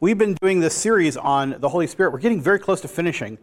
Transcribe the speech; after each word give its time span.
We've 0.00 0.18
been 0.18 0.34
doing 0.34 0.58
this 0.58 0.74
series 0.74 1.16
on 1.16 1.54
the 1.60 1.68
Holy 1.68 1.86
Spirit. 1.86 2.12
We're 2.12 2.18
getting 2.18 2.40
very 2.40 2.58
close 2.58 2.80
to 2.80 2.88
finishing. 2.88 3.38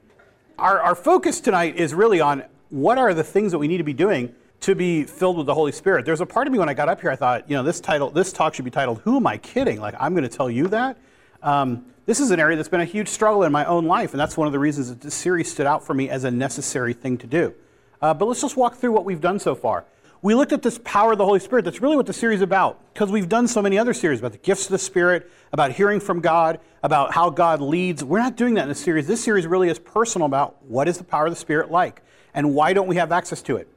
Our, 0.59 0.81
our 0.81 0.96
focus 0.96 1.39
tonight 1.39 1.77
is 1.77 1.93
really 1.93 2.20
on 2.20 2.43
what 2.70 2.97
are 2.97 3.13
the 3.13 3.24
things 3.24 3.54
that 3.54 3.58
we 3.58 3.70
need 3.70 3.77
to 3.77 3.85
be 3.85 3.93
doing 3.93 4.35
to 4.59 4.75
be 4.75 5.06
filled 5.06 5.37
with 5.37 5.45
the 5.45 5.53
Holy 5.53 5.72
Spirit. 5.72 6.06
There's 6.06 6.19
a 6.19 6.25
part 6.25 6.48
of 6.48 6.53
me 6.53 6.59
when 6.59 6.67
I 6.67 6.74
got 6.74 6.90
up 6.90 7.00
here, 7.00 7.09
I 7.09 7.16
thought, 7.16 7.50
you 7.50 7.56
know, 7.56 7.64
this 7.64 7.79
title, 7.79 8.09
this 8.09 8.34
talk 8.34 8.54
should 8.54 8.66
be 8.66 8.71
titled 8.71 9.00
"Who 9.05 9.16
Am 9.16 9.25
I 9.27 9.38
Kidding?" 9.38 9.79
Like 9.79 9.95
I'm 9.98 10.14
going 10.14 10.27
to 10.27 10.38
tell 10.38 10.50
you 10.50 10.68
that. 10.68 10.98
Um, 11.41 11.86
this 12.05 12.19
is 12.19 12.32
an 12.32 12.39
area 12.39 12.57
that's 12.57 12.70
been 12.70 12.81
a 12.81 12.86
huge 12.86 13.07
struggle 13.07 13.43
in 13.43 13.52
my 13.54 13.63
own 13.63 13.86
life, 13.86 14.11
and 14.11 14.20
that's 14.20 14.36
one 14.36 14.45
of 14.45 14.52
the 14.52 14.59
reasons 14.59 14.89
that 14.89 14.99
this 14.99 15.15
series 15.15 15.49
stood 15.49 15.65
out 15.65 15.86
for 15.86 15.93
me 15.93 16.09
as 16.09 16.25
a 16.25 16.31
necessary 16.31 16.93
thing 16.93 17.18
to 17.20 17.27
do. 17.27 17.54
Uh, 18.02 18.13
but 18.13 18.25
let's 18.25 18.41
just 18.41 18.57
walk 18.57 18.75
through 18.75 18.91
what 18.91 19.05
we've 19.05 19.21
done 19.21 19.39
so 19.39 19.55
far. 19.55 19.86
We 20.23 20.35
looked 20.35 20.51
at 20.51 20.61
this 20.61 20.79
power 20.83 21.13
of 21.13 21.17
the 21.17 21.25
Holy 21.25 21.39
Spirit. 21.39 21.65
That's 21.65 21.81
really 21.81 21.95
what 21.95 22.05
the 22.05 22.13
series 22.13 22.37
is 22.37 22.41
about, 22.43 22.93
because 22.93 23.09
we've 23.11 23.27
done 23.27 23.47
so 23.47 23.59
many 23.59 23.79
other 23.79 23.93
series 23.93 24.19
about 24.19 24.33
the 24.33 24.37
gifts 24.37 24.65
of 24.65 24.71
the 24.71 24.77
Spirit, 24.77 25.31
about 25.51 25.71
hearing 25.71 25.99
from 25.99 26.19
God, 26.19 26.59
about 26.83 27.11
how 27.11 27.31
God 27.31 27.59
leads. 27.59 28.04
We're 28.04 28.19
not 28.19 28.36
doing 28.36 28.54
that 28.54 28.63
in 28.63 28.69
this 28.69 28.79
series. 28.79 29.07
This 29.07 29.23
series 29.23 29.47
really 29.47 29.69
is 29.69 29.79
personal 29.79 30.27
about 30.27 30.63
what 30.65 30.87
is 30.87 30.99
the 30.99 31.04
power 31.04 31.25
of 31.25 31.32
the 31.32 31.39
Spirit 31.39 31.71
like, 31.71 32.04
and 32.36 32.54
why 32.54 32.72
don't 32.73 32.86
we 32.86 32.98
have 32.98 33.12
access 33.12 33.41
to 33.44 33.55
it. 33.55 33.68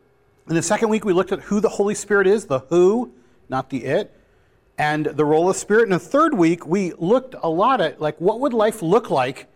In 0.47 0.55
the 0.55 0.63
second 0.63 0.91
week, 0.91 1.07
we 1.07 1.15
looked 1.15 1.33
at 1.33 1.41
who 1.41 1.61
the 1.61 1.71
Holy 1.71 1.95
Spirit 1.95 2.27
is, 2.27 2.45
the 2.45 2.59
who, 2.59 3.15
not 3.49 3.71
the 3.71 3.87
it, 3.87 4.15
and 4.77 5.07
the 5.07 5.25
role 5.25 5.49
of 5.49 5.57
Spirit. 5.57 5.85
In 5.85 5.91
the 5.91 5.99
third 5.99 6.35
week, 6.35 6.67
we 6.67 6.93
looked 6.99 7.35
a 7.43 7.49
lot 7.49 7.81
at 7.81 8.03
like 8.03 8.21
what 8.21 8.41
would 8.41 8.53
life 8.53 8.83
look 8.83 9.09
like 9.09 9.47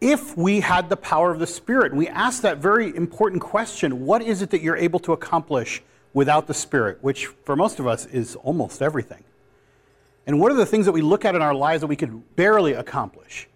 if 0.00 0.36
we 0.36 0.58
had 0.58 0.88
the 0.88 0.96
power 0.96 1.30
of 1.30 1.38
the 1.38 1.46
Spirit. 1.46 1.92
And 1.92 1.98
we 1.98 2.08
asked 2.08 2.42
that 2.42 2.58
very 2.58 2.96
important 2.96 3.42
question 3.42 4.04
what 4.04 4.22
is 4.22 4.42
it 4.42 4.50
that 4.50 4.60
you're 4.60 4.76
able 4.76 4.98
to 5.00 5.12
accomplish 5.12 5.82
without 6.14 6.46
the 6.46 6.54
Spirit, 6.54 6.98
which 7.00 7.26
for 7.26 7.56
most 7.56 7.78
of 7.78 7.86
us 7.86 8.06
is 8.06 8.36
almost 8.36 8.82
everything? 8.82 9.24
And 10.26 10.38
what 10.38 10.52
are 10.52 10.56
the 10.56 10.66
things 10.66 10.86
that 10.86 10.92
we 10.92 11.02
look 11.02 11.24
at 11.24 11.34
in 11.34 11.42
our 11.42 11.54
lives 11.54 11.80
that 11.80 11.88
we 11.88 11.96
could 11.96 12.36
barely 12.36 12.72
accomplish? 12.74 13.48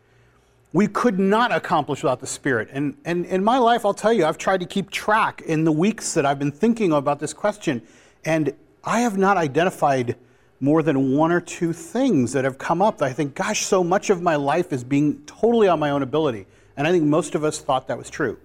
we 0.76 0.86
could 0.86 1.18
not 1.18 1.52
accomplish 1.52 2.02
without 2.02 2.20
the 2.20 2.26
Spirit. 2.26 2.68
And, 2.70 2.98
and 3.06 3.24
in 3.24 3.42
my 3.42 3.56
life, 3.56 3.86
I'll 3.86 3.94
tell 3.94 4.12
you, 4.12 4.26
I've 4.26 4.36
tried 4.36 4.60
to 4.60 4.66
keep 4.66 4.90
track 4.90 5.40
in 5.40 5.64
the 5.64 5.72
weeks 5.72 6.12
that 6.12 6.26
I've 6.26 6.38
been 6.38 6.52
thinking 6.52 6.92
about 6.92 7.18
this 7.18 7.32
question, 7.32 7.80
and 8.26 8.52
I 8.84 9.00
have 9.00 9.16
not 9.16 9.38
identified 9.38 10.16
more 10.60 10.82
than 10.82 11.14
one 11.16 11.32
or 11.32 11.40
two 11.40 11.72
things 11.72 12.34
that 12.34 12.44
have 12.44 12.58
come 12.58 12.82
up 12.82 12.98
that 12.98 13.06
I 13.06 13.14
think, 13.14 13.34
gosh, 13.34 13.64
so 13.64 13.82
much 13.82 14.10
of 14.10 14.20
my 14.20 14.36
life 14.36 14.70
is 14.70 14.84
being 14.84 15.22
totally 15.24 15.66
on 15.66 15.78
my 15.78 15.88
own 15.88 16.02
ability. 16.02 16.46
And 16.76 16.86
I 16.86 16.92
think 16.92 17.04
most 17.04 17.34
of 17.34 17.42
us 17.42 17.58
thought 17.58 17.88
that 17.88 17.96
was 17.96 18.10
true. 18.10 18.38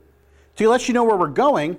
To 0.56 0.70
let 0.70 0.88
you 0.88 0.94
know 0.94 1.04
where 1.04 1.18
we're 1.18 1.28
going, 1.28 1.78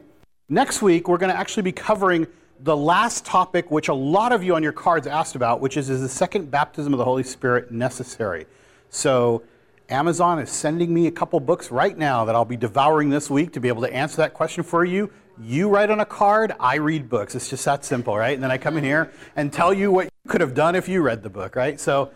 next 0.48 0.82
week 0.82 1.08
we're 1.08 1.18
going 1.18 1.32
to 1.32 1.38
actually 1.38 1.62
be 1.62 1.72
covering 1.72 2.26
the 2.60 2.76
last 2.76 3.24
topic, 3.24 3.70
which 3.70 3.88
a 3.88 3.94
lot 3.94 4.32
of 4.32 4.44
you 4.44 4.54
on 4.54 4.62
your 4.62 4.72
cards 4.72 5.06
asked 5.06 5.34
about, 5.34 5.60
which 5.60 5.76
is 5.76 5.90
is 5.90 6.00
the 6.00 6.08
second 6.08 6.50
baptism 6.50 6.92
of 6.94 6.98
the 6.98 7.04
Holy 7.04 7.24
Spirit 7.24 7.72
necessary? 7.72 8.46
So 8.88 9.42
Amazon 9.88 10.38
is 10.38 10.50
sending 10.50 10.94
me 10.94 11.06
a 11.06 11.10
couple 11.10 11.40
books 11.40 11.70
right 11.70 11.96
now 11.96 12.24
that 12.24 12.34
I'll 12.34 12.44
be 12.44 12.56
devouring 12.56 13.10
this 13.10 13.28
week 13.28 13.52
to 13.54 13.60
be 13.60 13.68
able 13.68 13.82
to 13.82 13.92
answer 13.92 14.18
that 14.18 14.32
question 14.32 14.62
for 14.62 14.84
you. 14.84 15.10
You 15.40 15.68
write 15.68 15.90
on 15.90 16.00
a 16.00 16.06
card, 16.06 16.52
I 16.60 16.76
read 16.76 17.08
books. 17.08 17.34
It's 17.34 17.50
just 17.50 17.64
that 17.64 17.84
simple, 17.84 18.16
right? 18.16 18.34
And 18.34 18.42
then 18.42 18.50
I 18.50 18.58
come 18.58 18.76
in 18.76 18.84
here 18.84 19.10
and 19.34 19.52
tell 19.52 19.72
you 19.74 19.90
what 19.90 20.04
you 20.04 20.30
could 20.30 20.40
have 20.40 20.54
done 20.54 20.76
if 20.76 20.88
you 20.88 21.02
read 21.02 21.22
the 21.22 21.30
book, 21.30 21.56
right? 21.56 21.80
So 21.80 22.12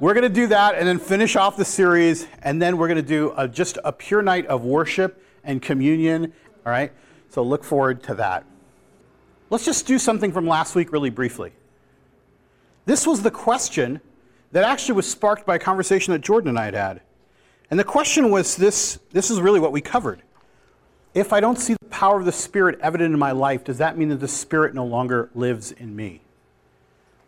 we're 0.00 0.14
going 0.14 0.22
to 0.22 0.28
do 0.28 0.46
that 0.48 0.76
and 0.76 0.88
then 0.88 0.98
finish 0.98 1.36
off 1.36 1.56
the 1.56 1.64
series, 1.64 2.26
and 2.42 2.60
then 2.60 2.78
we're 2.78 2.88
going 2.88 2.96
to 2.96 3.02
do 3.02 3.32
a, 3.36 3.46
just 3.46 3.78
a 3.84 3.92
pure 3.92 4.22
night 4.22 4.46
of 4.46 4.64
worship 4.64 5.22
and 5.44 5.60
communion, 5.60 6.32
all 6.64 6.72
right? 6.72 6.92
So 7.34 7.42
look 7.42 7.64
forward 7.64 8.00
to 8.04 8.14
that. 8.14 8.44
Let's 9.50 9.64
just 9.64 9.88
do 9.88 9.98
something 9.98 10.30
from 10.30 10.46
last 10.46 10.76
week 10.76 10.92
really 10.92 11.10
briefly. 11.10 11.50
This 12.86 13.08
was 13.08 13.22
the 13.22 13.30
question 13.32 14.00
that 14.52 14.62
actually 14.62 14.94
was 14.94 15.10
sparked 15.10 15.44
by 15.44 15.56
a 15.56 15.58
conversation 15.58 16.12
that 16.12 16.20
Jordan 16.20 16.50
and 16.50 16.58
I 16.60 16.66
had 16.66 16.74
had. 16.74 17.00
And 17.72 17.80
the 17.80 17.82
question 17.82 18.30
was 18.30 18.54
this 18.54 19.00
this 19.10 19.32
is 19.32 19.40
really 19.40 19.58
what 19.58 19.72
we 19.72 19.80
covered. 19.80 20.22
If 21.12 21.32
I 21.32 21.40
don't 21.40 21.58
see 21.58 21.74
the 21.74 21.88
power 21.88 22.20
of 22.20 22.24
the 22.24 22.30
Spirit 22.30 22.78
evident 22.80 23.12
in 23.12 23.18
my 23.18 23.32
life, 23.32 23.64
does 23.64 23.78
that 23.78 23.98
mean 23.98 24.10
that 24.10 24.20
the 24.20 24.28
Spirit 24.28 24.72
no 24.72 24.84
longer 24.84 25.28
lives 25.34 25.72
in 25.72 25.96
me? 25.96 26.20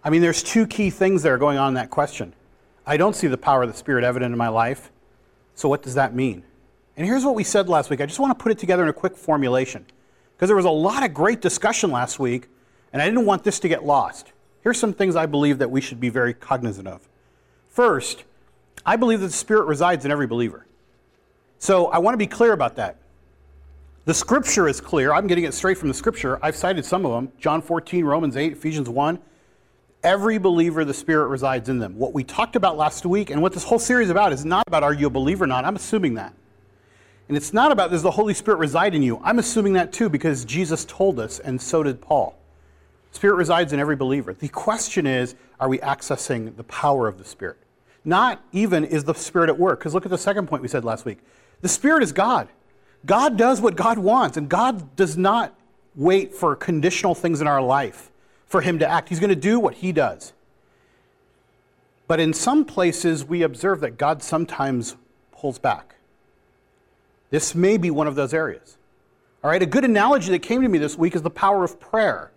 I 0.05 0.11
mean, 0.11 0.23
there's 0.23 0.41
two 0.41 0.69
key 0.69 0.89
things 0.89 1.25
that 1.25 1.33
are 1.33 1.39
going 1.39 1.59
on 1.59 1.67
in 1.67 1.75
that 1.75 1.91
question. 1.91 2.33
I 2.87 2.97
don't 2.97 3.17
see 3.17 3.27
the 3.27 3.39
power 3.39 3.65
of 3.65 3.73
the 3.73 3.77
Spirit 3.77 4.05
evident 4.05 4.31
in 4.31 4.39
my 4.39 4.51
life, 4.51 4.93
so 5.57 5.69
what 5.69 5.83
does 5.83 5.95
that 5.95 6.15
mean? 6.15 6.45
And 6.97 7.05
here's 7.05 7.25
what 7.25 7.35
we 7.35 7.43
said 7.43 7.69
last 7.69 7.91
week. 7.91 8.01
I 8.01 8.07
just 8.07 8.21
want 8.21 8.39
to 8.39 8.41
put 8.41 8.53
it 8.53 8.59
together 8.59 8.85
in 8.85 8.89
a 8.89 8.93
quick 8.93 9.17
formulation 9.17 9.85
because 10.37 10.49
there 10.49 10.57
was 10.57 10.67
a 10.67 10.71
lot 10.71 11.03
of 11.03 11.15
great 11.15 11.41
discussion 11.41 11.91
last 11.91 12.19
week, 12.19 12.49
and 12.93 13.01
I 13.01 13.07
didn't 13.07 13.25
want 13.25 13.43
this 13.43 13.59
to 13.61 13.69
get 13.69 13.85
lost. 13.85 14.33
Here's 14.63 14.79
some 14.79 14.93
things 14.93 15.17
I 15.17 15.27
believe 15.27 15.59
that 15.59 15.71
we 15.71 15.81
should 15.81 16.01
be 16.01 16.09
very 16.09 16.35
cognizant 16.35 16.89
of. 16.89 17.09
First, 17.69 18.25
I 18.85 18.97
believe 18.97 19.21
that 19.21 19.29
the 19.29 19.33
Spirit 19.33 19.67
resides 19.67 20.05
in 20.05 20.11
every 20.11 20.27
believer. 20.27 20.67
So 21.59 21.87
I 21.87 21.99
want 21.99 22.15
to 22.15 22.19
be 22.19 22.27
clear 22.27 22.53
about 22.53 22.77
that. 22.77 22.99
The 24.05 24.15
scripture 24.15 24.69
is 24.69 24.81
clear. 24.81 25.13
I'm 25.13 25.27
getting 25.27 25.45
it 25.45 25.55
straight 25.55 25.79
from 25.79 25.89
the 25.89 25.95
scripture. 25.95 26.39
I've 26.43 26.55
cited 26.55 26.85
some 26.85 27.05
of 27.07 27.13
them 27.13 27.33
John 27.39 27.63
14, 27.63 28.05
Romans 28.05 28.37
8, 28.37 28.53
Ephesians 28.53 28.89
1. 28.89 29.19
Every 30.03 30.39
believer, 30.39 30.85
the 30.85 30.95
Spirit 30.95 31.29
resides 31.29 31.69
in 31.69 31.79
them. 31.79 31.97
What 31.97 32.13
we 32.13 32.23
talked 32.23 32.55
about 32.55 32.77
last 32.77 33.07
week 33.07 33.31
and 33.31 33.43
what 33.43 33.53
this 33.53 33.65
whole 33.65 33.79
series 33.79 34.07
is 34.07 34.11
about 34.11 34.33
is 34.33 34.45
not 34.45 34.65
about 34.69 34.85
are 34.85 34.93
you 34.93 35.09
a 35.09 35.11
believer 35.11 35.45
or 35.45 35.49
not. 35.49 35.65
I'm 35.65 35.75
assuming 35.75 36.15
that. 36.15 36.33
And 37.29 37.37
it's 37.37 37.53
not 37.53 37.73
about 37.73 37.91
does 37.91 38.03
the 38.03 38.11
Holy 38.13 38.35
Spirit 38.35 38.59
reside 38.59 38.95
in 38.95 39.03
you. 39.03 39.21
I'm 39.25 39.39
assuming 39.39 39.73
that 39.73 39.93
too 39.93 40.09
because 40.09 40.45
Jesus 40.45 40.85
told 40.85 41.19
us, 41.19 41.39
and 41.41 41.61
so 41.61 41.83
did 41.83 42.01
Paul. 42.01 42.39
Spirit 43.11 43.35
resides 43.35 43.73
in 43.73 43.81
every 43.81 43.97
believer. 43.97 44.35
The 44.35 44.49
question 44.49 45.07
is 45.07 45.35
are 45.59 45.69
we 45.69 45.79
accessing 45.79 46.57
the 46.57 46.65
power 46.65 47.09
of 47.09 47.19
the 47.19 47.25
Spirit? 47.25 47.57
Not 48.05 48.43
even 48.53 48.85
is 48.85 49.05
the 49.05 49.15
Spirit 49.15 49.49
at 49.49 49.59
work. 49.59 49.81
Because 49.81 49.95
look 49.95 50.05
at 50.05 50.11
the 50.11 50.19
second 50.19 50.47
point 50.47 50.63
we 50.63 50.69
said 50.69 50.85
last 50.85 51.05
week. 51.05 51.19
The 51.63 51.69
Spirit 51.69 52.03
is 52.03 52.13
God. 52.13 52.49
God 53.05 53.37
does 53.37 53.61
what 53.61 53.77
God 53.77 53.99
wants, 53.99 54.37
and 54.37 54.49
God 54.49 54.95
does 54.97 55.17
not 55.17 55.55
wait 55.95 56.35
for 56.35 56.55
conditional 56.55 57.15
things 57.15 57.41
in 57.41 57.47
our 57.47 57.63
life 57.63 58.11
for 58.47 58.61
Him 58.61 58.79
to 58.79 58.89
act. 58.89 59.09
He's 59.09 59.21
going 59.21 59.31
to 59.31 59.37
do 59.37 59.59
what 59.59 59.75
He 59.75 59.93
does. 59.93 60.33
But 62.07 62.21
in 62.21 62.33
some 62.33 62.65
places, 62.65 63.25
we 63.25 63.43
observe 63.43 63.81
that 63.81 63.99
God 63.99 64.23
sometimes 64.23 64.97
pulls 65.33 65.59
back. 65.59 65.96
This 67.31 67.55
may 67.55 67.77
be 67.77 67.91
one 67.91 68.07
of 68.07 68.15
those 68.15 68.33
areas. 68.33 68.77
All 69.43 69.51
right, 69.51 69.63
a 69.63 69.67
good 69.67 69.85
analogy 69.85 70.31
that 70.31 70.41
came 70.41 70.63
to 70.63 70.69
me 70.69 70.79
this 70.79 70.97
week 70.97 71.15
is 71.15 71.23
the 71.23 71.31
power 71.31 71.65
of 71.65 71.79
prayer. 71.79 72.33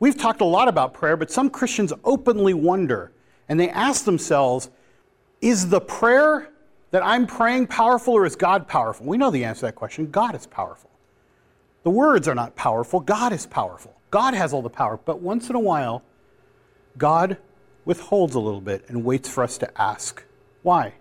We've 0.00 0.16
talked 0.16 0.40
a 0.40 0.44
lot 0.44 0.68
about 0.68 0.94
prayer, 0.94 1.16
but 1.16 1.30
some 1.30 1.50
Christians 1.50 1.92
openly 2.04 2.54
wonder 2.54 3.12
and 3.48 3.58
they 3.58 3.70
ask 3.70 4.04
themselves, 4.04 4.70
is 5.40 5.68
the 5.68 5.80
prayer 5.80 6.50
that 6.90 7.04
I'm 7.04 7.26
praying 7.26 7.66
powerful 7.66 8.14
or 8.14 8.26
is 8.26 8.36
God 8.36 8.68
powerful? 8.68 9.06
We 9.06 9.18
know 9.18 9.30
the 9.30 9.44
answer 9.44 9.60
to 9.60 9.66
that 9.66 9.74
question. 9.74 10.10
God 10.10 10.34
is 10.34 10.46
powerful. 10.46 10.90
The 11.82 11.90
words 11.90 12.28
are 12.28 12.34
not 12.34 12.56
powerful, 12.56 13.00
God 13.00 13.32
is 13.32 13.46
powerful. 13.46 13.94
God 14.10 14.34
has 14.34 14.52
all 14.52 14.62
the 14.62 14.70
power. 14.70 14.98
But 15.04 15.20
once 15.20 15.50
in 15.50 15.56
a 15.56 15.60
while, 15.60 16.02
God 16.96 17.36
withholds 17.84 18.34
a 18.34 18.40
little 18.40 18.60
bit 18.60 18.84
and 18.88 19.04
waits 19.04 19.28
for 19.28 19.44
us 19.44 19.58
to 19.58 19.80
ask. 19.80 20.24
Why? 20.62 20.94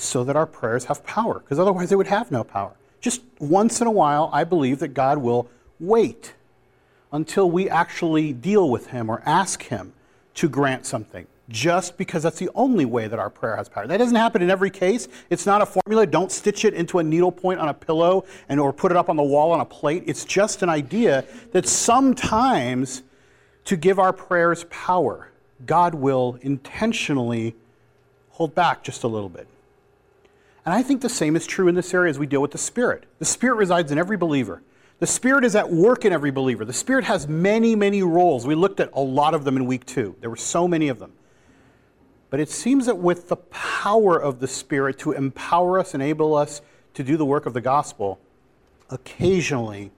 So 0.00 0.22
that 0.22 0.36
our 0.36 0.46
prayers 0.46 0.84
have 0.84 1.04
power, 1.04 1.40
because 1.40 1.58
otherwise 1.58 1.90
they 1.90 1.96
would 1.96 2.06
have 2.06 2.30
no 2.30 2.44
power. 2.44 2.72
Just 3.00 3.22
once 3.40 3.80
in 3.80 3.88
a 3.88 3.90
while, 3.90 4.30
I 4.32 4.44
believe 4.44 4.78
that 4.78 4.94
God 4.94 5.18
will 5.18 5.48
wait 5.80 6.34
until 7.10 7.50
we 7.50 7.68
actually 7.68 8.32
deal 8.32 8.70
with 8.70 8.88
Him 8.88 9.10
or 9.10 9.22
ask 9.26 9.64
Him 9.64 9.92
to 10.34 10.48
grant 10.48 10.86
something 10.86 11.26
just 11.48 11.96
because 11.96 12.22
that's 12.22 12.38
the 12.38 12.50
only 12.54 12.84
way 12.84 13.08
that 13.08 13.18
our 13.18 13.28
prayer 13.28 13.56
has 13.56 13.68
power. 13.68 13.88
That 13.88 13.96
doesn't 13.96 14.14
happen 14.14 14.40
in 14.40 14.50
every 14.50 14.70
case. 14.70 15.08
It's 15.30 15.46
not 15.46 15.62
a 15.62 15.66
formula. 15.66 16.06
Don't 16.06 16.30
stitch 16.30 16.64
it 16.64 16.74
into 16.74 17.00
a 17.00 17.02
needle 17.02 17.32
point 17.32 17.58
on 17.58 17.68
a 17.68 17.74
pillow 17.74 18.24
and 18.48 18.60
or 18.60 18.72
put 18.72 18.92
it 18.92 18.96
up 18.96 19.08
on 19.08 19.16
the 19.16 19.22
wall 19.24 19.50
on 19.50 19.60
a 19.60 19.64
plate. 19.64 20.04
It's 20.06 20.24
just 20.24 20.62
an 20.62 20.68
idea 20.68 21.24
that 21.52 21.66
sometimes 21.66 23.02
to 23.64 23.76
give 23.76 23.98
our 23.98 24.12
prayers 24.12 24.64
power, 24.70 25.30
God 25.66 25.94
will 25.94 26.38
intentionally 26.42 27.56
hold 28.30 28.54
back 28.54 28.84
just 28.84 29.02
a 29.02 29.08
little 29.08 29.28
bit. 29.28 29.48
And 30.68 30.74
I 30.74 30.82
think 30.82 31.00
the 31.00 31.08
same 31.08 31.34
is 31.34 31.46
true 31.46 31.66
in 31.68 31.74
this 31.74 31.94
area 31.94 32.10
as 32.10 32.18
we 32.18 32.26
deal 32.26 32.42
with 32.42 32.50
the 32.50 32.58
Spirit. 32.58 33.04
The 33.20 33.24
Spirit 33.24 33.54
resides 33.54 33.90
in 33.90 33.96
every 33.96 34.18
believer. 34.18 34.60
The 34.98 35.06
Spirit 35.06 35.42
is 35.42 35.56
at 35.56 35.72
work 35.72 36.04
in 36.04 36.12
every 36.12 36.30
believer. 36.30 36.66
The 36.66 36.74
Spirit 36.74 37.06
has 37.06 37.26
many, 37.26 37.74
many 37.74 38.02
roles. 38.02 38.46
We 38.46 38.54
looked 38.54 38.78
at 38.78 38.90
a 38.92 39.00
lot 39.00 39.32
of 39.32 39.44
them 39.44 39.56
in 39.56 39.64
week 39.64 39.86
two. 39.86 40.14
There 40.20 40.28
were 40.28 40.36
so 40.36 40.68
many 40.68 40.88
of 40.88 40.98
them. 40.98 41.14
But 42.28 42.40
it 42.40 42.50
seems 42.50 42.84
that 42.84 42.98
with 42.98 43.30
the 43.30 43.36
power 43.36 44.20
of 44.20 44.40
the 44.40 44.46
Spirit 44.46 44.98
to 44.98 45.12
empower 45.12 45.78
us, 45.78 45.94
enable 45.94 46.34
us 46.34 46.60
to 46.92 47.02
do 47.02 47.16
the 47.16 47.24
work 47.24 47.46
of 47.46 47.54
the 47.54 47.62
gospel, 47.62 48.20
occasionally, 48.90 49.90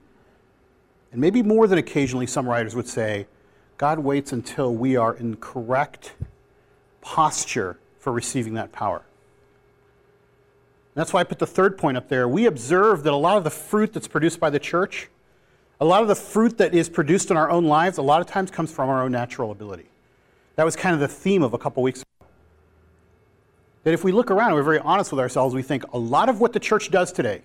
and 1.11 1.19
maybe 1.19 1.43
more 1.43 1.67
than 1.67 1.79
occasionally, 1.79 2.27
some 2.27 2.47
writers 2.47 2.75
would 2.75 2.87
say, 2.87 3.27
God 3.77 3.99
waits 3.99 4.31
until 4.31 4.73
we 4.73 4.95
are 4.95 5.13
in 5.15 5.35
correct 5.35 6.13
posture 7.01 7.77
for 7.99 8.13
receiving 8.13 8.53
that 8.53 8.71
power. 8.71 9.01
That's 10.93 11.13
why 11.13 11.21
I 11.21 11.23
put 11.23 11.39
the 11.39 11.47
third 11.47 11.77
point 11.77 11.97
up 11.97 12.09
there. 12.09 12.27
We 12.27 12.45
observe 12.45 13.03
that 13.03 13.13
a 13.13 13.17
lot 13.17 13.37
of 13.37 13.43
the 13.43 13.49
fruit 13.49 13.93
that's 13.93 14.07
produced 14.07 14.39
by 14.39 14.49
the 14.49 14.59
church, 14.59 15.09
a 15.79 15.85
lot 15.85 16.01
of 16.01 16.07
the 16.07 16.15
fruit 16.15 16.57
that 16.57 16.75
is 16.75 16.89
produced 16.89 17.31
in 17.31 17.37
our 17.37 17.49
own 17.49 17.65
lives, 17.65 17.97
a 17.97 18.01
lot 18.01 18.21
of 18.21 18.27
times 18.27 18.51
comes 18.51 18.71
from 18.71 18.89
our 18.89 19.01
own 19.01 19.11
natural 19.11 19.51
ability. 19.51 19.85
That 20.55 20.65
was 20.65 20.75
kind 20.75 20.93
of 20.93 20.99
the 20.99 21.07
theme 21.07 21.43
of 21.43 21.53
a 21.53 21.57
couple 21.57 21.81
weeks 21.81 22.01
ago. 22.01 22.27
that 23.83 23.93
if 23.93 24.03
we 24.03 24.11
look 24.11 24.29
around 24.29 24.47
and 24.47 24.55
we're 24.55 24.63
very 24.63 24.79
honest 24.79 25.11
with 25.11 25.19
ourselves, 25.19 25.55
we 25.55 25.63
think 25.63 25.83
a 25.93 25.97
lot 25.97 26.29
of 26.29 26.39
what 26.39 26.53
the 26.53 26.59
church 26.59 26.91
does 26.91 27.11
today 27.11 27.41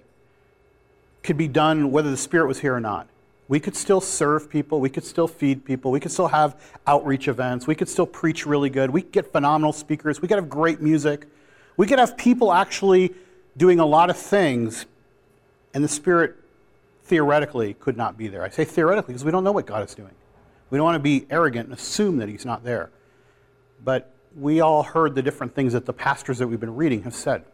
could 1.23 1.37
be 1.37 1.49
done 1.49 1.91
whether 1.91 2.11
the 2.11 2.17
Spirit 2.17 2.47
was 2.47 2.61
here 2.61 2.75
or 2.75 2.81
not. 2.81 3.09
We 3.49 3.61
could 3.61 3.77
still 3.77 4.01
serve 4.01 4.51
people, 4.51 4.81
we 4.81 4.91
could 4.91 5.05
still 5.05 5.29
feed 5.29 5.65
people, 5.65 5.93
we 5.93 6.01
could 6.01 6.11
still 6.11 6.29
have 6.29 6.61
outreach 6.87 7.29
events, 7.29 7.67
we 7.67 7.77
could 7.77 7.89
still 7.89 8.07
preach 8.07 8.45
really 8.45 8.71
good, 8.71 8.91
we 8.91 9.03
could 9.03 9.13
get 9.13 9.33
phenomenal 9.33 9.73
speakers, 9.73 10.21
we 10.21 10.27
could 10.27 10.37
have 10.37 10.51
great 10.51 10.81
music, 10.81 11.27
we 11.77 11.87
could 11.87 12.01
have 12.01 12.17
people 12.17 12.53
actually 12.53 13.15
doing 13.57 13.81
a 13.81 13.87
lot 13.87 14.11
of 14.11 14.17
things, 14.17 14.87
and 15.75 15.83
the 15.83 15.89
Spirit 15.89 16.37
theoretically 17.05 17.75
could 17.75 17.97
not 17.97 18.17
be 18.19 18.29
there. 18.29 18.43
I 18.43 18.51
say 18.51 18.65
theoretically 18.65 19.15
because 19.15 19.25
we 19.25 19.31
don't 19.31 19.45
know 19.45 19.53
what 19.53 19.67
God 19.67 19.89
is 19.89 19.95
doing. 19.95 20.13
We 20.71 20.79
don't 20.79 20.85
want 20.85 20.97
to 20.97 21.01
be 21.01 21.27
arrogant 21.31 21.69
and 21.69 21.79
assume 21.79 22.17
that 22.19 22.29
He's 22.29 22.45
not 22.45 22.65
there. 22.65 22.91
But 23.85 24.13
we 24.37 24.61
all 24.61 24.83
heard 24.83 25.15
the 25.15 25.23
different 25.23 25.55
things 25.55 25.73
that 25.73 25.87
the 25.87 25.93
pastors 25.93 26.39
that 26.39 26.49
we've 26.49 26.61
been 26.61 26.77
reading 26.77 27.03
have 27.05 27.15
said. 27.15 27.45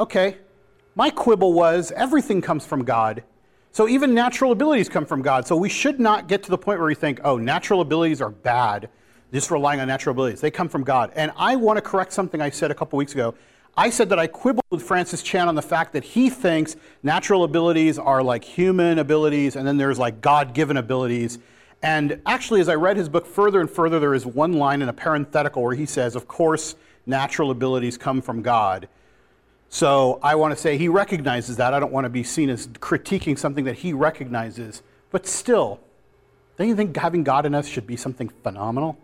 Okay, 0.00 0.36
my 0.94 1.10
quibble 1.10 1.52
was 1.52 1.92
everything 1.92 2.40
comes 2.40 2.66
from 2.66 2.84
God. 2.84 3.22
So 3.72 3.88
even 3.88 4.14
natural 4.14 4.52
abilities 4.52 4.88
come 4.88 5.06
from 5.06 5.22
God. 5.22 5.46
So 5.46 5.56
we 5.56 5.68
should 5.68 6.00
not 6.00 6.26
get 6.26 6.42
to 6.44 6.50
the 6.50 6.58
point 6.58 6.78
where 6.80 6.88
we 6.88 6.94
think, 6.94 7.20
oh, 7.24 7.36
natural 7.36 7.80
abilities 7.80 8.20
are 8.20 8.30
bad, 8.30 8.88
just 9.32 9.50
relying 9.50 9.80
on 9.80 9.88
natural 9.88 10.12
abilities. 10.12 10.40
They 10.40 10.50
come 10.50 10.68
from 10.68 10.84
God. 10.84 11.12
And 11.14 11.32
I 11.36 11.56
want 11.56 11.76
to 11.76 11.82
correct 11.82 12.12
something 12.12 12.40
I 12.40 12.50
said 12.50 12.70
a 12.70 12.74
couple 12.74 12.96
weeks 12.96 13.12
ago. 13.12 13.34
I 13.78 13.90
said 13.90 14.08
that 14.08 14.18
I 14.18 14.26
quibbled 14.26 14.64
with 14.70 14.82
Francis 14.82 15.22
Chan 15.22 15.46
on 15.46 15.54
the 15.54 15.62
fact 15.62 15.92
that 15.92 16.02
he 16.02 16.30
thinks 16.30 16.74
natural 17.04 17.44
abilities 17.44 17.96
are 17.96 18.24
like 18.24 18.42
human 18.42 18.98
abilities, 18.98 19.54
and 19.54 19.64
then 19.64 19.76
there's 19.76 20.00
like 20.00 20.20
God 20.20 20.52
given 20.52 20.76
abilities. 20.76 21.38
And 21.80 22.20
actually, 22.26 22.60
as 22.60 22.68
I 22.68 22.74
read 22.74 22.96
his 22.96 23.08
book 23.08 23.24
further 23.24 23.60
and 23.60 23.70
further, 23.70 24.00
there 24.00 24.14
is 24.14 24.26
one 24.26 24.54
line 24.54 24.82
in 24.82 24.88
a 24.88 24.92
parenthetical 24.92 25.62
where 25.62 25.76
he 25.76 25.86
says, 25.86 26.16
Of 26.16 26.26
course, 26.26 26.74
natural 27.06 27.52
abilities 27.52 27.96
come 27.96 28.20
from 28.20 28.42
God. 28.42 28.88
So 29.68 30.18
I 30.24 30.34
want 30.34 30.52
to 30.56 30.60
say 30.60 30.76
he 30.76 30.88
recognizes 30.88 31.56
that. 31.58 31.72
I 31.72 31.78
don't 31.78 31.92
want 31.92 32.04
to 32.04 32.10
be 32.10 32.24
seen 32.24 32.50
as 32.50 32.66
critiquing 32.66 33.38
something 33.38 33.64
that 33.66 33.76
he 33.76 33.92
recognizes. 33.92 34.82
But 35.12 35.24
still, 35.24 35.78
don't 36.56 36.66
you 36.66 36.74
think 36.74 36.96
having 36.96 37.22
God 37.22 37.46
in 37.46 37.54
us 37.54 37.68
should 37.68 37.86
be 37.86 37.96
something 37.96 38.28
phenomenal? 38.42 38.98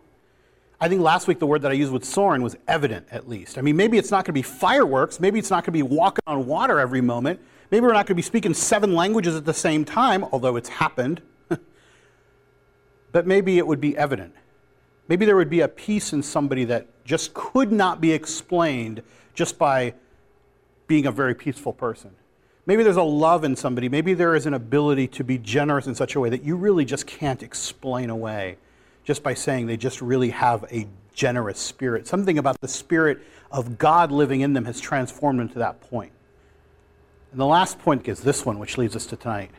I 0.80 0.88
think 0.88 1.00
last 1.00 1.28
week 1.28 1.38
the 1.38 1.46
word 1.46 1.62
that 1.62 1.70
I 1.70 1.74
used 1.74 1.92
with 1.92 2.04
Soren 2.04 2.42
was 2.42 2.56
evident, 2.68 3.06
at 3.10 3.28
least. 3.28 3.58
I 3.58 3.60
mean, 3.60 3.76
maybe 3.76 3.96
it's 3.96 4.10
not 4.10 4.24
going 4.24 4.26
to 4.26 4.32
be 4.32 4.42
fireworks. 4.42 5.20
Maybe 5.20 5.38
it's 5.38 5.50
not 5.50 5.64
going 5.64 5.66
to 5.66 5.70
be 5.72 5.82
walking 5.82 6.22
on 6.26 6.46
water 6.46 6.80
every 6.80 7.00
moment. 7.00 7.40
Maybe 7.70 7.82
we're 7.82 7.92
not 7.92 8.06
going 8.06 8.08
to 8.08 8.14
be 8.16 8.22
speaking 8.22 8.54
seven 8.54 8.94
languages 8.94 9.36
at 9.36 9.44
the 9.44 9.54
same 9.54 9.84
time, 9.84 10.24
although 10.24 10.56
it's 10.56 10.68
happened 10.68 11.22
but 13.12 13.26
maybe 13.26 13.58
it 13.58 13.66
would 13.66 13.80
be 13.80 13.96
evident. 13.96 14.34
Maybe 15.08 15.26
there 15.26 15.36
would 15.36 15.50
be 15.50 15.60
a 15.60 15.68
peace 15.68 16.12
in 16.12 16.22
somebody 16.22 16.64
that 16.64 17.04
just 17.04 17.34
could 17.34 17.70
not 17.70 18.00
be 18.00 18.12
explained 18.12 19.02
just 19.34 19.58
by 19.58 19.94
being 20.86 21.06
a 21.06 21.12
very 21.12 21.34
peaceful 21.34 21.72
person. 21.72 22.10
Maybe 22.66 22.82
there's 22.82 22.96
a 22.96 23.02
love 23.02 23.44
in 23.44 23.54
somebody. 23.56 23.88
Maybe 23.88 24.14
there 24.14 24.34
is 24.34 24.46
an 24.46 24.54
ability 24.54 25.08
to 25.08 25.24
be 25.24 25.38
generous 25.38 25.86
in 25.86 25.94
such 25.94 26.16
a 26.16 26.20
way 26.20 26.30
that 26.30 26.42
you 26.42 26.56
really 26.56 26.84
just 26.84 27.06
can't 27.06 27.42
explain 27.42 28.10
away 28.10 28.56
just 29.04 29.22
by 29.22 29.34
saying 29.34 29.66
they 29.66 29.76
just 29.76 30.00
really 30.00 30.30
have 30.30 30.64
a 30.72 30.86
generous 31.14 31.58
spirit. 31.58 32.06
Something 32.06 32.38
about 32.38 32.60
the 32.60 32.68
spirit 32.68 33.20
of 33.50 33.78
God 33.78 34.10
living 34.10 34.40
in 34.40 34.52
them 34.52 34.64
has 34.64 34.80
transformed 34.80 35.40
them 35.40 35.48
to 35.50 35.58
that 35.60 35.80
point. 35.80 36.12
And 37.30 37.40
the 37.40 37.46
last 37.46 37.78
point 37.78 38.08
is 38.08 38.20
this 38.20 38.44
one, 38.44 38.58
which 38.58 38.78
leads 38.78 38.96
us 38.96 39.06
to 39.06 39.16
tonight. 39.16 39.50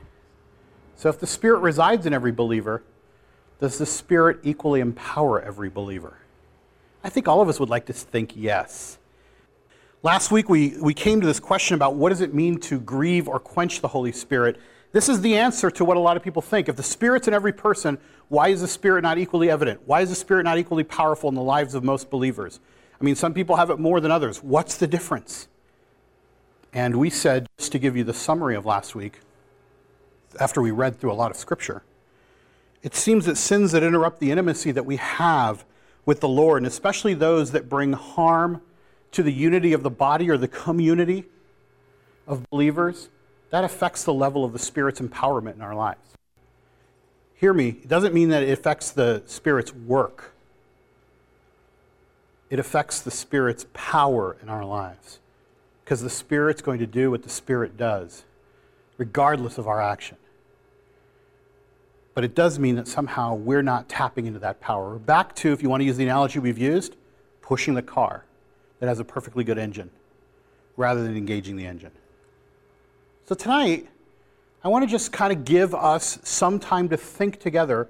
So 0.96 1.10
if 1.10 1.20
the 1.20 1.28
spirit 1.28 1.60
resides 1.60 2.06
in 2.06 2.14
every 2.14 2.32
believer, 2.32 2.84
does 3.60 3.78
the 3.78 3.86
Spirit 3.86 4.40
equally 4.44 4.82
empower 4.82 5.42
every 5.42 5.70
believer? 5.70 6.18
I 7.04 7.10
think 7.10 7.28
all 7.28 7.42
of 7.42 7.48
us 7.48 7.60
would 7.60 7.70
like 7.70 7.86
to 7.86 7.94
think 7.94 8.34
yes. 8.36 8.98
Last 10.04 10.32
week, 10.32 10.50
we, 10.50 10.78
we 10.80 10.94
came 10.94 11.22
to 11.22 11.28
this 11.28 11.40
question 11.40 11.76
about 11.76 11.96
what 11.96 12.10
does 12.10 12.22
it 12.22 12.34
mean 12.34 12.60
to 12.62 12.80
grieve 12.80 13.28
or 13.28 13.40
quench 13.40 13.82
the 13.82 13.88
Holy 13.88 14.12
Spirit. 14.12 14.60
This 14.96 15.10
is 15.10 15.20
the 15.20 15.36
answer 15.36 15.70
to 15.72 15.84
what 15.84 15.98
a 15.98 16.00
lot 16.00 16.16
of 16.16 16.24
people 16.24 16.42
think. 16.42 16.70
If 16.70 16.78
the 16.78 16.82
Spirit's 16.82 17.28
in 17.28 17.34
every 17.34 17.52
person, 17.52 17.98
why 18.30 18.48
is 18.48 18.62
the 18.62 18.68
Spirit 18.70 19.02
not 19.02 19.18
equally 19.18 19.50
evident? 19.50 19.82
Why 19.86 20.00
is 20.00 20.08
the 20.08 20.16
Spirit 20.16 20.44
not 20.44 20.58
equally 20.58 20.86
powerful 20.86 21.28
in 21.28 21.36
the 21.36 21.42
lives 21.42 21.76
of 21.76 21.84
most 21.84 22.10
believers? 22.10 22.62
I 23.02 23.04
mean, 23.04 23.16
some 23.16 23.34
people 23.34 23.58
have 23.58 23.70
it 23.70 23.78
more 23.78 24.00
than 24.00 24.10
others. 24.10 24.42
What's 24.42 24.78
the 24.78 24.88
difference? 24.88 25.50
And 26.72 26.96
we 26.96 27.10
said, 27.10 27.46
just 27.58 27.74
to 27.74 27.78
give 27.78 27.98
you 27.98 28.06
the 28.06 28.14
summary 28.14 28.56
of 28.56 28.66
last 28.66 28.96
week, 28.96 29.20
after 30.40 30.62
we 30.62 30.72
read 30.72 30.98
through 30.98 31.12
a 31.12 31.20
lot 31.20 31.30
of 31.30 31.36
Scripture, 31.36 31.84
it 32.82 32.96
seems 32.96 33.26
that 33.26 33.36
sins 33.36 33.74
that 33.74 33.84
interrupt 33.84 34.22
the 34.22 34.32
intimacy 34.32 34.72
that 34.72 34.86
we 34.86 34.96
have 34.96 35.66
with 36.06 36.22
the 36.22 36.30
Lord, 36.30 36.62
and 36.62 36.68
especially 36.68 37.14
those 37.14 37.52
that 37.52 37.68
bring 37.68 37.92
harm 37.92 38.62
to 39.12 39.24
the 39.24 39.34
unity 39.34 39.74
of 39.74 39.84
the 39.84 39.92
body 39.92 40.30
or 40.30 40.38
the 40.38 40.48
community 40.48 41.26
of 42.26 42.50
believers, 42.50 43.10
that 43.56 43.64
affects 43.64 44.04
the 44.04 44.14
level 44.14 44.44
of 44.44 44.52
the 44.52 44.60
Spirit's 44.60 45.00
empowerment 45.00 45.56
in 45.56 45.62
our 45.62 45.74
lives. 45.74 46.18
Hear 47.36 47.54
me, 47.54 47.70
it 47.70 47.88
doesn't 47.88 48.14
mean 48.14 48.28
that 48.30 48.44
it 48.44 48.50
affects 48.50 48.92
the 48.92 49.24
Spirit's 49.28 49.74
work, 49.74 50.34
it 52.50 52.60
affects 52.60 53.00
the 53.00 53.12
Spirit's 53.12 53.66
power 53.74 54.36
in 54.44 54.50
our 54.50 54.66
lives. 54.66 55.20
Because 55.86 56.02
the 56.02 56.10
Spirit's 56.10 56.62
going 56.64 56.80
to 56.80 56.88
do 56.88 57.12
what 57.12 57.24
the 57.24 57.30
Spirit 57.30 57.78
does, 57.78 58.26
regardless 58.98 59.58
of 59.58 59.68
our 59.68 59.82
action 59.82 60.18
but 62.16 62.24
it 62.24 62.34
does 62.34 62.58
mean 62.58 62.76
that 62.78 62.88
somehow 62.88 63.36
we're 63.36 63.62
not 63.62 63.90
tapping 63.90 64.26
into 64.26 64.40
that 64.40 64.62
power. 64.62 64.98
Back 64.98 65.36
to, 65.36 65.52
if 65.52 65.62
you 65.62 65.70
want 65.70 65.82
to 65.82 65.86
use 65.86 65.98
the 65.98 66.06
analogy 66.06 66.40
we've 66.40 66.58
used, 66.58 66.96
pushing 67.42 67.74
the 67.74 67.82
car 67.82 68.24
that 68.80 68.88
has 68.88 69.00
a 69.00 69.04
perfectly 69.04 69.44
good 69.44 69.58
engine 69.58 69.92
rather 70.78 71.04
than 71.04 71.18
engaging 71.18 71.58
the 71.58 71.66
engine. 71.66 71.92
So 73.28 73.34
tonight, 73.34 73.88
I 74.64 74.68
want 74.68 74.84
to 74.84 74.88
just 74.88 75.12
kind 75.12 75.34
of 75.34 75.46
give 75.46 75.74
us 75.74 76.20
some 76.22 76.60
time 76.60 76.90
to 76.90 76.98
think 76.98 77.40
together 77.40 77.90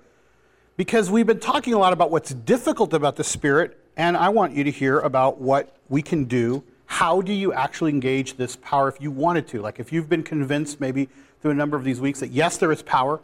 because 0.77 1.11
we've 1.11 1.27
been 1.27 1.41
talking 1.41 1.73
a 1.73 1.77
lot 1.77 1.91
about 1.91 2.09
what's 2.09 2.33
difficult 2.33 2.93
about 2.93 3.17
the 3.17 3.23
Spirit, 3.25 3.77
and 3.97 4.15
I 4.15 4.29
want 4.29 4.53
you 4.53 4.63
to 4.63 4.71
hear 4.71 5.01
about 5.01 5.41
what 5.41 5.75
we 5.89 6.01
can 6.01 6.23
do. 6.23 6.63
How 6.85 7.19
do 7.19 7.33
you 7.33 7.51
actually 7.51 7.91
engage 7.91 8.37
this 8.37 8.55
power 8.55 8.87
if 8.87 9.01
you 9.01 9.11
wanted 9.11 9.45
to? 9.49 9.61
Like 9.61 9.77
if 9.77 9.91
you've 9.91 10.07
been 10.07 10.23
convinced 10.23 10.79
maybe 10.79 11.09
through 11.41 11.51
a 11.51 11.55
number 11.55 11.75
of 11.75 11.83
these 11.83 11.99
weeks 11.99 12.21
that 12.21 12.31
yes, 12.31 12.57
there 12.57 12.71
is 12.71 12.81
power, 12.81 13.19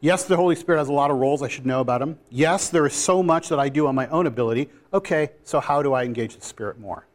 Yes, 0.00 0.26
the 0.26 0.36
Holy 0.36 0.54
Spirit 0.54 0.78
has 0.78 0.88
a 0.88 0.92
lot 0.92 1.10
of 1.10 1.16
roles. 1.16 1.42
I 1.42 1.48
should 1.48 1.66
know 1.66 1.80
about 1.80 2.00
him. 2.00 2.20
Yes, 2.30 2.68
there 2.68 2.86
is 2.86 2.94
so 2.94 3.20
much 3.20 3.48
that 3.48 3.58
I 3.58 3.68
do 3.68 3.88
on 3.88 3.96
my 3.96 4.06
own 4.10 4.28
ability. 4.28 4.70
Okay, 4.94 5.30
so 5.42 5.58
how 5.58 5.82
do 5.82 5.92
I 5.92 6.04
engage 6.04 6.36
the 6.36 6.44
Spirit 6.44 6.78
more? 6.78 7.08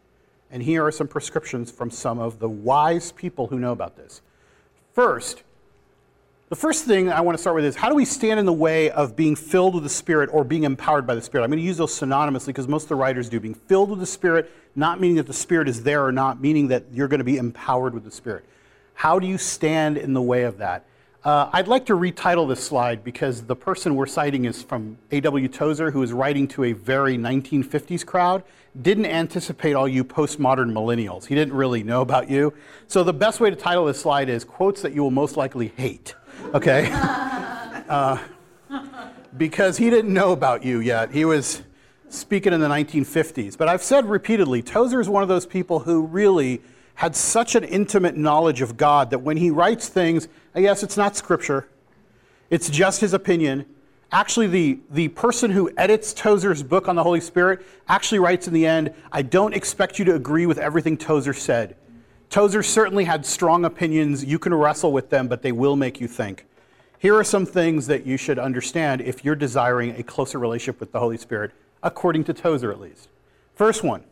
And 0.51 0.62
here 0.62 0.86
are 0.86 0.92
some 0.92 1.07
prescriptions 1.07 1.72
from 1.72 1.90
some 1.90 2.19
of 2.19 2.40
the 2.40 2.50
wise 2.50 3.14
people 3.14 3.47
who 3.47 3.57
know 3.57 3.71
about 3.71 3.95
this. 3.95 4.21
First, 4.94 5.42
the 6.50 6.56
first 6.56 6.85
thing 6.85 7.12
I 7.12 7.21
want 7.21 7.35
to 7.35 7.42
start 7.42 7.56
with 7.56 7.66
is 7.66 7.76
how 7.76 7.90
do 7.90 7.95
we 7.95 8.06
stand 8.06 8.40
in 8.40 8.45
the 8.45 8.54
way 8.54 8.92
of 8.92 9.16
being 9.16 9.35
filled 9.35 9.73
with 9.73 9.83
the 9.83 9.90
Spirit 9.90 10.30
or 10.31 10.44
being 10.44 10.66
empowered 10.66 11.07
by 11.07 11.16
the 11.16 11.21
Spirit? 11.21 11.44
I'm 11.44 11.50
going 11.50 11.59
to 11.59 11.66
use 11.66 11.78
those 11.78 12.00
synonymously 12.00 12.47
because 12.47 12.68
most 12.68 12.83
of 12.83 12.90
the 12.90 12.95
writers 12.95 13.28
do. 13.28 13.40
Being 13.40 13.56
filled 13.56 13.90
with 13.90 14.00
the 14.00 14.06
Spirit, 14.06 14.52
not 14.76 15.02
meaning 15.02 15.18
that 15.18 15.26
the 15.26 15.33
Spirit 15.33 15.68
is 15.68 15.81
there 15.81 16.06
or 16.06 16.12
not, 16.12 16.40
meaning 16.40 16.68
that 16.68 16.85
you're 16.94 17.07
going 17.07 17.19
to 17.19 17.23
be 17.23 17.38
empowered 17.38 17.95
with 17.95 18.04
the 18.04 18.12
Spirit. 18.12 18.45
How 18.94 19.18
do 19.18 19.26
you 19.26 19.40
stand 19.40 19.97
in 19.97 20.14
the 20.14 20.21
way 20.21 20.44
of 20.44 20.59
that? 20.59 20.85
Uh, 21.23 21.49
I'd 21.53 21.69
like 21.69 21.85
to 21.85 21.94
retitle 21.94 22.49
this 22.49 22.61
slide 22.61 23.01
because 23.01 23.44
the 23.44 23.56
person 23.56 23.95
we're 23.95 24.07
citing 24.07 24.44
is 24.44 24.61
from 24.61 24.97
A.W. 25.11 25.47
Tozer, 25.47 25.89
who 25.89 26.03
is 26.03 26.11
writing 26.11 26.49
to 26.49 26.65
a 26.65 26.73
very 26.73 27.18
1950s 27.18 28.06
crowd. 28.06 28.44
Didn't 28.81 29.06
anticipate 29.06 29.73
all 29.73 29.87
you 29.87 30.03
postmodern 30.03 30.73
millennials. 30.73 31.25
He 31.25 31.33
didn't 31.33 31.53
really 31.53 31.81
know 31.81 32.01
about 32.01 32.30
you. 32.30 32.53
So 32.87 33.06
the 33.06 33.13
best 33.13 33.39
way 33.39 33.49
to 33.49 33.56
title 33.56 33.85
this 33.85 34.01
slide 34.01 34.27
is 34.27 34.44
Quotes 34.44 34.81
That 34.81 34.94
You 34.94 35.03
Will 35.03 35.11
Most 35.11 35.37
Likely 35.37 35.71
Hate. 35.77 36.13
Okay? 36.53 36.89
uh, 36.92 38.18
because 39.37 39.77
he 39.77 39.89
didn't 39.89 40.13
know 40.13 40.33
about 40.33 40.65
you 40.65 40.81
yet. 40.81 41.11
He 41.11 41.23
was 41.23 41.61
speaking 42.09 42.51
in 42.51 42.59
the 42.59 42.68
1950s. 42.68 43.57
But 43.57 43.69
I've 43.69 43.81
said 43.81 44.09
repeatedly, 44.09 44.61
Tozer 44.61 44.99
is 44.99 45.07
one 45.07 45.23
of 45.23 45.30
those 45.30 45.45
people 45.45 45.80
who 45.80 46.06
really 46.06 46.61
had 46.95 47.16
such 47.16 47.56
an 47.56 47.64
intimate 47.64 48.16
knowledge 48.16 48.62
of 48.62 48.78
God 48.78 49.09
that 49.09 49.19
when 49.19 49.38
he 49.38 49.50
writes 49.50 49.88
things, 49.90 50.28
uh, 50.56 50.59
yes, 50.59 50.83
it's 50.83 50.97
not 50.97 51.16
scripture, 51.16 51.68
it's 52.50 52.69
just 52.69 53.02
his 53.02 53.14
opinion. 53.14 53.66
Actually, 54.12 54.47
the, 54.47 54.80
the 54.92 55.07
person 55.07 55.50
who 55.50 55.71
edits 55.76 56.14
Tozer's 56.14 56.62
book 56.62 56.88
on 56.88 56.95
the 56.95 57.02
Holy 57.02 57.19
Spirit 57.19 57.66
actually 57.88 58.19
writes 58.19 58.47
in 58.47 58.54
the 58.54 58.68
end, 58.68 58.94
I 59.12 59.23
don't 59.23 59.56
expect 59.56 59.97
you 59.97 60.06
to 60.06 60.14
agree 60.14 60.45
with 60.45 60.59
everything 60.59 60.97
Tozer 60.97 61.33
said. 61.33 61.76
Tozer 62.30 62.62
certainly 62.62 63.06
had 63.06 63.26
strong 63.26 63.66
opinions. 63.66 64.23
You 64.23 64.38
can 64.38 64.54
wrestle 64.54 64.92
with 64.92 65.09
them, 65.09 65.28
but 65.28 65.42
they 65.42 65.52
will 65.52 65.76
make 65.76 66.00
you 66.00 66.07
think. 66.07 66.45
Here 67.00 67.16
are 67.16 67.23
some 67.23 67.45
things 67.45 67.88
that 67.88 68.06
you 68.06 68.18
should 68.18 68.40
understand 68.40 69.02
if 69.02 69.26
you're 69.26 69.35
desiring 69.35 69.95
a 70.00 70.04
closer 70.04 70.40
relationship 70.40 70.80
with 70.80 70.92
the 70.92 71.00
Holy 71.00 71.18
Spirit, 71.18 71.52
according 71.81 72.23
to 72.26 72.33
Tozer 72.33 72.71
at 72.71 72.80
least. 72.80 73.09
First 73.56 73.83
one 73.83 74.04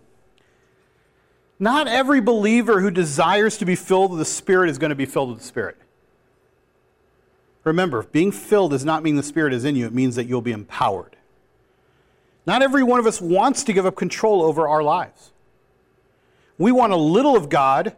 not 1.62 1.88
every 1.88 2.20
believer 2.20 2.82
who 2.82 2.90
desires 2.90 3.56
to 3.58 3.66
be 3.66 3.76
filled 3.76 4.10
with 4.10 4.18
the 4.18 4.26
Spirit 4.26 4.68
is 4.68 4.80
going 4.80 4.90
to 4.90 4.96
be 4.96 5.06
filled 5.06 5.30
with 5.30 5.38
the 5.38 5.46
Spirit. 5.46 5.78
Remember, 7.64 8.02
being 8.02 8.32
filled 8.32 8.72
does 8.72 8.84
not 8.84 9.04
mean 9.04 9.16
the 9.16 9.22
Spirit 9.22 9.54
is 9.54 9.64
in 9.64 9.76
you, 9.76 9.86
it 9.86 9.94
means 9.94 10.16
that 10.16 10.26
you'll 10.26 10.42
be 10.42 10.52
empowered. 10.52 11.16
Not 12.48 12.64
every 12.64 12.82
one 12.82 13.00
of 13.00 13.06
us 13.06 13.22
wants 13.22 13.64
to 13.66 13.74
give 13.74 13.86
up 13.86 13.96
control 13.96 14.42
over 14.42 14.68
our 14.68 14.82
lives. 14.82 15.32
We 16.58 16.72
want 16.72 16.94
a 16.94 16.98
little 16.98 17.36
of 17.38 17.48
God, 17.48 17.96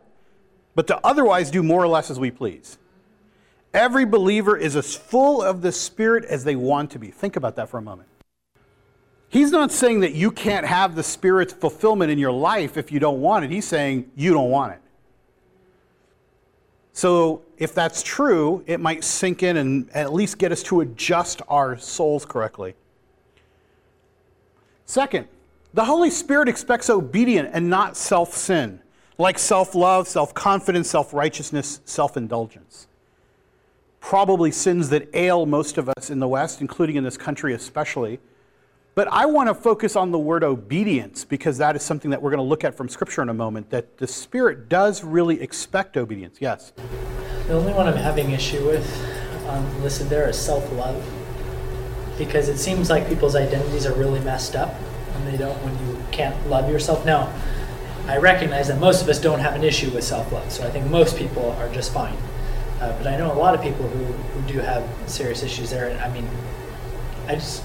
but 0.76 0.86
to 0.88 1.00
otherwise 1.02 1.50
do 1.50 1.64
more 1.64 1.82
or 1.82 1.88
less 1.88 2.12
as 2.12 2.20
we 2.20 2.32
please. 2.32 2.78
Every 3.74 4.04
believer 4.04 4.58
is 4.58 4.76
as 4.76 4.94
full 4.94 5.42
of 5.42 5.62
the 5.62 5.72
Spirit 5.72 6.26
as 6.26 6.44
they 6.44 6.58
want 6.58 6.92
to 6.92 7.00
be. 7.00 7.12
Think 7.12 7.38
about 7.38 7.56
that 7.56 7.70
for 7.70 7.78
a 7.78 7.82
moment. 7.82 8.10
He's 9.34 9.50
not 9.50 9.72
saying 9.72 10.02
that 10.02 10.14
you 10.14 10.30
can't 10.30 10.64
have 10.64 10.94
the 10.94 11.02
Spirit's 11.02 11.54
fulfillment 11.54 12.12
in 12.12 12.20
your 12.20 12.32
life 12.32 12.78
if 12.78 12.92
you 12.92 13.00
don't 13.00 13.20
want 13.20 13.44
it. 13.44 13.50
He's 13.50 13.66
saying 13.66 14.12
you 14.16 14.32
don't 14.32 14.52
want 14.52 14.74
it. 14.74 14.80
So, 16.92 17.42
if 17.58 17.74
that's 17.74 18.04
true, 18.04 18.64
it 18.68 18.80
might 18.80 19.04
sink 19.04 19.42
in 19.42 19.58
and 19.58 19.90
at 19.96 20.14
least 20.14 20.38
get 20.38 20.52
us 20.52 20.62
to 20.64 20.82
adjust 20.82 21.42
our 21.48 21.76
souls 21.80 22.26
correctly. 22.26 22.76
Second, 24.86 25.28
the 25.74 25.86
Holy 25.86 26.12
Spirit 26.12 26.48
expects 26.48 26.88
obedience 26.92 27.50
and 27.54 27.72
not 27.72 27.98
self 27.98 28.36
sin, 28.36 28.82
like 29.18 29.40
self 29.40 29.74
love, 29.74 30.08
self 30.08 30.36
confidence, 30.36 30.92
self 30.92 31.12
righteousness, 31.12 31.82
self 31.86 32.18
indulgence. 32.18 32.86
Probably 34.00 34.52
sins 34.52 34.90
that 34.90 35.10
ail 35.16 35.48
most 35.48 35.80
of 35.80 35.90
us 35.98 36.12
in 36.12 36.20
the 36.20 36.28
West, 36.28 36.62
including 36.62 36.98
in 36.98 37.04
this 37.04 37.18
country 37.18 37.56
especially. 37.56 38.20
But 38.96 39.08
I 39.08 39.26
want 39.26 39.50
to 39.50 39.56
focus 39.56 39.96
on 39.96 40.12
the 40.12 40.20
word 40.20 40.44
obedience 40.44 41.26
because 41.26 41.58
that 41.58 41.76
is 41.76 41.82
something 41.82 42.12
that 42.12 42.22
we're 42.22 42.30
going 42.30 42.38
to 42.38 42.48
look 42.48 42.64
at 42.64 42.76
from 42.76 42.88
Scripture 42.88 43.24
in 43.24 43.30
a 43.30 43.34
moment. 43.34 43.72
That 43.72 43.98
the 43.98 44.06
Spirit 44.08 44.70
does 44.70 45.04
really 45.04 45.42
expect 45.42 45.98
obedience. 45.98 46.38
Yes? 46.40 46.74
The 47.48 47.54
only 47.54 47.74
one 47.74 47.88
I'm 47.88 47.96
having 47.96 48.32
issue 48.32 48.64
with 48.68 48.86
um, 49.48 49.82
listed 49.82 50.10
there 50.10 50.30
is 50.30 50.38
self 50.38 50.72
love 50.74 51.04
because 52.20 52.50
it 52.50 52.60
seems 52.60 52.92
like 52.92 53.08
people's 53.08 53.36
identities 53.36 53.88
are 53.88 53.94
really 53.94 54.20
messed 54.20 54.56
up 54.56 54.72
when 55.16 55.26
they 55.26 55.38
don't, 55.38 55.58
when 55.64 55.88
you 55.88 56.00
can't 56.12 56.48
love 56.48 56.70
yourself. 56.70 57.04
Now, 57.04 57.34
I 58.06 58.18
recognize 58.18 58.68
that 58.68 58.80
most 58.80 59.02
of 59.02 59.10
us 59.10 59.20
don't 59.20 59.40
have 59.40 59.56
an 59.56 59.64
issue 59.64 59.90
with 59.90 60.04
self 60.04 60.32
love, 60.32 60.52
so 60.52 60.64
I 60.68 60.70
think 60.70 60.86
most 60.92 61.18
people 61.18 61.52
are 61.54 61.70
just 61.74 61.92
fine. 61.92 62.18
Uh, 62.80 62.96
but 62.98 63.08
I 63.08 63.18
know 63.18 63.32
a 63.32 63.34
lot 63.34 63.56
of 63.56 63.62
people 63.62 63.88
who, 63.88 64.04
who 64.06 64.54
do 64.54 64.60
have 64.60 64.88
serious 65.08 65.42
issues 65.42 65.72
there. 65.72 65.88
And 65.88 66.00
I 66.00 66.14
mean, 66.14 66.28
I 67.28 67.36
just 67.36 67.64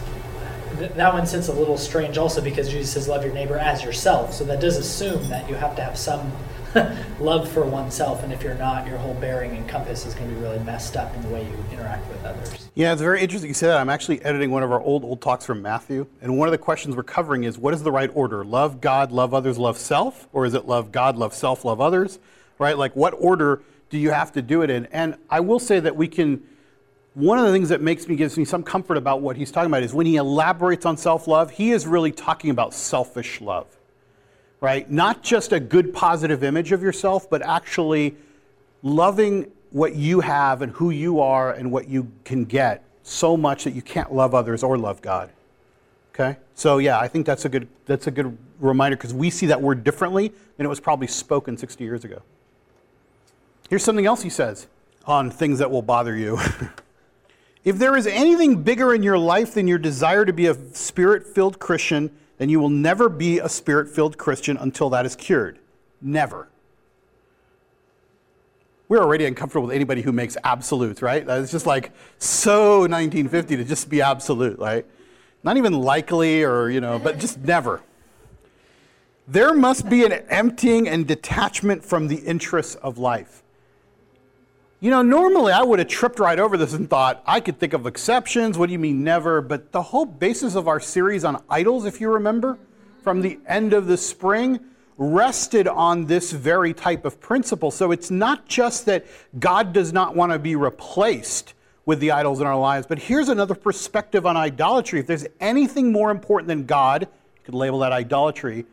that 0.77 1.13
one 1.13 1.27
sits 1.27 1.49
a 1.49 1.53
little 1.53 1.77
strange 1.77 2.19
also 2.19 2.41
because 2.41 2.69
Jesus 2.69 2.93
says, 2.93 3.09
Love 3.09 3.25
your 3.25 3.33
neighbor 3.33 3.59
as 3.59 3.83
yourself. 3.83 4.33
So 4.33 4.45
that 4.45 4.61
does 4.61 4.77
assume 4.77 5.29
that 5.29 5.49
you 5.49 5.55
have 5.55 5.77
to 5.77 5.83
have 5.83 5.97
some 5.97 6.33
love 7.21 7.51
for 7.51 7.65
oneself. 7.65 8.23
And 8.23 8.33
if 8.33 8.43
you're 8.43 8.55
not, 8.55 8.87
your 8.87 8.99
whole 8.99 9.15
bearing 9.15 9.57
and 9.57 9.69
compass 9.69 10.07
is 10.07 10.15
going 10.15 10.29
to 10.29 10.35
be 10.35 10.41
really 10.41 10.59
messed 10.61 10.97
up 10.97 11.15
in 11.15 11.23
the 11.23 11.29
way 11.29 11.45
you 11.45 11.65
interact 11.73 12.09
with 12.09 12.25
others. 12.25 12.69
Yeah, 12.75 12.93
it's 12.93 13.03
very 13.03 13.21
interesting 13.21 13.49
you 13.49 13.55
say 13.55 13.69
that. 13.69 13.79
I'm 13.79 13.89
actually 13.89 14.23
editing 14.23 14.51
one 14.51 14.63
of 14.63 14.71
our 14.71 14.81
old, 14.81 15.05
old 15.05 15.21
talks 15.21 15.47
from 15.47 15.63
Matthew. 15.63 16.07
And 16.21 16.39
one 16.39 16.49
of 16.49 16.53
the 16.53 16.59
questions 16.59 16.95
we're 16.97 17.03
covering 17.03 17.45
is 17.45 17.59
what 17.59 17.75
is 17.75 17.83
the 17.83 17.93
right 17.93 18.11
order? 18.15 18.45
Love 18.45 18.81
God, 18.81 19.13
love 19.13 19.35
others, 19.35 19.59
love 19.59 19.79
self? 19.79 20.29
Or 20.33 20.45
is 20.45 20.55
it 20.55 20.67
love 20.67 20.93
God, 20.93 21.17
love 21.17 21.35
self, 21.35 21.65
love 21.65 21.81
others? 21.81 22.19
Right? 22.59 22.77
Like, 22.77 22.95
what 22.95 23.15
order 23.19 23.63
do 23.91 23.99
you 23.99 24.11
have 24.11 24.33
to 24.33 24.43
do 24.43 24.63
it 24.63 24.71
in? 24.71 24.87
And 24.87 25.17
I 25.31 25.41
will 25.41 25.59
say 25.59 25.81
that 25.81 25.97
we 25.97 26.09
can 26.09 26.43
one 27.19 27.37
of 27.37 27.47
the 27.47 27.53
things 27.53 27.71
that 27.71 27.81
makes 27.81 28.07
me 28.07 28.15
gives 28.15 28.39
me 28.39 28.45
some 28.45 28.63
comfort 28.63 28.97
about 28.97 29.21
what 29.21 29.37
he's 29.37 29.51
talking 29.51 29.69
about 29.69 29.83
is 29.83 29.93
when 29.93 30.07
he 30.07 30.17
elaborates 30.17 30.87
on 30.87 30.97
self-love, 30.97 31.51
he 31.51 31.73
is 31.73 31.85
really 31.85 32.13
talking 32.13 32.51
about 32.51 32.73
selfish 32.73 33.41
love. 33.41 33.67
Right? 34.61 34.89
Not 34.89 35.25
just 35.25 35.53
a 35.53 35.59
good 35.59 35.93
positive 35.93 36.45
image 36.45 36.71
of 36.71 36.81
yourself, 36.81 37.29
but 37.29 37.43
actually 37.43 38.15
loving 38.85 39.51
what 39.71 39.97
you 39.97 40.21
have 40.21 40.63
and 40.63 40.71
who 40.71 40.91
you 40.91 41.21
are 41.21 41.53
and 41.53 41.73
what 41.73 41.89
you 41.89 42.09
can 42.25 42.45
get 42.45 42.85
so 43.03 43.37
much 43.37 43.65
that 43.65 43.73
you 43.73 43.83
can't 43.83 44.15
love 44.15 44.33
others 44.33 44.63
or 44.63 44.79
love 44.79 45.03
God. 45.03 45.31
Okay? 46.15 46.39
So 46.55 46.79
yeah, 46.79 47.01
I 47.01 47.09
think 47.09 47.27
that's 47.27 47.45
a 47.45 47.49
good 47.49 47.67
that's 47.87 48.07
a 48.07 48.13
good 48.13 48.39
reminder 48.61 48.97
because 48.97 49.13
we 49.13 49.31
see 49.31 49.47
that 49.47 49.61
word 49.61 49.83
differently 49.83 50.33
than 50.57 50.67
it 50.67 50.69
was 50.69 50.79
probably 50.79 51.09
spoken 51.09 51.57
60 51.57 51.83
years 51.83 52.05
ago. 52.05 52.23
Here's 53.69 53.83
something 53.83 54.07
else 54.07 54.23
he 54.23 54.31
says 54.31 54.69
on 55.05 55.33
things 55.33 55.59
that 55.59 55.71
will 55.71 55.83
bother 55.83 56.17
you. 56.17 56.39
If 57.69 57.77
there 57.77 57.99
is 57.99 58.07
anything 58.07 58.63
bigger 58.63 58.95
in 58.95 59.03
your 59.03 59.19
life 59.19 59.53
than 59.53 59.69
your 59.69 59.77
desire 59.77 60.25
to 60.25 60.33
be 60.33 60.47
a 60.47 60.55
spirit 60.75 61.27
filled 61.27 61.59
Christian, 61.59 62.11
then 62.39 62.49
you 62.49 62.61
will 62.61 62.71
never 62.71 63.11
be 63.11 63.41
a 63.41 63.49
spirit 63.51 63.91
filled 63.91 64.17
Christian 64.17 64.57
until 64.57 64.89
that 64.89 65.05
is 65.05 65.15
cured. 65.15 65.59
Never. 66.01 66.49
We're 68.89 69.03
already 69.03 69.27
uncomfortable 69.27 69.67
with 69.67 69.77
anybody 69.77 70.01
who 70.01 70.13
makes 70.13 70.35
absolutes, 70.45 71.03
right? 71.03 71.23
It's 71.29 71.53
just 71.53 71.67
like 71.67 71.93
so 72.17 72.79
1950 72.87 73.59
to 73.59 73.65
just 73.65 73.91
be 73.91 74.01
absolute, 74.01 74.59
right? 74.59 74.87
Not 75.43 75.59
even 75.59 75.75
likely 75.75 76.45
or, 76.45 76.71
you 76.71 76.81
know, 76.81 76.99
but 76.99 77.19
just 77.19 77.37
never. 77.41 77.83
There 79.27 79.53
must 79.53 79.91
be 79.91 80.07
an 80.07 80.13
emptying 80.31 80.89
and 80.89 81.07
detachment 81.07 81.85
from 81.85 82.09
the 82.09 82.17
interests 82.17 82.77
of 82.77 82.97
life. 82.97 83.43
You 84.81 84.93
know, 84.93 85.03
normally 85.03 85.53
I 85.53 85.63
would 85.63 85.81
have 85.81 85.89
tripped 85.89 86.21
right 86.21 86.39
over 86.39 86.57
this 86.57 86.73
and 86.73 86.89
thought, 86.89 87.21
I 87.27 87.41
could 87.41 87.59
think 87.59 87.73
of 87.73 87.85
exceptions. 87.85 88.57
What 88.57 88.67
do 88.67 88.73
you 88.73 88.79
mean 88.79 89.03
never? 89.03 89.41
But 89.41 89.73
the 89.73 89.83
whole 89.83 90.07
basis 90.07 90.55
of 90.55 90.69
our 90.69 90.79
series 90.79 91.25
on 91.25 91.43
idols, 91.51 91.85
if 91.85 92.01
you 92.01 92.13
remember, 92.13 92.59
from 93.03 93.21
the 93.21 93.41
end 93.49 93.73
of 93.73 93.89
the 93.89 93.97
spring, 93.97 94.61
rested 94.97 95.67
on 95.67 96.07
this 96.07 96.31
very 96.31 96.73
type 96.73 97.05
of 97.05 97.21
principle. 97.21 97.73
So 97.73 97.91
it's 97.91 98.09
not 98.13 98.47
just 98.47 98.87
that 98.87 99.05
God 99.41 99.73
does 99.73 99.93
not 99.93 100.15
want 100.15 100.31
to 100.31 100.39
be 100.39 100.55
replaced 100.55 101.55
with 101.85 101.99
the 101.99 102.13
idols 102.13 102.41
in 102.41 102.47
our 102.47 102.59
lives, 102.59 102.87
but 102.87 103.01
here's 103.01 103.29
another 103.29 103.57
perspective 103.57 104.27
on 104.27 104.37
idolatry. 104.37 105.01
If 105.01 105.09
there's 105.09 105.27
anything 105.41 105.91
more 105.91 106.13
important 106.13 106.47
than 106.47 106.67
God, 106.67 107.03
you 107.03 107.43
could 107.45 107.55
label 107.55 107.81
that 107.81 107.91
idolatry, 107.91 108.65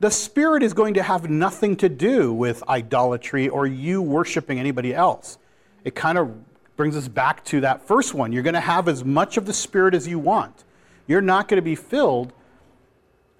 the 0.00 0.10
Spirit 0.10 0.62
is 0.62 0.74
going 0.74 0.94
to 0.94 1.02
have 1.02 1.30
nothing 1.30 1.76
to 1.76 1.88
do 1.88 2.32
with 2.32 2.62
idolatry 2.68 3.48
or 3.48 3.66
you 3.66 4.02
worshiping 4.02 4.58
anybody 4.58 4.94
else. 4.94 5.38
It 5.84 5.94
kind 5.94 6.18
of 6.18 6.34
brings 6.76 6.96
us 6.96 7.08
back 7.08 7.44
to 7.46 7.60
that 7.60 7.86
first 7.86 8.14
one. 8.14 8.32
You're 8.32 8.42
going 8.42 8.54
to 8.54 8.60
have 8.60 8.88
as 8.88 9.04
much 9.04 9.36
of 9.36 9.46
the 9.46 9.52
Spirit 9.52 9.94
as 9.94 10.08
you 10.08 10.18
want. 10.18 10.64
You're 11.06 11.20
not 11.20 11.48
going 11.48 11.58
to 11.58 11.62
be 11.62 11.76
filled 11.76 12.32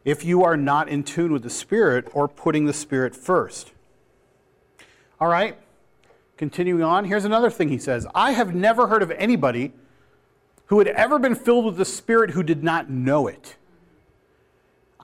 if 0.05 0.25
you 0.25 0.45
are 0.45 0.57
not 0.57 0.89
in 0.89 1.03
tune 1.03 1.33
with 1.33 1.43
the 1.43 1.51
Spirit 1.51 2.09
or 2.13 2.29
putting 2.29 2.67
the 2.67 2.73
Spirit 2.73 3.17
first. 3.17 3.73
All 5.21 5.29
right, 5.29 5.57
continuing 6.37 6.83
on, 6.83 7.07
here's 7.07 7.25
another 7.25 7.51
thing 7.51 7.69
he 7.69 7.79
says 7.79 8.07
I 8.15 8.33
have 8.33 8.55
never 8.55 8.87
heard 8.87 9.03
of 9.03 9.11
anybody 9.13 9.73
who 10.67 10.79
had 10.79 10.89
ever 10.89 11.19
been 11.19 11.35
filled 11.35 11.65
with 11.65 11.77
the 11.77 11.85
Spirit 11.85 12.31
who 12.31 12.43
did 12.43 12.63
not 12.63 12.91
know 12.91 13.27
it. 13.27 13.57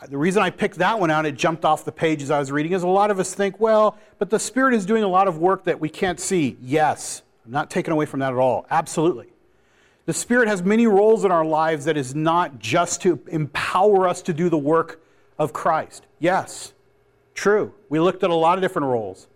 The 0.09 0.17
reason 0.17 0.43
I 0.43 0.51
picked 0.51 0.77
that 0.77 0.99
one 0.99 1.11
out, 1.11 1.27
it 1.27 1.37
jumped 1.37 1.65
off 1.65 1.85
the 1.85 1.93
page 1.93 2.23
as 2.23 2.31
I 2.31 2.39
was 2.39 2.51
reading, 2.51 2.73
is 2.73 2.83
a 2.83 2.89
lot 2.89 3.11
of 3.11 3.19
us 3.19 3.35
think, 3.35 3.61
well, 3.61 3.99
but 4.19 4.31
the 4.31 4.39
Spirit 4.39 4.75
is 4.75 4.87
doing 4.87 5.03
a 5.03 5.09
lot 5.09 5.29
of 5.29 5.39
work 5.39 5.65
that 5.65 5.79
we 5.79 5.89
can't 5.89 6.19
see. 6.19 6.57
Yes, 6.63 7.23
I'm 7.45 7.53
not 7.53 7.71
taken 7.71 7.93
away 7.93 8.07
from 8.07 8.21
that 8.21 8.33
at 8.33 8.39
all. 8.39 8.67
Absolutely. 8.71 9.27
The 10.07 10.15
Spirit 10.15 10.49
has 10.49 10.63
many 10.63 10.87
roles 10.87 11.25
in 11.25 11.31
our 11.31 11.45
lives 11.45 11.85
that 11.85 11.97
is 11.97 12.15
not 12.15 12.59
just 12.59 13.03
to 13.03 13.21
empower 13.29 14.09
us 14.09 14.23
to 14.23 14.33
do 14.33 14.49
the 14.49 14.59
work 14.59 15.01
of 15.39 15.53
Christ. 15.53 16.07
Yes, 16.19 16.73
true. 17.35 17.75
We 17.89 18.01
looked 18.01 18.25
at 18.25 18.31
a 18.31 18.35
lot 18.35 18.57
of 18.57 18.63
different 18.63 18.89
roles. 18.89 19.29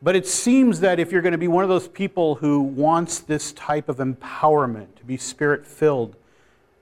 But 0.00 0.14
it 0.14 0.26
seems 0.26 0.80
that 0.80 1.00
if 1.00 1.10
you're 1.10 1.22
going 1.22 1.32
to 1.32 1.38
be 1.38 1.48
one 1.48 1.64
of 1.64 1.70
those 1.70 1.88
people 1.88 2.36
who 2.36 2.60
wants 2.60 3.20
this 3.20 3.52
type 3.52 3.88
of 3.88 3.96
empowerment, 3.96 4.94
to 4.96 5.04
be 5.04 5.16
spirit 5.16 5.66
filled, 5.66 6.14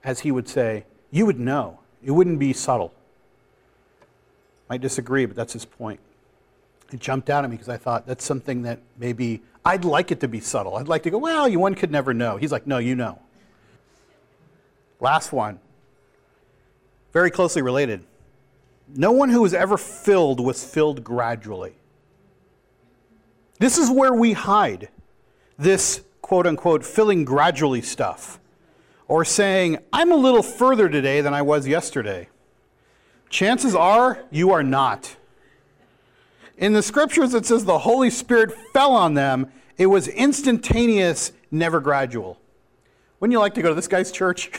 as 0.03 0.19
he 0.19 0.31
would 0.31 0.47
say, 0.47 0.85
you 1.09 1.25
would 1.25 1.39
know. 1.39 1.79
It 2.03 2.11
wouldn't 2.11 2.39
be 2.39 2.53
subtle. 2.53 2.93
Might 4.69 4.81
disagree, 4.81 5.25
but 5.25 5.35
that's 5.35 5.53
his 5.53 5.65
point. 5.65 5.99
It 6.91 6.99
jumped 6.99 7.29
out 7.29 7.43
at 7.43 7.49
me 7.49 7.55
because 7.55 7.69
I 7.69 7.77
thought 7.77 8.05
that's 8.05 8.23
something 8.23 8.63
that 8.63 8.79
maybe 8.97 9.41
I'd 9.65 9.85
like 9.85 10.11
it 10.11 10.19
to 10.19 10.27
be 10.27 10.39
subtle. 10.39 10.75
I'd 10.75 10.87
like 10.87 11.03
to 11.03 11.09
go, 11.09 11.17
well, 11.17 11.47
you 11.47 11.59
one 11.59 11.75
could 11.75 11.91
never 11.91 12.13
know. 12.13 12.37
He's 12.37 12.51
like, 12.51 12.67
no, 12.67 12.77
you 12.77 12.95
know. 12.95 13.19
Last 14.99 15.31
one. 15.31 15.59
Very 17.11 17.31
closely 17.31 17.61
related. 17.61 18.03
No 18.95 19.11
one 19.11 19.29
who 19.29 19.41
was 19.41 19.53
ever 19.53 19.77
filled 19.77 20.39
was 20.39 20.63
filled 20.63 21.03
gradually. 21.03 21.73
This 23.59 23.77
is 23.77 23.89
where 23.89 24.13
we 24.13 24.33
hide 24.33 24.89
this 25.57 26.01
quote 26.21 26.47
unquote 26.47 26.83
filling 26.83 27.23
gradually 27.23 27.81
stuff 27.81 28.39
or 29.07 29.25
saying, 29.25 29.77
I'm 29.91 30.11
a 30.11 30.15
little 30.15 30.43
further 30.43 30.89
today 30.89 31.21
than 31.21 31.33
I 31.33 31.41
was 31.41 31.67
yesterday. 31.67 32.29
Chances 33.29 33.75
are 33.75 34.23
you 34.31 34.51
are 34.51 34.63
not. 34.63 35.15
In 36.57 36.73
the 36.73 36.83
scriptures, 36.83 37.33
it 37.33 37.45
says 37.45 37.65
the 37.65 37.79
Holy 37.79 38.09
Spirit 38.09 38.53
fell 38.71 38.91
on 38.91 39.15
them. 39.15 39.51
It 39.77 39.87
was 39.87 40.07
instantaneous, 40.07 41.31
never 41.51 41.79
gradual. 41.79 42.39
Wouldn't 43.19 43.31
you 43.31 43.39
like 43.39 43.55
to 43.55 43.61
go 43.61 43.69
to 43.69 43.75
this 43.75 43.87
guy's 43.87 44.11
church? 44.11 44.51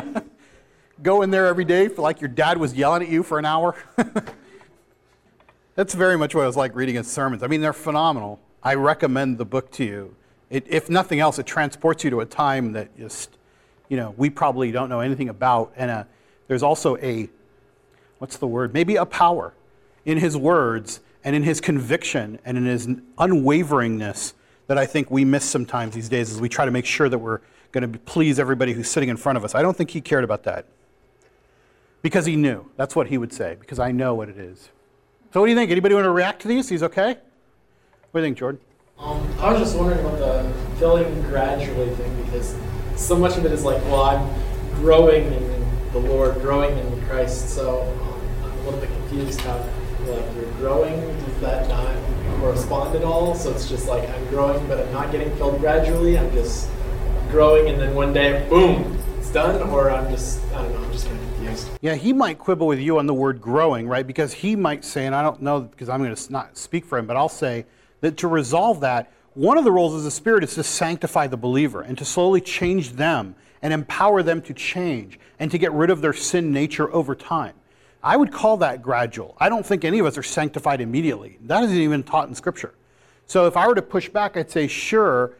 go 1.02 1.22
in 1.22 1.30
there 1.30 1.46
every 1.46 1.64
day, 1.64 1.88
feel 1.88 2.02
like 2.02 2.20
your 2.20 2.28
dad 2.28 2.56
was 2.58 2.74
yelling 2.74 3.02
at 3.02 3.08
you 3.08 3.22
for 3.22 3.38
an 3.38 3.44
hour? 3.44 3.76
That's 5.74 5.94
very 5.94 6.16
much 6.16 6.34
what 6.34 6.42
it 6.42 6.46
was 6.46 6.56
like 6.56 6.74
reading 6.74 6.94
his 6.94 7.10
sermons. 7.10 7.42
I 7.42 7.46
mean, 7.46 7.60
they're 7.60 7.72
phenomenal. 7.72 8.40
I 8.62 8.74
recommend 8.74 9.38
the 9.38 9.44
book 9.44 9.70
to 9.72 9.84
you. 9.84 10.16
It, 10.48 10.64
if 10.68 10.88
nothing 10.88 11.18
else, 11.18 11.38
it 11.38 11.46
transports 11.46 12.04
you 12.04 12.10
to 12.10 12.20
a 12.20 12.26
time 12.26 12.72
that 12.72 12.96
just 12.96 13.36
you 13.88 13.96
know, 13.96 14.14
we 14.16 14.30
probably 14.30 14.72
don't 14.72 14.88
know 14.88 15.00
anything 15.00 15.28
about. 15.28 15.72
And 15.76 15.90
a, 15.90 15.94
uh, 15.94 16.04
there's 16.48 16.62
also 16.62 16.96
a, 16.98 17.28
what's 18.18 18.36
the 18.36 18.46
word? 18.46 18.74
Maybe 18.74 18.96
a 18.96 19.06
power 19.06 19.54
in 20.04 20.18
his 20.18 20.36
words 20.36 21.00
and 21.24 21.36
in 21.36 21.42
his 21.42 21.60
conviction 21.60 22.38
and 22.44 22.56
in 22.56 22.64
his 22.64 22.86
unwaveringness 22.86 24.34
that 24.66 24.78
I 24.78 24.86
think 24.86 25.10
we 25.10 25.24
miss 25.24 25.44
sometimes 25.44 25.94
these 25.94 26.08
days 26.08 26.30
as 26.30 26.40
we 26.40 26.48
try 26.48 26.64
to 26.64 26.70
make 26.70 26.86
sure 26.86 27.08
that 27.08 27.18
we're 27.18 27.40
going 27.72 27.90
to 27.90 27.98
please 28.00 28.38
everybody 28.38 28.72
who's 28.72 28.90
sitting 28.90 29.08
in 29.08 29.16
front 29.16 29.36
of 29.36 29.44
us. 29.44 29.54
I 29.54 29.62
don't 29.62 29.76
think 29.76 29.90
he 29.90 30.00
cared 30.00 30.24
about 30.24 30.44
that. 30.44 30.66
Because 32.02 32.26
he 32.26 32.36
knew. 32.36 32.70
That's 32.76 32.96
what 32.96 33.06
he 33.06 33.18
would 33.18 33.32
say, 33.32 33.56
because 33.58 33.78
I 33.78 33.92
know 33.92 34.14
what 34.14 34.28
it 34.28 34.36
is. 34.36 34.70
So, 35.32 35.40
what 35.40 35.46
do 35.46 35.50
you 35.50 35.56
think? 35.56 35.70
Anybody 35.70 35.94
want 35.94 36.04
to 36.04 36.10
react 36.10 36.42
to 36.42 36.48
these? 36.48 36.68
He's 36.68 36.82
okay? 36.82 37.16
What 38.10 38.20
do 38.20 38.26
you 38.26 38.26
think, 38.26 38.38
Jordan? 38.38 38.60
Um, 38.98 39.26
I 39.38 39.52
was 39.52 39.62
just 39.62 39.76
wondering 39.76 40.00
about 40.00 40.18
the 40.18 40.52
filling 40.78 41.22
gradually 41.22 41.90
thing 41.94 42.24
because 42.24 42.54
so 43.02 43.16
much 43.16 43.36
of 43.36 43.44
it 43.44 43.52
is 43.52 43.64
like, 43.64 43.82
well, 43.86 44.02
I'm 44.02 44.74
growing 44.76 45.24
in 45.32 45.66
the 45.92 45.98
Lord, 45.98 46.40
growing 46.40 46.78
in 46.78 47.06
Christ. 47.06 47.50
So 47.50 47.82
um, 47.82 48.44
I'm 48.44 48.58
a 48.58 48.62
little 48.62 48.80
bit 48.80 48.90
confused 48.90 49.40
how 49.40 49.56
like 50.06 50.24
you're 50.36 50.50
growing. 50.52 51.00
Does 51.24 51.40
that 51.40 51.68
not 51.68 51.96
correspond 52.38 52.96
at 52.96 53.02
all? 53.02 53.34
So 53.34 53.50
it's 53.50 53.68
just 53.68 53.88
like 53.88 54.08
I'm 54.08 54.26
growing, 54.28 54.64
but 54.68 54.78
I'm 54.78 54.92
not 54.92 55.10
getting 55.10 55.34
filled 55.36 55.58
gradually. 55.58 56.16
I'm 56.16 56.30
just 56.32 56.68
growing, 57.30 57.68
and 57.68 57.80
then 57.80 57.94
one 57.94 58.12
day, 58.12 58.46
boom, 58.48 58.98
it's 59.18 59.30
done. 59.30 59.60
Or 59.70 59.90
I'm 59.90 60.08
just, 60.10 60.40
I 60.52 60.62
don't 60.62 60.72
know. 60.72 60.82
I'm 60.82 60.92
just 60.92 61.06
kind 61.06 61.18
of 61.18 61.26
confused. 61.34 61.68
Yeah, 61.80 61.94
he 61.94 62.12
might 62.12 62.38
quibble 62.38 62.68
with 62.68 62.78
you 62.78 62.98
on 62.98 63.06
the 63.06 63.14
word 63.14 63.40
growing, 63.40 63.88
right? 63.88 64.06
Because 64.06 64.32
he 64.32 64.54
might 64.54 64.84
say, 64.84 65.06
and 65.06 65.14
I 65.14 65.22
don't 65.22 65.42
know 65.42 65.60
because 65.62 65.88
I'm 65.88 66.02
going 66.02 66.14
to 66.14 66.32
not 66.32 66.56
speak 66.56 66.84
for 66.84 66.98
him, 66.98 67.06
but 67.06 67.16
I'll 67.16 67.28
say 67.28 67.66
that 68.00 68.16
to 68.18 68.28
resolve 68.28 68.80
that, 68.80 69.12
one 69.34 69.56
of 69.56 69.64
the 69.64 69.72
roles 69.72 69.94
of 69.94 70.02
the 70.02 70.10
Spirit 70.10 70.44
is 70.44 70.54
to 70.54 70.62
sanctify 70.62 71.26
the 71.26 71.36
believer 71.36 71.80
and 71.80 71.96
to 71.98 72.04
slowly 72.04 72.40
change 72.40 72.92
them 72.92 73.34
and 73.62 73.72
empower 73.72 74.22
them 74.22 74.42
to 74.42 74.52
change 74.52 75.18
and 75.38 75.50
to 75.50 75.58
get 75.58 75.72
rid 75.72 75.90
of 75.90 76.00
their 76.00 76.12
sin 76.12 76.52
nature 76.52 76.92
over 76.92 77.14
time. 77.14 77.54
I 78.02 78.16
would 78.16 78.32
call 78.32 78.56
that 78.58 78.82
gradual. 78.82 79.36
I 79.38 79.48
don't 79.48 79.64
think 79.64 79.84
any 79.84 80.00
of 80.00 80.06
us 80.06 80.18
are 80.18 80.22
sanctified 80.22 80.80
immediately. 80.80 81.38
That 81.42 81.62
isn't 81.64 81.76
even 81.76 82.02
taught 82.02 82.28
in 82.28 82.34
Scripture. 82.34 82.74
So 83.26 83.46
if 83.46 83.56
I 83.56 83.66
were 83.66 83.74
to 83.74 83.82
push 83.82 84.08
back, 84.08 84.36
I'd 84.36 84.50
say, 84.50 84.66
sure, 84.66 85.36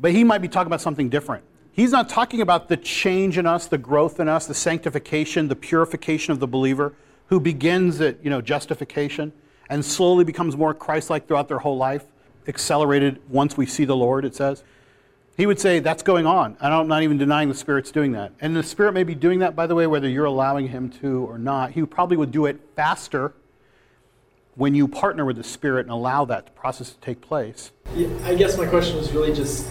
but 0.00 0.12
he 0.12 0.24
might 0.24 0.38
be 0.38 0.48
talking 0.48 0.66
about 0.66 0.80
something 0.80 1.08
different. 1.08 1.44
He's 1.70 1.92
not 1.92 2.08
talking 2.08 2.40
about 2.40 2.68
the 2.68 2.76
change 2.76 3.38
in 3.38 3.46
us, 3.46 3.66
the 3.66 3.78
growth 3.78 4.20
in 4.20 4.28
us, 4.28 4.46
the 4.46 4.54
sanctification, 4.54 5.48
the 5.48 5.56
purification 5.56 6.32
of 6.32 6.40
the 6.40 6.46
believer 6.46 6.94
who 7.26 7.38
begins 7.40 8.00
at 8.00 8.22
you 8.24 8.30
know, 8.30 8.40
justification 8.40 9.32
and 9.70 9.84
slowly 9.84 10.24
becomes 10.24 10.56
more 10.56 10.74
Christ 10.74 11.08
like 11.08 11.28
throughout 11.28 11.48
their 11.48 11.60
whole 11.60 11.76
life, 11.76 12.04
accelerated 12.46 13.20
once 13.28 13.56
we 13.56 13.66
see 13.66 13.84
the 13.84 13.96
Lord, 13.96 14.24
it 14.24 14.34
says. 14.34 14.64
He 15.36 15.46
would 15.46 15.58
say 15.58 15.78
that's 15.78 16.02
going 16.02 16.26
on. 16.26 16.56
And 16.60 16.74
I'm 16.74 16.88
not 16.88 17.02
even 17.02 17.16
denying 17.16 17.48
the 17.48 17.54
Spirit's 17.54 17.90
doing 17.90 18.12
that. 18.12 18.32
And 18.40 18.54
the 18.54 18.62
Spirit 18.62 18.92
may 18.92 19.02
be 19.02 19.14
doing 19.14 19.38
that, 19.38 19.56
by 19.56 19.66
the 19.66 19.74
way, 19.74 19.86
whether 19.86 20.08
you're 20.08 20.26
allowing 20.26 20.68
Him 20.68 20.90
to 21.00 21.24
or 21.24 21.38
not. 21.38 21.72
He 21.72 21.84
probably 21.84 22.16
would 22.16 22.30
do 22.30 22.46
it 22.46 22.60
faster 22.76 23.32
when 24.56 24.74
you 24.74 24.86
partner 24.86 25.24
with 25.24 25.36
the 25.36 25.44
Spirit 25.44 25.86
and 25.86 25.90
allow 25.90 26.24
that 26.26 26.54
process 26.54 26.90
to 26.90 27.00
take 27.00 27.20
place. 27.20 27.72
Yeah, 27.94 28.08
I 28.24 28.34
guess 28.34 28.58
my 28.58 28.66
question 28.66 28.96
was 28.98 29.12
really 29.12 29.32
just 29.32 29.66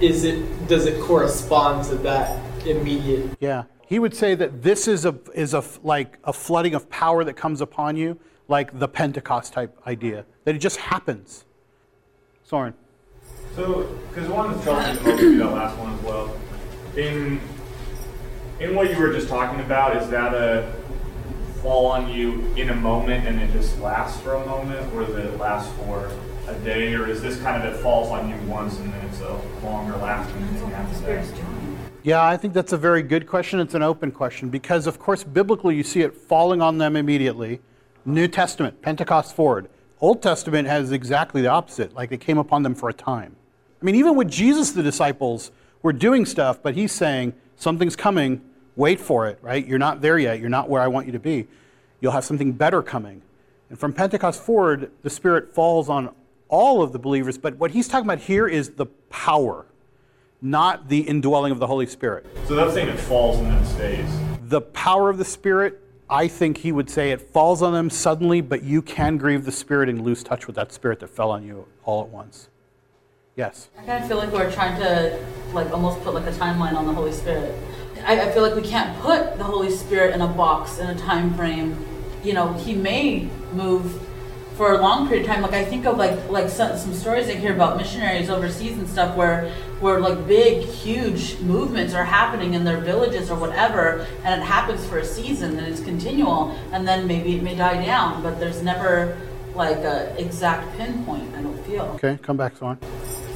is 0.00 0.24
it 0.24 0.68
does 0.68 0.84
it 0.84 1.00
correspond 1.00 1.86
to 1.86 1.94
that 1.94 2.38
immediate 2.66 3.30
Yeah. 3.40 3.64
He 3.86 3.98
would 3.98 4.14
say 4.14 4.34
that 4.34 4.62
this 4.62 4.88
is 4.88 5.06
a 5.06 5.18
is 5.32 5.54
a 5.54 5.64
like 5.82 6.18
a 6.24 6.32
flooding 6.32 6.74
of 6.74 6.90
power 6.90 7.24
that 7.24 7.34
comes 7.34 7.60
upon 7.60 7.96
you 7.96 8.18
like 8.48 8.78
the 8.78 8.88
Pentecost 8.88 9.52
type 9.52 9.78
idea, 9.86 10.24
that 10.44 10.54
it 10.54 10.58
just 10.58 10.76
happens. 10.76 11.45
Soren. 12.46 12.74
So, 13.56 13.82
because 14.08 14.28
one 14.28 14.50
of 14.50 14.56
the 14.56 14.62
troubles, 14.62 14.98
I'll 15.04 15.16
do 15.16 15.38
that 15.38 15.50
last 15.50 15.76
one 15.78 15.94
as 15.94 16.02
well. 16.02 16.36
In 16.96 17.40
in 18.60 18.74
what 18.74 18.90
you 18.90 18.98
were 18.98 19.12
just 19.12 19.28
talking 19.28 19.58
about, 19.60 19.96
is 19.96 20.08
that 20.10 20.32
a 20.32 20.72
fall 21.60 21.86
on 21.86 22.08
you 22.08 22.46
in 22.54 22.70
a 22.70 22.74
moment 22.74 23.26
and 23.26 23.40
it 23.40 23.50
just 23.52 23.76
lasts 23.80 24.20
for 24.20 24.34
a 24.34 24.46
moment, 24.46 24.94
or 24.94 25.04
does 25.04 25.16
it 25.16 25.38
last 25.38 25.68
for 25.72 26.08
a 26.46 26.54
day, 26.60 26.94
or 26.94 27.08
is 27.08 27.20
this 27.20 27.40
kind 27.40 27.60
of 27.60 27.74
it 27.74 27.78
falls 27.78 28.10
on 28.10 28.28
you 28.28 28.36
once 28.48 28.78
and 28.78 28.92
then 28.92 29.04
it's 29.06 29.20
a 29.20 29.40
longer 29.64 29.96
lasting 29.96 30.46
thing 30.46 30.72
after 30.72 31.00
that? 31.00 31.26
Yeah, 32.04 32.24
I 32.24 32.36
think 32.36 32.54
that's 32.54 32.72
a 32.72 32.78
very 32.78 33.02
good 33.02 33.26
question. 33.26 33.58
It's 33.58 33.74
an 33.74 33.82
open 33.82 34.12
question 34.12 34.50
because, 34.50 34.86
of 34.86 35.00
course, 35.00 35.24
biblically 35.24 35.74
you 35.74 35.82
see 35.82 36.02
it 36.02 36.14
falling 36.14 36.62
on 36.62 36.78
them 36.78 36.94
immediately 36.94 37.60
New 38.04 38.28
Testament, 38.28 38.80
Pentecost 38.82 39.34
forward. 39.34 39.68
Old 40.00 40.22
Testament 40.22 40.68
has 40.68 40.92
exactly 40.92 41.40
the 41.40 41.48
opposite, 41.48 41.94
like 41.94 42.12
it 42.12 42.20
came 42.20 42.36
upon 42.36 42.62
them 42.62 42.74
for 42.74 42.90
a 42.90 42.92
time. 42.92 43.34
I 43.80 43.84
mean, 43.84 43.94
even 43.94 44.14
with 44.14 44.30
Jesus, 44.30 44.72
the 44.72 44.82
disciples 44.82 45.50
were 45.82 45.92
doing 45.92 46.26
stuff, 46.26 46.62
but 46.62 46.74
he's 46.74 46.92
saying, 46.92 47.32
something's 47.56 47.96
coming, 47.96 48.42
wait 48.74 49.00
for 49.00 49.26
it, 49.26 49.38
right? 49.40 49.66
You're 49.66 49.78
not 49.78 50.02
there 50.02 50.18
yet, 50.18 50.38
you're 50.38 50.50
not 50.50 50.68
where 50.68 50.82
I 50.82 50.88
want 50.88 51.06
you 51.06 51.12
to 51.12 51.18
be. 51.18 51.46
You'll 52.00 52.12
have 52.12 52.24
something 52.24 52.52
better 52.52 52.82
coming. 52.82 53.22
And 53.70 53.78
from 53.78 53.94
Pentecost 53.94 54.42
forward, 54.42 54.90
the 55.02 55.08
Spirit 55.10 55.54
falls 55.54 55.88
on 55.88 56.14
all 56.48 56.82
of 56.82 56.92
the 56.92 56.98
believers, 56.98 57.38
but 57.38 57.56
what 57.56 57.70
he's 57.70 57.88
talking 57.88 58.06
about 58.06 58.20
here 58.20 58.46
is 58.46 58.70
the 58.70 58.86
power, 59.08 59.64
not 60.42 60.88
the 60.90 61.00
indwelling 61.00 61.52
of 61.52 61.58
the 61.58 61.66
Holy 61.66 61.86
Spirit. 61.86 62.26
So 62.46 62.54
that's 62.54 62.74
saying 62.74 62.88
it 62.88 62.98
falls 62.98 63.38
and 63.38 63.46
then 63.46 63.64
stays. 63.64 64.08
The 64.42 64.60
power 64.60 65.08
of 65.08 65.16
the 65.16 65.24
Spirit 65.24 65.82
I 66.08 66.28
think 66.28 66.58
he 66.58 66.70
would 66.70 66.88
say 66.88 67.10
it 67.10 67.20
falls 67.20 67.62
on 67.62 67.72
them 67.72 67.90
suddenly, 67.90 68.40
but 68.40 68.62
you 68.62 68.80
can 68.80 69.16
grieve 69.16 69.44
the 69.44 69.52
Spirit 69.52 69.88
and 69.88 70.02
lose 70.02 70.22
touch 70.22 70.46
with 70.46 70.54
that 70.56 70.72
Spirit 70.72 71.00
that 71.00 71.08
fell 71.08 71.30
on 71.30 71.44
you 71.44 71.66
all 71.84 72.02
at 72.02 72.08
once. 72.08 72.48
Yes. 73.34 73.68
I 73.76 73.84
kind 73.84 74.02
of 74.02 74.08
feel 74.08 74.16
like 74.16 74.32
we're 74.32 74.50
trying 74.50 74.80
to 74.80 75.18
like 75.52 75.70
almost 75.70 76.00
put 76.02 76.14
like 76.14 76.26
a 76.26 76.32
timeline 76.32 76.74
on 76.74 76.86
the 76.86 76.92
Holy 76.92 77.12
Spirit. 77.12 77.54
I, 78.04 78.20
I 78.20 78.30
feel 78.30 78.42
like 78.42 78.54
we 78.54 78.62
can't 78.62 78.96
put 79.00 79.36
the 79.36 79.44
Holy 79.44 79.70
Spirit 79.70 80.14
in 80.14 80.20
a 80.20 80.28
box 80.28 80.78
in 80.78 80.86
a 80.86 80.94
time 80.94 81.34
frame. 81.34 81.84
You 82.22 82.34
know, 82.34 82.52
he 82.54 82.74
may 82.74 83.28
move 83.52 84.00
for 84.56 84.72
a 84.74 84.80
long 84.80 85.06
period 85.06 85.26
of 85.26 85.32
time. 85.32 85.42
Like 85.42 85.52
I 85.52 85.64
think 85.64 85.86
of 85.86 85.98
like 85.98 86.30
like 86.30 86.48
some, 86.48 86.78
some 86.78 86.94
stories 86.94 87.28
I 87.28 87.34
hear 87.34 87.54
about 87.54 87.76
missionaries 87.76 88.30
overseas 88.30 88.78
and 88.78 88.88
stuff 88.88 89.16
where 89.16 89.52
where 89.80 90.00
like 90.00 90.26
big 90.26 90.64
huge 90.64 91.38
movements 91.40 91.92
are 91.94 92.04
happening 92.04 92.54
in 92.54 92.64
their 92.64 92.80
villages 92.80 93.30
or 93.30 93.38
whatever, 93.38 94.06
and 94.24 94.40
it 94.40 94.44
happens 94.44 94.84
for 94.86 94.98
a 94.98 95.04
season 95.04 95.58
and 95.58 95.66
it's 95.66 95.80
continual, 95.82 96.50
and 96.72 96.86
then 96.88 97.06
maybe 97.06 97.36
it 97.36 97.42
may 97.42 97.54
die 97.54 97.84
down, 97.84 98.22
but 98.22 98.40
there's 98.40 98.62
never 98.62 99.18
like 99.54 99.78
a 99.78 100.14
exact 100.18 100.76
pinpoint. 100.76 101.34
I 101.34 101.42
don't 101.42 101.62
feel. 101.64 101.82
Okay, 101.94 102.18
come 102.22 102.36
back, 102.36 102.56
Swan. 102.56 102.78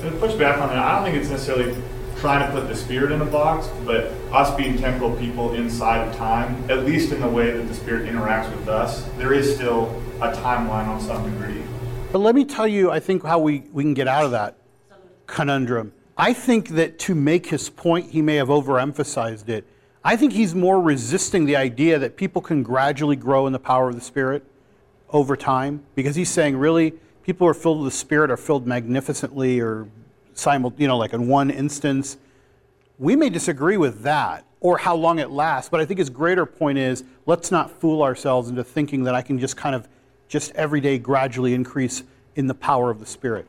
To 0.02 0.10
push 0.12 0.34
back 0.34 0.58
on 0.58 0.68
that, 0.68 0.78
I 0.78 0.96
don't 0.96 1.04
think 1.04 1.16
it's 1.16 1.30
necessarily 1.30 1.74
trying 2.20 2.46
to 2.46 2.52
put 2.52 2.68
the 2.68 2.76
spirit 2.76 3.12
in 3.12 3.20
a 3.22 3.26
box, 3.26 3.68
but 3.84 4.12
us 4.30 4.54
being 4.54 4.76
temporal 4.76 5.16
people 5.16 5.54
inside 5.54 6.06
of 6.06 6.14
time, 6.16 6.70
at 6.70 6.84
least 6.84 7.12
in 7.12 7.20
the 7.20 7.28
way 7.28 7.50
that 7.50 7.62
the 7.66 7.74
spirit 7.74 8.10
interacts 8.10 8.54
with 8.54 8.68
us, 8.68 9.04
there 9.16 9.32
is 9.32 9.54
still 9.54 9.86
a 10.20 10.30
timeline 10.32 10.86
on 10.86 11.00
some 11.00 11.24
degree. 11.30 11.62
But 12.12 12.18
let 12.18 12.34
me 12.34 12.44
tell 12.44 12.66
you, 12.66 12.90
I 12.90 13.00
think 13.00 13.24
how 13.24 13.38
we, 13.38 13.60
we 13.72 13.82
can 13.82 13.94
get 13.94 14.06
out 14.06 14.24
of 14.24 14.32
that 14.32 14.58
conundrum. 15.26 15.92
I 16.20 16.34
think 16.34 16.68
that 16.70 16.98
to 16.98 17.14
make 17.14 17.46
his 17.46 17.70
point, 17.70 18.10
he 18.10 18.20
may 18.20 18.36
have 18.36 18.48
overemphasized 18.48 19.48
it. 19.48 19.64
I 20.04 20.16
think 20.16 20.34
he's 20.34 20.54
more 20.54 20.78
resisting 20.78 21.46
the 21.46 21.56
idea 21.56 21.98
that 21.98 22.18
people 22.18 22.42
can 22.42 22.62
gradually 22.62 23.16
grow 23.16 23.46
in 23.46 23.54
the 23.54 23.58
power 23.58 23.88
of 23.88 23.94
the 23.94 24.02
Spirit 24.02 24.44
over 25.08 25.34
time, 25.34 25.82
because 25.94 26.16
he's 26.16 26.28
saying, 26.28 26.58
really, 26.58 26.92
people 27.22 27.46
who 27.46 27.50
are 27.50 27.54
filled 27.54 27.78
with 27.82 27.90
the 27.90 27.96
Spirit 27.96 28.30
are 28.30 28.36
filled 28.36 28.66
magnificently 28.66 29.60
or 29.60 29.88
simul, 30.34 30.74
you 30.76 30.86
know, 30.86 30.98
like 30.98 31.14
in 31.14 31.26
one 31.26 31.48
instance. 31.48 32.18
We 32.98 33.16
may 33.16 33.30
disagree 33.30 33.78
with 33.78 34.02
that 34.02 34.44
or 34.60 34.76
how 34.76 34.96
long 34.96 35.20
it 35.20 35.30
lasts, 35.30 35.70
but 35.70 35.80
I 35.80 35.86
think 35.86 35.96
his 36.00 36.10
greater 36.10 36.44
point 36.44 36.76
is 36.76 37.02
let's 37.24 37.50
not 37.50 37.70
fool 37.70 38.02
ourselves 38.02 38.50
into 38.50 38.62
thinking 38.62 39.04
that 39.04 39.14
I 39.14 39.22
can 39.22 39.38
just 39.38 39.56
kind 39.56 39.74
of 39.74 39.88
just 40.28 40.52
every 40.54 40.82
day 40.82 40.98
gradually 40.98 41.54
increase 41.54 42.02
in 42.36 42.46
the 42.46 42.54
power 42.54 42.90
of 42.90 43.00
the 43.00 43.06
Spirit. 43.06 43.46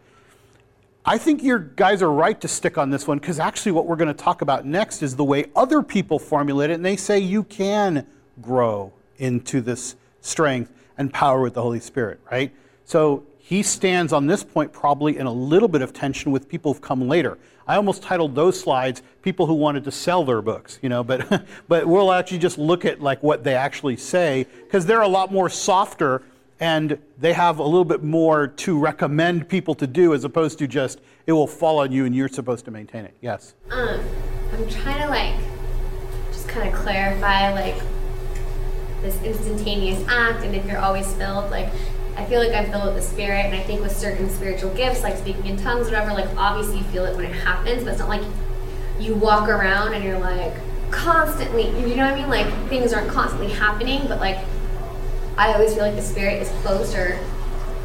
I 1.03 1.17
think 1.17 1.41
your 1.41 1.57
guys 1.57 2.03
are 2.03 2.11
right 2.11 2.39
to 2.41 2.47
stick 2.47 2.77
on 2.77 2.91
this 2.91 3.07
one 3.07 3.17
because 3.17 3.39
actually, 3.39 3.71
what 3.71 3.87
we're 3.87 3.95
going 3.95 4.07
to 4.07 4.13
talk 4.13 4.41
about 4.41 4.65
next 4.65 5.01
is 5.01 5.15
the 5.15 5.23
way 5.23 5.45
other 5.55 5.81
people 5.81 6.19
formulate 6.19 6.69
it, 6.69 6.73
and 6.75 6.85
they 6.85 6.95
say 6.95 7.17
you 7.17 7.43
can 7.43 8.05
grow 8.39 8.93
into 9.17 9.61
this 9.61 9.95
strength 10.21 10.71
and 10.97 11.11
power 11.11 11.41
with 11.41 11.55
the 11.55 11.61
Holy 11.61 11.79
Spirit, 11.79 12.19
right? 12.31 12.53
So 12.85 13.25
he 13.39 13.63
stands 13.63 14.13
on 14.13 14.27
this 14.27 14.43
point 14.43 14.71
probably 14.71 15.17
in 15.17 15.25
a 15.25 15.31
little 15.31 15.67
bit 15.67 15.81
of 15.81 15.91
tension 15.91 16.31
with 16.31 16.47
people 16.47 16.71
who've 16.71 16.81
come 16.81 17.07
later. 17.07 17.39
I 17.67 17.77
almost 17.77 18.03
titled 18.03 18.35
those 18.35 18.59
slides 18.59 19.01
"People 19.23 19.47
Who 19.47 19.55
Wanted 19.55 19.83
to 19.85 19.91
Sell 19.91 20.23
Their 20.23 20.43
Books," 20.43 20.77
you 20.83 20.89
know, 20.89 21.03
but 21.03 21.47
but 21.67 21.87
we'll 21.87 22.11
actually 22.11 22.37
just 22.37 22.59
look 22.59 22.85
at 22.85 23.01
like 23.01 23.23
what 23.23 23.43
they 23.43 23.55
actually 23.55 23.97
say 23.97 24.45
because 24.65 24.85
they're 24.85 25.01
a 25.01 25.07
lot 25.07 25.31
more 25.31 25.49
softer 25.49 26.21
and 26.62 27.00
they 27.17 27.34
have 27.34 27.58
a 27.58 27.63
little 27.63 27.84
bit 27.84 28.04
more 28.04 28.47
to 28.47 28.78
recommend 28.80 29.50
people 29.50 29.74
to 29.74 29.88
do 29.88 30.13
as 30.13 30.24
opposed 30.24 30.60
to 30.60 30.67
just 30.67 31.02
it 31.26 31.34
will 31.34 31.47
fall 31.47 31.80
on 31.80 31.91
you 31.91 32.06
and 32.06 32.15
you're 32.15 32.30
supposed 32.30 32.63
to 32.65 32.71
maintain 32.71 33.04
it. 33.04 33.15
Yes. 33.19 33.56
Um, 33.71 34.00
I'm 34.54 34.69
trying 34.69 35.02
to 35.02 35.10
like 35.10 35.36
just 36.32 36.47
kind 36.47 36.69
of 36.69 36.76
clarify 36.76 37.52
like 37.52 37.82
this 39.02 39.19
instantaneous 39.24 40.08
act 40.08 40.45
and 40.45 40.56
if 40.56 40.63
you're 40.67 40.78
always 40.78 41.12
filled 41.15 41.50
like 41.50 41.69
I 42.15 42.26
feel 42.26 42.39
like 42.39 42.54
I'm 42.54 42.69
filled 42.69 42.86
with 42.86 42.95
the 42.95 43.02
spirit 43.02 43.47
and 43.47 43.56
I 43.56 43.63
think 43.63 43.82
with 43.82 43.97
certain 43.97 44.30
spiritual 44.30 44.71
gifts 44.76 45.02
like 45.02 45.17
speaking 45.17 45.47
in 45.47 45.58
tongues 45.58 45.88
or 45.88 45.91
whatever 45.91 46.13
like 46.13 46.30
obviously 46.38 46.78
you 46.78 46.84
feel 46.86 47.06
it 47.06 47.15
when 47.15 47.26
it 47.26 47.34
happens 47.34 47.84
but 47.84 47.91
it's 47.91 48.00
not 48.00 48.10
like 48.10 48.21
you 49.00 49.15
walk 49.15 49.50
around 49.50 49.95
and 49.95 50.04
you're 50.04 50.19
like 50.19 50.54
constantly 50.91 51.69
you 51.69 51.95
know 51.95 52.06
what 52.06 52.13
I 52.13 52.15
mean 52.15 52.30
like 52.30 52.69
things 52.69 52.93
aren't 52.93 53.10
constantly 53.10 53.52
happening 53.52 54.08
but 54.08 54.19
like 54.19 54.38
I 55.41 55.54
always 55.54 55.73
feel 55.73 55.84
like 55.84 55.95
the 55.95 56.04
spirit 56.04 56.39
is 56.39 56.49
closer 56.62 57.17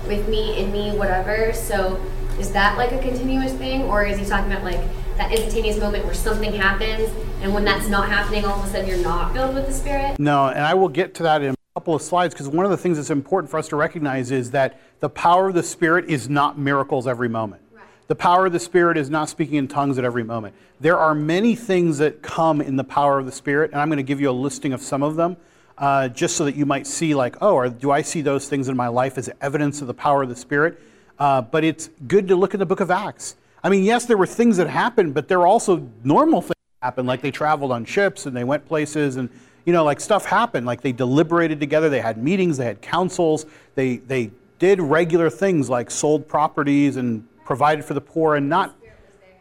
with 0.07 0.29
me, 0.29 0.59
in 0.59 0.71
me, 0.73 0.95
whatever. 0.95 1.55
So 1.55 1.99
is 2.38 2.53
that 2.53 2.77
like 2.77 2.92
a 2.92 2.99
continuous 2.99 3.55
thing, 3.55 3.85
or 3.85 4.05
is 4.05 4.19
he 4.19 4.27
talking 4.27 4.53
about 4.53 4.62
like 4.62 4.81
that 5.16 5.33
instantaneous 5.33 5.79
moment 5.79 6.05
where 6.05 6.12
something 6.12 6.53
happens, 6.53 7.11
and 7.40 7.55
when 7.55 7.64
that's 7.64 7.88
not 7.88 8.11
happening, 8.11 8.45
all 8.45 8.61
of 8.61 8.66
a 8.66 8.69
sudden 8.69 8.87
you're 8.87 8.99
not 8.99 9.33
filled 9.33 9.55
with 9.55 9.66
the 9.66 9.73
spirit? 9.73 10.19
No, 10.19 10.49
and 10.49 10.66
I 10.66 10.75
will 10.75 10.90
get 10.90 11.14
to 11.14 11.23
that 11.23 11.40
in 11.40 11.55
a 11.55 11.57
couple 11.75 11.95
of 11.95 12.03
slides 12.03 12.35
because 12.35 12.47
one 12.47 12.66
of 12.66 12.71
the 12.71 12.77
things 12.77 12.99
that's 12.99 13.09
important 13.09 13.51
for 13.51 13.57
us 13.57 13.69
to 13.69 13.77
recognize 13.77 14.31
is 14.31 14.51
that 14.51 14.79
the 15.01 15.09
power 15.09 15.49
of 15.49 15.55
the 15.55 15.62
Spirit 15.62 16.11
is 16.11 16.29
not 16.29 16.59
miracles 16.59 17.07
every 17.07 17.31
moment. 17.31 17.62
The 18.09 18.16
power 18.16 18.45
of 18.45 18.53
the 18.53 18.61
Spirit 18.61 18.99
is 18.99 19.09
not 19.09 19.31
speaking 19.31 19.55
in 19.55 19.66
tongues 19.66 19.97
at 19.97 20.05
every 20.05 20.25
moment. 20.25 20.55
There 20.79 20.99
are 20.99 21.14
many 21.14 21.57
things 21.57 21.97
that 21.99 22.21
come 22.21 22.61
in 22.61 22.77
the 22.77 22.85
power 22.85 23.19
of 23.19 23.25
the 23.25 23.33
Spirit, 23.33 23.71
and 23.73 23.81
I'm 23.81 23.88
going 23.88 23.97
to 23.97 24.03
give 24.03 24.21
you 24.21 24.29
a 24.29 24.33
listing 24.33 24.75
of 24.75 24.83
some 24.83 25.03
of 25.03 25.16
them. 25.16 25.38
Uh, 25.79 26.09
just 26.09 26.37
so 26.37 26.45
that 26.47 26.57
you 26.57 26.65
might 26.65 26.87
see, 26.87 27.15
like, 27.15 27.37
oh, 27.43 27.53
or 27.53 27.69
do 27.69 27.91
I 27.91 28.01
see 28.01 28.23
those 28.23 28.49
things 28.49 28.69
in 28.69 28.77
my 28.77 28.89
life 28.89 29.19
as 29.19 29.29
evidence 29.43 29.83
of 29.83 29.87
the 29.87 29.95
power 29.95 30.23
of 30.23 30.31
the 30.31 30.37
Spirit? 30.37 30.81
Uh, 31.19 31.43
but 31.43 31.65
it's 31.65 31.91
good 32.07 32.29
to 32.29 32.37
look 32.37 32.55
at 32.55 32.61
the 32.61 32.67
book 32.67 32.81
of 32.81 32.91
Acts. 32.91 33.37
I 33.62 33.69
mean, 33.69 33.85
yes, 33.85 34.07
there 34.07 34.17
were 34.17 34.27
things 34.27 34.57
that 34.57 34.69
happened, 34.69 35.12
but 35.12 35.29
there 35.29 35.39
were 35.39 35.47
also 35.47 35.87
normal 36.03 36.41
things 36.41 36.55
that 36.81 36.87
happened, 36.87 37.09
like 37.09 37.21
they 37.21 37.31
traveled 37.31 37.73
on 37.73 37.85
ships 37.85 38.25
and 38.27 38.35
they 38.37 38.45
went 38.45 38.67
places, 38.67 39.17
and 39.17 39.29
you 39.65 39.73
know, 39.73 39.85
like 39.85 40.01
stuff 40.01 40.25
happened. 40.25 40.67
Like 40.67 40.81
they 40.81 40.93
deliberated 40.93 41.61
together, 41.61 41.89
they 41.89 42.01
had 42.01 42.23
meetings, 42.23 42.57
they 42.57 42.65
had 42.65 42.81
councils, 42.81 43.45
they 43.75 43.97
they 43.97 44.31
did 44.59 44.81
regular 44.81 45.29
things 45.29 45.69
like 45.69 45.91
sold 45.91 46.29
properties 46.29 46.97
and 46.97 47.27
provided 47.45 47.85
for 47.85 47.95
the 47.95 48.01
poor, 48.01 48.37
and 48.37 48.49
not 48.49 48.75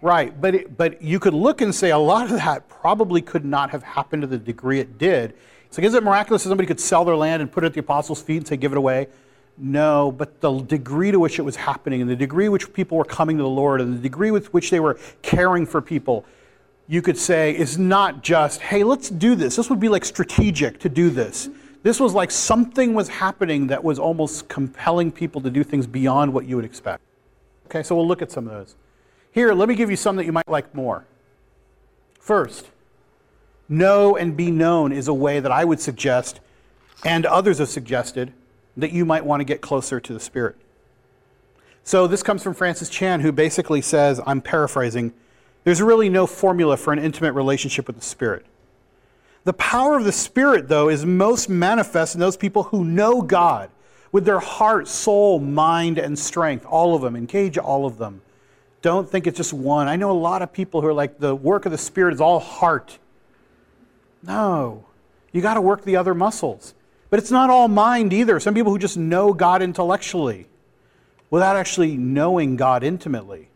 right. 0.02 0.40
But 0.42 0.56
it, 0.56 0.78
but 0.78 1.02
you 1.02 1.20
could 1.20 1.34
look 1.34 1.62
and 1.62 1.74
say 1.74 1.92
a 1.92 1.98
lot 1.98 2.26
of 2.26 2.38
that 2.38 2.68
probably 2.68 3.22
could 3.22 3.46
not 3.46 3.70
have 3.70 3.84
happened 3.84 4.24
to 4.24 4.28
the 4.28 4.38
degree 4.38 4.80
it 4.80 4.98
did 4.98 5.36
so 5.76 5.82
is 5.82 5.94
it 5.94 6.04
miraculous 6.04 6.44
that 6.44 6.48
somebody 6.48 6.68
could 6.68 6.80
sell 6.80 7.04
their 7.04 7.18
land 7.18 7.42
and 7.42 7.52
put 7.52 7.66
it 7.66 7.68
at 7.68 7.74
the 7.74 7.82
apostles' 7.82 8.22
feet 8.22 8.38
and 8.38 8.48
say, 8.48 8.56
give 8.56 8.72
it 8.72 8.78
away? 8.78 9.08
No, 9.58 10.10
but 10.10 10.40
the 10.40 10.62
degree 10.62 11.12
to 11.12 11.20
which 11.20 11.38
it 11.38 11.42
was 11.42 11.58
happening 11.58 12.00
and 12.00 12.10
the 12.10 12.16
degree 12.16 12.48
which 12.48 12.72
people 12.72 12.98
were 12.98 13.04
coming 13.04 13.36
to 13.36 13.44
the 13.44 13.50
Lord 13.50 13.82
and 13.82 13.94
the 13.94 14.00
degree 14.02 14.32
with 14.32 14.54
which 14.54 14.70
they 14.70 14.80
were 14.80 14.98
caring 15.22 15.66
for 15.66 15.82
people, 15.82 16.24
you 16.88 17.02
could 17.02 17.18
say 17.18 17.54
is 17.54 17.78
not 17.78 18.24
just, 18.24 18.62
hey, 18.62 18.86
let's 18.86 19.10
do 19.10 19.36
this. 19.36 19.58
This 19.58 19.70
would 19.70 19.82
be 19.82 19.90
like 19.90 20.06
strategic 20.06 20.80
to 20.80 20.88
do 20.88 21.10
this. 21.10 21.50
This 21.84 22.00
was 22.00 22.14
like 22.14 22.32
something 22.32 22.94
was 22.94 23.10
happening 23.10 23.68
that 23.68 23.84
was 23.84 24.00
almost 24.00 24.48
compelling 24.48 25.12
people 25.12 25.42
to 25.42 25.50
do 25.50 25.62
things 25.62 25.86
beyond 25.86 26.32
what 26.32 26.46
you 26.46 26.56
would 26.56 26.64
expect. 26.64 27.04
Okay, 27.66 27.84
so 27.84 27.98
we'll 27.98 28.08
look 28.08 28.22
at 28.22 28.32
some 28.32 28.48
of 28.48 28.54
those. 28.54 28.78
Here, 29.34 29.54
let 29.54 29.68
me 29.68 29.76
give 29.76 29.90
you 29.90 29.98
some 29.98 30.16
that 30.16 30.26
you 30.26 30.32
might 30.32 30.48
like 30.48 30.74
more. 30.74 31.06
First, 32.18 32.68
know 33.68 34.16
and 34.16 34.36
be 34.36 34.52
known 34.52 34.92
is 34.92 35.08
a 35.08 35.14
way 35.14 35.40
that 35.40 35.52
I 35.52 35.66
would 35.66 35.80
suggest, 35.80 36.40
and 37.04 37.26
others 37.26 37.60
have 37.60 37.70
suggested, 37.70 38.34
that 38.78 38.92
you 38.92 39.06
might 39.06 39.26
want 39.26 39.40
to 39.42 39.46
get 39.46 39.62
closer 39.62 40.00
to 40.00 40.14
the 40.14 40.20
Spirit. 40.20 40.56
So 41.84 42.08
this 42.08 42.24
comes 42.24 42.44
from 42.44 42.54
Francis 42.54 42.90
Chan, 42.90 43.22
who 43.22 43.32
basically 43.32 43.82
says, 43.82 44.20
I'm 44.26 44.42
paraphrasing, 44.42 45.14
there's 45.64 45.82
really 45.82 46.10
no 46.10 46.28
formula 46.28 46.78
for 46.78 46.94
an 46.94 47.00
intimate 47.00 47.34
relationship 47.34 47.88
with 47.88 47.96
the 47.96 48.04
Spirit. 48.04 48.46
The 49.46 49.54
power 49.54 49.96
of 49.96 50.04
the 50.04 50.12
Spirit, 50.12 50.68
though, 50.68 50.90
is 50.90 51.06
most 51.06 51.50
manifest 51.50 52.16
in 52.16 52.20
those 52.20 52.38
people 52.38 52.64
who 52.64 52.84
know 52.84 53.22
God 53.22 53.70
with 54.12 54.26
their 54.26 54.40
heart, 54.40 54.88
soul, 54.88 55.40
mind, 55.40 56.00
and 56.00 56.18
strength. 56.18 56.66
All 56.66 56.96
of 56.96 57.02
them. 57.02 57.16
Engage 57.16 57.58
all 57.58 57.86
of 57.86 57.98
them. 57.98 58.22
Don't 58.82 59.10
think 59.10 59.28
it's 59.28 59.38
just 59.38 59.54
one. 59.54 59.88
I 59.88 59.96
know 59.96 60.12
a 60.12 60.14
lot 60.14 60.42
of 60.42 60.52
people 60.52 60.82
who 60.82 60.88
are 60.88 60.94
like, 60.94 61.20
the 61.20 61.36
work 61.36 61.66
of 61.66 61.72
the 61.72 61.78
Spirit 61.78 62.14
is 62.14 62.22
all 62.22 62.40
heart 62.40 62.98
no. 64.26 64.86
You 65.32 65.42
got 65.42 65.56
to 65.56 65.62
work 65.62 65.84
the 65.84 65.96
other 65.96 66.14
muscles. 66.14 66.74
But 67.10 67.20
it's 67.20 67.32
not 67.32 67.50
all 67.50 67.68
mind 67.68 68.14
either. 68.14 68.40
Some 68.40 68.54
people 68.54 68.72
who 68.72 68.80
just 68.80 68.98
know 68.98 69.34
God 69.34 69.62
intellectually 69.62 70.48
without 71.30 71.56
actually 71.56 71.98
knowing 71.98 72.56
God 72.56 72.84
intimately. 72.84 73.50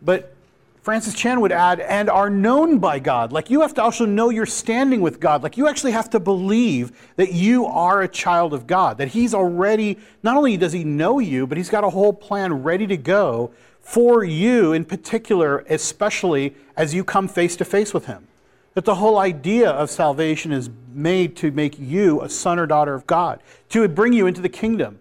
But 0.00 0.34
Francis 0.82 1.14
Chan 1.14 1.40
would 1.40 1.52
add, 1.52 1.78
and 1.78 2.10
are 2.10 2.28
known 2.28 2.78
by 2.78 2.98
God. 2.98 3.32
Like 3.32 3.50
you 3.50 3.60
have 3.60 3.72
to 3.74 3.82
also 3.82 4.04
know 4.04 4.30
you're 4.30 4.46
standing 4.46 5.00
with 5.00 5.20
God. 5.20 5.42
Like 5.44 5.56
you 5.56 5.68
actually 5.68 5.92
have 5.92 6.10
to 6.10 6.18
believe 6.18 6.90
that 7.14 7.32
you 7.32 7.66
are 7.66 8.02
a 8.02 8.08
child 8.08 8.52
of 8.52 8.66
God, 8.66 8.98
that 8.98 9.08
He's 9.08 9.32
already, 9.32 9.98
not 10.24 10.36
only 10.36 10.56
does 10.56 10.72
He 10.72 10.82
know 10.82 11.20
you, 11.20 11.46
but 11.46 11.56
He's 11.56 11.70
got 11.70 11.84
a 11.84 11.90
whole 11.90 12.12
plan 12.12 12.64
ready 12.64 12.88
to 12.88 12.96
go 12.96 13.52
for 13.80 14.24
you 14.24 14.72
in 14.72 14.84
particular, 14.84 15.60
especially 15.68 16.56
as 16.76 16.92
you 16.92 17.04
come 17.04 17.28
face 17.28 17.54
to 17.56 17.64
face 17.64 17.94
with 17.94 18.06
Him. 18.06 18.26
That 18.74 18.84
the 18.84 18.94
whole 18.94 19.18
idea 19.18 19.70
of 19.70 19.90
salvation 19.90 20.52
is 20.52 20.70
made 20.92 21.36
to 21.36 21.50
make 21.50 21.78
you 21.78 22.22
a 22.22 22.28
son 22.28 22.58
or 22.58 22.66
daughter 22.66 22.94
of 22.94 23.06
God, 23.06 23.42
to 23.70 23.86
bring 23.88 24.12
you 24.12 24.26
into 24.26 24.40
the 24.40 24.48
kingdom, 24.48 24.98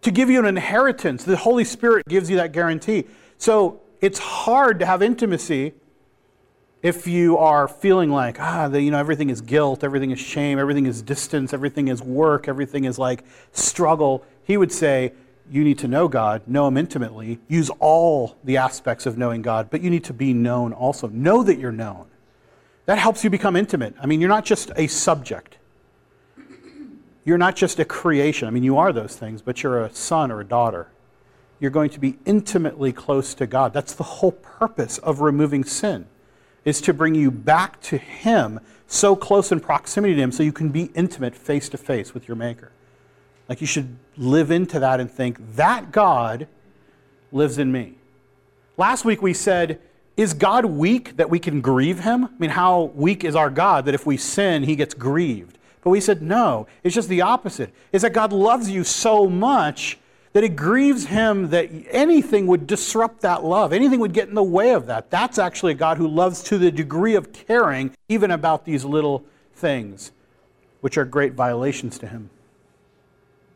to 0.00 0.10
give 0.10 0.30
you 0.30 0.38
an 0.38 0.46
inheritance. 0.46 1.24
The 1.24 1.36
Holy 1.36 1.64
Spirit 1.64 2.06
gives 2.08 2.30
you 2.30 2.36
that 2.36 2.52
guarantee. 2.52 3.04
So 3.38 3.80
it's 4.00 4.18
hard 4.18 4.78
to 4.80 4.86
have 4.86 5.02
intimacy 5.02 5.74
if 6.82 7.06
you 7.06 7.38
are 7.38 7.68
feeling 7.68 8.10
like, 8.10 8.40
ah, 8.40 8.68
the, 8.68 8.82
you 8.82 8.90
know, 8.90 8.98
everything 8.98 9.30
is 9.30 9.40
guilt, 9.40 9.84
everything 9.84 10.10
is 10.10 10.18
shame, 10.18 10.58
everything 10.58 10.86
is 10.86 11.00
distance, 11.00 11.52
everything 11.52 11.88
is 11.88 12.02
work, 12.02 12.48
everything 12.48 12.84
is 12.84 12.98
like 12.98 13.24
struggle. 13.52 14.24
He 14.42 14.56
would 14.56 14.72
say, 14.72 15.12
you 15.48 15.62
need 15.62 15.78
to 15.78 15.88
know 15.88 16.08
God, 16.08 16.42
know 16.48 16.66
Him 16.66 16.76
intimately, 16.76 17.38
use 17.46 17.70
all 17.78 18.36
the 18.42 18.56
aspects 18.56 19.06
of 19.06 19.16
knowing 19.16 19.42
God, 19.42 19.70
but 19.70 19.80
you 19.80 19.90
need 19.90 20.04
to 20.04 20.12
be 20.12 20.32
known 20.32 20.72
also. 20.72 21.06
Know 21.08 21.44
that 21.44 21.58
you're 21.58 21.70
known. 21.70 22.08
That 22.86 22.98
helps 22.98 23.22
you 23.22 23.30
become 23.30 23.56
intimate. 23.56 23.94
I 24.00 24.06
mean, 24.06 24.20
you're 24.20 24.28
not 24.28 24.44
just 24.44 24.70
a 24.76 24.86
subject. 24.86 25.58
You're 27.24 27.38
not 27.38 27.54
just 27.54 27.78
a 27.78 27.84
creation. 27.84 28.48
I 28.48 28.50
mean, 28.50 28.64
you 28.64 28.78
are 28.78 28.92
those 28.92 29.16
things, 29.16 29.42
but 29.42 29.62
you're 29.62 29.84
a 29.84 29.94
son 29.94 30.32
or 30.32 30.40
a 30.40 30.44
daughter. 30.44 30.88
You're 31.60 31.70
going 31.70 31.90
to 31.90 32.00
be 32.00 32.18
intimately 32.24 32.92
close 32.92 33.34
to 33.34 33.46
God. 33.46 33.72
That's 33.72 33.94
the 33.94 34.02
whole 34.02 34.32
purpose 34.32 34.98
of 34.98 35.20
removing 35.20 35.62
sin, 35.62 36.06
is 36.64 36.80
to 36.80 36.92
bring 36.92 37.14
you 37.14 37.30
back 37.30 37.80
to 37.82 37.98
Him, 37.98 38.58
so 38.88 39.14
close 39.14 39.52
in 39.52 39.60
proximity 39.60 40.16
to 40.16 40.20
Him, 40.20 40.32
so 40.32 40.42
you 40.42 40.52
can 40.52 40.70
be 40.70 40.90
intimate 40.96 41.36
face 41.36 41.68
to 41.68 41.78
face 41.78 42.12
with 42.12 42.26
your 42.26 42.36
Maker. 42.36 42.72
Like 43.48 43.60
you 43.60 43.66
should 43.68 43.96
live 44.16 44.50
into 44.50 44.80
that 44.80 44.98
and 44.98 45.08
think, 45.08 45.54
that 45.54 45.92
God 45.92 46.48
lives 47.30 47.58
in 47.58 47.70
me. 47.70 47.94
Last 48.76 49.04
week 49.04 49.22
we 49.22 49.32
said, 49.32 49.80
is 50.16 50.34
God 50.34 50.64
weak 50.64 51.16
that 51.16 51.30
we 51.30 51.38
can 51.38 51.60
grieve 51.60 52.00
him? 52.00 52.24
I 52.26 52.28
mean, 52.38 52.50
how 52.50 52.92
weak 52.94 53.24
is 53.24 53.34
our 53.34 53.50
God 53.50 53.86
that 53.86 53.94
if 53.94 54.06
we 54.06 54.16
sin, 54.16 54.64
he 54.64 54.76
gets 54.76 54.94
grieved? 54.94 55.58
But 55.82 55.90
we 55.90 56.00
said, 56.00 56.22
no, 56.22 56.66
it's 56.84 56.94
just 56.94 57.08
the 57.08 57.22
opposite. 57.22 57.72
Is 57.92 58.02
that 58.02 58.12
God 58.12 58.32
loves 58.32 58.70
you 58.70 58.84
so 58.84 59.26
much 59.26 59.98
that 60.32 60.44
it 60.44 60.56
grieves 60.56 61.06
him 61.06 61.50
that 61.50 61.68
anything 61.90 62.46
would 62.46 62.66
disrupt 62.66 63.20
that 63.20 63.44
love, 63.44 63.72
anything 63.72 64.00
would 64.00 64.12
get 64.14 64.28
in 64.28 64.34
the 64.34 64.42
way 64.42 64.72
of 64.72 64.86
that. 64.86 65.10
That's 65.10 65.38
actually 65.38 65.72
a 65.72 65.76
God 65.76 65.98
who 65.98 66.08
loves 66.08 66.42
to 66.44 66.58
the 66.58 66.70
degree 66.70 67.14
of 67.14 67.32
caring 67.32 67.92
even 68.08 68.30
about 68.30 68.64
these 68.64 68.84
little 68.84 69.24
things, 69.54 70.12
which 70.80 70.96
are 70.96 71.04
great 71.04 71.34
violations 71.34 71.98
to 71.98 72.06
him. 72.06 72.30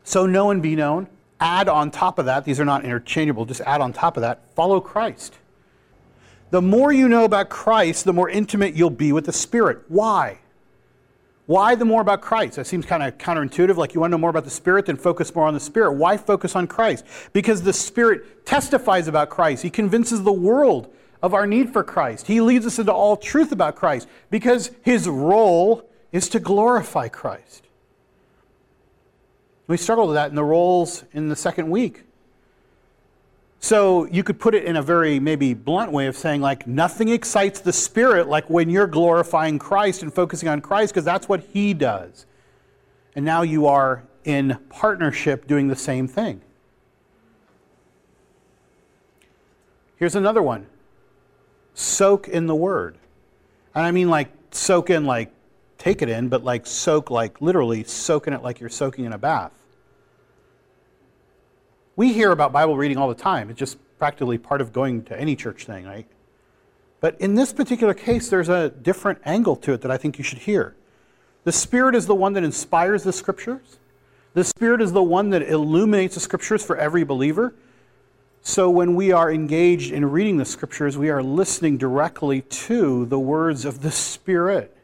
So 0.03 0.25
know 0.25 0.51
and 0.51 0.61
be 0.61 0.75
known. 0.75 1.07
Add 1.39 1.67
on 1.67 1.91
top 1.91 2.19
of 2.19 2.25
that, 2.25 2.45
these 2.45 2.59
are 2.59 2.65
not 2.65 2.83
interchangeable, 2.83 3.45
just 3.45 3.61
add 3.61 3.79
on 3.79 3.93
top 3.93 4.17
of 4.17 4.21
that, 4.21 4.53
follow 4.55 4.79
Christ. 4.79 5.37
The 6.49 6.61
more 6.61 6.93
you 6.93 7.09
know 7.09 7.25
about 7.25 7.49
Christ, 7.49 8.05
the 8.05 8.13
more 8.13 8.29
intimate 8.29 8.73
you'll 8.73 8.89
be 8.89 9.11
with 9.11 9.25
the 9.25 9.33
Spirit. 9.33 9.79
Why? 9.87 10.39
Why 11.45 11.75
the 11.75 11.85
more 11.85 12.01
about 12.01 12.21
Christ? 12.21 12.57
That 12.57 12.67
seems 12.67 12.85
kind 12.85 13.03
of 13.03 13.17
counterintuitive. 13.17 13.77
Like 13.77 13.93
you 13.93 14.01
want 14.01 14.11
to 14.11 14.17
know 14.17 14.21
more 14.21 14.29
about 14.29 14.43
the 14.43 14.49
Spirit, 14.49 14.85
then 14.85 14.97
focus 14.97 15.33
more 15.33 15.47
on 15.47 15.53
the 15.53 15.59
Spirit. 15.59 15.93
Why 15.93 16.17
focus 16.17 16.55
on 16.55 16.67
Christ? 16.67 17.05
Because 17.33 17.63
the 17.63 17.73
Spirit 17.73 18.45
testifies 18.45 19.07
about 19.07 19.29
Christ. 19.29 19.63
He 19.63 19.69
convinces 19.69 20.23
the 20.23 20.31
world 20.31 20.93
of 21.21 21.33
our 21.33 21.47
need 21.47 21.71
for 21.71 21.83
Christ. 21.83 22.27
He 22.27 22.41
leads 22.41 22.65
us 22.65 22.79
into 22.79 22.93
all 22.93 23.17
truth 23.17 23.51
about 23.51 23.75
Christ 23.75 24.07
because 24.29 24.71
his 24.83 25.07
role 25.07 25.89
is 26.11 26.29
to 26.29 26.39
glorify 26.39 27.07
Christ. 27.07 27.63
We 29.67 29.77
struggled 29.77 30.09
with 30.09 30.15
that 30.15 30.29
in 30.29 30.35
the 30.35 30.43
roles 30.43 31.03
in 31.13 31.29
the 31.29 31.35
second 31.35 31.69
week. 31.69 32.03
So 33.59 34.05
you 34.05 34.23
could 34.23 34.39
put 34.39 34.53
it 34.53 34.65
in 34.65 34.75
a 34.75 34.81
very 34.81 35.19
maybe 35.19 35.53
blunt 35.53 35.91
way 35.91 36.07
of 36.07 36.15
saying, 36.15 36.41
like, 36.41 36.67
nothing 36.67 37.09
excites 37.09 37.59
the 37.59 37.73
Spirit 37.73 38.27
like 38.27 38.49
when 38.49 38.69
you're 38.69 38.87
glorifying 38.87 39.57
Christ 39.57 40.03
and 40.03 40.13
focusing 40.13 40.47
on 40.47 40.61
Christ, 40.61 40.93
because 40.93 41.05
that's 41.05 41.27
what 41.27 41.41
He 41.41 41.73
does. 41.73 42.25
And 43.15 43.25
now 43.25 43.41
you 43.41 43.65
are 43.65 44.03
in 44.23 44.57
partnership 44.69 45.47
doing 45.47 45.67
the 45.67 45.75
same 45.75 46.07
thing. 46.07 46.41
Here's 49.97 50.15
another 50.15 50.43
one 50.43 50.67
soak 51.73 52.27
in 52.27 52.45
the 52.45 52.55
Word. 52.55 52.97
And 53.73 53.85
I 53.85 53.91
mean, 53.91 54.09
like, 54.09 54.29
soak 54.51 54.89
in, 54.91 55.05
like, 55.05 55.31
take 55.77 56.01
it 56.01 56.09
in, 56.09 56.29
but 56.29 56.43
like, 56.43 56.67
soak, 56.67 57.09
like, 57.09 57.41
literally 57.41 57.83
soak 57.83 58.27
in 58.27 58.33
it 58.33 58.43
like 58.43 58.59
you're 58.59 58.69
soaking 58.69 59.05
in 59.05 59.13
a 59.13 59.17
bath. 59.17 59.56
We 61.97 62.13
hear 62.13 62.31
about 62.31 62.51
Bible 62.51 62.77
reading 62.77 62.97
all 62.97 63.09
the 63.09 63.15
time. 63.15 63.49
It's 63.49 63.57
just 63.57 63.79
practically 63.97 64.37
part 64.37 64.61
of 64.61 64.71
going 64.71 65.03
to 65.05 65.19
any 65.19 65.35
church 65.35 65.65
thing, 65.65 65.83
right? 65.83 66.05
But 66.99 67.19
in 67.19 67.33
this 67.33 67.51
particular 67.51 67.95
case, 67.95 68.29
there's 68.29 68.49
a 68.49 68.69
different 68.69 69.17
angle 69.25 69.55
to 69.55 69.73
it 69.73 69.81
that 69.81 69.89
I 69.89 69.97
think 69.97 70.19
you 70.19 70.23
should 70.23 70.37
hear. 70.37 70.75
The 71.43 71.51
Spirit 71.51 71.95
is 71.95 72.05
the 72.05 72.13
one 72.13 72.33
that 72.33 72.43
inspires 72.43 73.03
the 73.03 73.11
Scriptures. 73.11 73.79
The 74.35 74.43
Spirit 74.43 74.79
is 74.79 74.91
the 74.91 75.01
one 75.01 75.31
that 75.31 75.41
illuminates 75.41 76.13
the 76.13 76.19
Scriptures 76.19 76.63
for 76.63 76.77
every 76.77 77.03
believer. 77.03 77.55
So 78.43 78.69
when 78.69 78.93
we 78.93 79.11
are 79.11 79.31
engaged 79.31 79.91
in 79.91 80.05
reading 80.05 80.37
the 80.37 80.45
Scriptures, 80.45 80.99
we 80.99 81.09
are 81.09 81.23
listening 81.23 81.79
directly 81.79 82.41
to 82.41 83.07
the 83.07 83.17
words 83.17 83.65
of 83.65 83.81
the 83.81 83.89
Spirit 83.89 84.77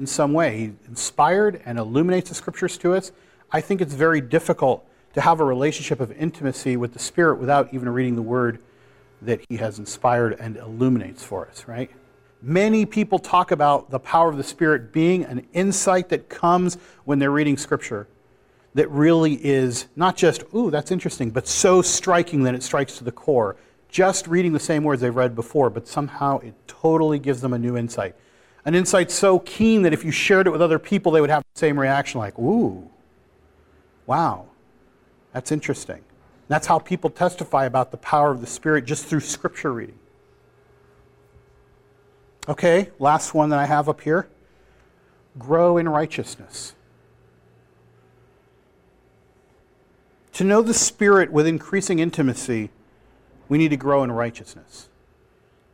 in 0.00 0.06
some 0.06 0.32
way. 0.32 0.56
He 0.56 0.72
inspired 0.88 1.60
and 1.66 1.78
illuminates 1.78 2.30
the 2.30 2.34
Scriptures 2.34 2.78
to 2.78 2.94
us. 2.94 3.12
I 3.52 3.60
think 3.60 3.82
it's 3.82 3.92
very 3.92 4.22
difficult 4.22 4.88
to 5.14 5.20
have 5.20 5.40
a 5.40 5.44
relationship 5.44 6.00
of 6.00 6.12
intimacy 6.12 6.76
with 6.76 6.92
the 6.92 6.98
Spirit 6.98 7.38
without 7.38 7.72
even 7.72 7.88
reading 7.88 8.16
the 8.16 8.22
Word 8.22 8.60
that 9.22 9.40
He 9.48 9.56
has 9.56 9.78
inspired 9.78 10.36
and 10.38 10.56
illuminates 10.56 11.22
for 11.22 11.48
us, 11.48 11.66
right? 11.66 11.90
Many 12.42 12.84
people 12.84 13.18
talk 13.18 13.52
about 13.52 13.90
the 13.90 13.98
power 13.98 14.28
of 14.28 14.36
the 14.36 14.44
Spirit 14.44 14.92
being 14.92 15.24
an 15.24 15.46
insight 15.52 16.10
that 16.10 16.28
comes 16.28 16.76
when 17.04 17.18
they're 17.18 17.30
reading 17.30 17.56
Scripture 17.56 18.06
that 18.74 18.90
really 18.90 19.34
is 19.34 19.86
not 19.96 20.16
just, 20.16 20.42
ooh, 20.54 20.70
that's 20.70 20.90
interesting, 20.90 21.30
but 21.30 21.46
so 21.46 21.80
striking 21.80 22.42
that 22.42 22.54
it 22.54 22.62
strikes 22.62 22.98
to 22.98 23.04
the 23.04 23.12
core. 23.12 23.56
Just 23.88 24.26
reading 24.26 24.52
the 24.52 24.60
same 24.60 24.82
words 24.82 25.00
they've 25.00 25.14
read 25.14 25.36
before, 25.36 25.70
but 25.70 25.86
somehow 25.86 26.40
it 26.40 26.54
totally 26.66 27.20
gives 27.20 27.40
them 27.40 27.52
a 27.52 27.58
new 27.58 27.76
insight. 27.76 28.16
An 28.64 28.74
insight 28.74 29.12
so 29.12 29.38
keen 29.38 29.82
that 29.82 29.92
if 29.92 30.04
you 30.04 30.10
shared 30.10 30.48
it 30.48 30.50
with 30.50 30.60
other 30.60 30.80
people, 30.80 31.12
they 31.12 31.20
would 31.20 31.30
have 31.30 31.44
the 31.54 31.58
same 31.58 31.78
reaction 31.78 32.18
like, 32.18 32.36
ooh, 32.36 32.90
wow, 34.06 34.46
that's 35.34 35.52
interesting. 35.52 36.00
That's 36.48 36.66
how 36.66 36.78
people 36.78 37.10
testify 37.10 37.64
about 37.64 37.90
the 37.90 37.96
power 37.98 38.30
of 38.30 38.40
the 38.40 38.46
Spirit 38.46 38.86
just 38.86 39.06
through 39.06 39.20
scripture 39.20 39.72
reading. 39.72 39.98
Okay, 42.48 42.90
last 42.98 43.34
one 43.34 43.50
that 43.50 43.58
I 43.58 43.66
have 43.66 43.88
up 43.88 44.00
here 44.02 44.28
grow 45.38 45.76
in 45.76 45.88
righteousness. 45.88 46.74
To 50.34 50.44
know 50.44 50.62
the 50.62 50.74
Spirit 50.74 51.32
with 51.32 51.46
increasing 51.46 51.98
intimacy, 51.98 52.70
we 53.48 53.58
need 53.58 53.70
to 53.70 53.76
grow 53.76 54.04
in 54.04 54.12
righteousness. 54.12 54.88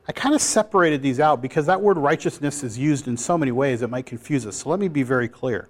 I 0.08 0.12
kind 0.12 0.34
of 0.34 0.40
separated 0.40 1.02
these 1.02 1.20
out 1.20 1.42
because 1.42 1.66
that 1.66 1.82
word 1.82 1.98
righteousness 1.98 2.64
is 2.64 2.78
used 2.78 3.06
in 3.06 3.16
so 3.16 3.36
many 3.36 3.52
ways 3.52 3.82
it 3.82 3.90
might 3.90 4.06
confuse 4.06 4.46
us. 4.46 4.56
So 4.56 4.70
let 4.70 4.80
me 4.80 4.88
be 4.88 5.02
very 5.02 5.28
clear. 5.28 5.68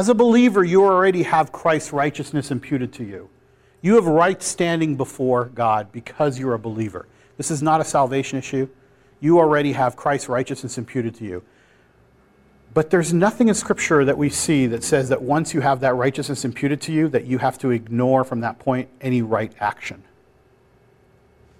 As 0.00 0.08
a 0.08 0.14
believer, 0.14 0.64
you 0.64 0.82
already 0.82 1.24
have 1.24 1.52
Christ's 1.52 1.92
righteousness 1.92 2.50
imputed 2.50 2.90
to 2.94 3.04
you. 3.04 3.28
You 3.82 3.96
have 3.96 4.06
right 4.06 4.42
standing 4.42 4.96
before 4.96 5.50
God 5.54 5.92
because 5.92 6.38
you're 6.38 6.54
a 6.54 6.58
believer. 6.58 7.06
This 7.36 7.50
is 7.50 7.62
not 7.62 7.82
a 7.82 7.84
salvation 7.84 8.38
issue. 8.38 8.66
You 9.20 9.38
already 9.38 9.72
have 9.72 9.96
Christ's 9.96 10.30
righteousness 10.30 10.78
imputed 10.78 11.16
to 11.16 11.24
you. 11.24 11.42
But 12.72 12.88
there's 12.88 13.12
nothing 13.12 13.48
in 13.48 13.54
Scripture 13.54 14.06
that 14.06 14.16
we 14.16 14.30
see 14.30 14.66
that 14.68 14.82
says 14.82 15.10
that 15.10 15.20
once 15.20 15.52
you 15.52 15.60
have 15.60 15.80
that 15.80 15.94
righteousness 15.94 16.46
imputed 16.46 16.80
to 16.80 16.92
you, 16.92 17.06
that 17.10 17.26
you 17.26 17.36
have 17.36 17.58
to 17.58 17.70
ignore 17.70 18.24
from 18.24 18.40
that 18.40 18.58
point 18.58 18.88
any 19.02 19.20
right 19.20 19.52
action. 19.60 20.02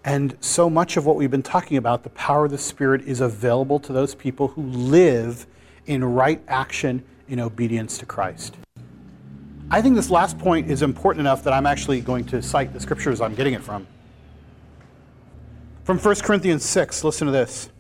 And 0.02 0.38
so 0.40 0.70
much 0.70 0.96
of 0.96 1.04
what 1.04 1.16
we've 1.16 1.30
been 1.30 1.42
talking 1.42 1.76
about, 1.76 2.04
the 2.04 2.08
power 2.08 2.46
of 2.46 2.52
the 2.52 2.56
Spirit, 2.56 3.02
is 3.02 3.20
available 3.20 3.78
to 3.80 3.92
those 3.92 4.14
people 4.14 4.48
who 4.48 4.62
live 4.62 5.46
in 5.84 6.02
right 6.02 6.42
action 6.48 7.04
in 7.30 7.40
obedience 7.40 7.98
to 7.98 8.06
Christ. 8.06 8.56
I 9.70 9.80
think 9.80 9.94
this 9.94 10.10
last 10.10 10.38
point 10.38 10.70
is 10.70 10.82
important 10.82 11.20
enough 11.20 11.44
that 11.44 11.52
I'm 11.52 11.66
actually 11.66 12.00
going 12.00 12.24
to 12.26 12.42
cite 12.42 12.72
the 12.72 12.80
scriptures 12.80 13.20
I'm 13.20 13.34
getting 13.34 13.54
it 13.54 13.62
from. 13.62 13.86
From 15.84 15.98
1 15.98 16.16
Corinthians 16.16 16.64
6, 16.64 17.04
listen 17.04 17.26
to 17.26 17.32
this. 17.32 17.70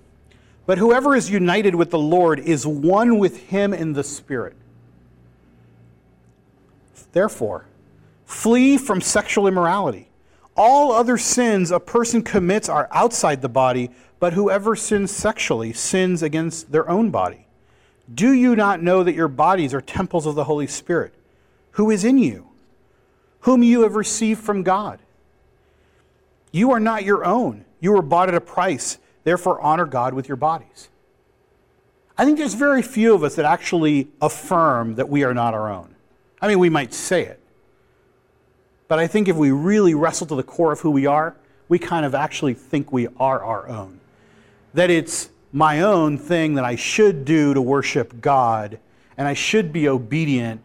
But 0.66 0.78
whoever 0.78 1.16
is 1.16 1.30
united 1.30 1.74
with 1.74 1.90
the 1.90 1.98
Lord 1.98 2.38
is 2.38 2.66
one 2.66 3.18
with 3.18 3.38
him 3.48 3.74
in 3.74 3.92
the 3.92 4.04
Spirit. 4.04 4.56
Therefore, 7.12 7.66
flee 8.24 8.78
from 8.78 9.00
sexual 9.00 9.48
immorality. 9.48 10.08
All 10.56 10.92
other 10.92 11.18
sins 11.18 11.72
a 11.72 11.80
person 11.80 12.22
commits 12.22 12.68
are 12.68 12.88
outside 12.92 13.42
the 13.42 13.48
body, 13.48 13.90
but 14.20 14.34
whoever 14.34 14.76
sins 14.76 15.10
sexually 15.10 15.72
sins 15.72 16.22
against 16.22 16.70
their 16.70 16.88
own 16.88 17.10
body. 17.10 17.46
Do 18.12 18.32
you 18.32 18.56
not 18.56 18.82
know 18.82 19.04
that 19.04 19.14
your 19.14 19.28
bodies 19.28 19.72
are 19.72 19.80
temples 19.80 20.26
of 20.26 20.34
the 20.34 20.44
Holy 20.44 20.66
Spirit, 20.66 21.14
who 21.72 21.90
is 21.90 22.04
in 22.04 22.18
you, 22.18 22.48
whom 23.40 23.62
you 23.62 23.82
have 23.82 23.94
received 23.94 24.40
from 24.42 24.62
God? 24.62 24.98
You 26.52 26.72
are 26.72 26.80
not 26.80 27.04
your 27.04 27.24
own. 27.24 27.64
You 27.78 27.92
were 27.92 28.02
bought 28.02 28.28
at 28.28 28.34
a 28.34 28.40
price. 28.40 28.98
Therefore, 29.22 29.60
honor 29.60 29.86
God 29.86 30.14
with 30.14 30.28
your 30.28 30.36
bodies. 30.36 30.88
I 32.18 32.24
think 32.24 32.36
there's 32.36 32.54
very 32.54 32.82
few 32.82 33.14
of 33.14 33.22
us 33.22 33.36
that 33.36 33.44
actually 33.44 34.08
affirm 34.20 34.96
that 34.96 35.08
we 35.08 35.24
are 35.24 35.32
not 35.32 35.54
our 35.54 35.70
own. 35.70 35.94
I 36.42 36.48
mean, 36.48 36.58
we 36.58 36.68
might 36.68 36.92
say 36.92 37.24
it. 37.24 37.40
But 38.88 38.98
I 38.98 39.06
think 39.06 39.28
if 39.28 39.36
we 39.36 39.52
really 39.52 39.94
wrestle 39.94 40.26
to 40.26 40.34
the 40.34 40.42
core 40.42 40.72
of 40.72 40.80
who 40.80 40.90
we 40.90 41.06
are, 41.06 41.36
we 41.68 41.78
kind 41.78 42.04
of 42.04 42.14
actually 42.14 42.54
think 42.54 42.92
we 42.92 43.06
are 43.18 43.42
our 43.42 43.68
own. 43.68 44.00
That 44.74 44.90
it's 44.90 45.29
my 45.52 45.80
own 45.80 46.16
thing 46.16 46.54
that 46.54 46.64
I 46.64 46.76
should 46.76 47.24
do 47.24 47.54
to 47.54 47.60
worship 47.60 48.20
God, 48.20 48.78
and 49.16 49.26
I 49.26 49.34
should 49.34 49.72
be 49.72 49.88
obedient 49.88 50.62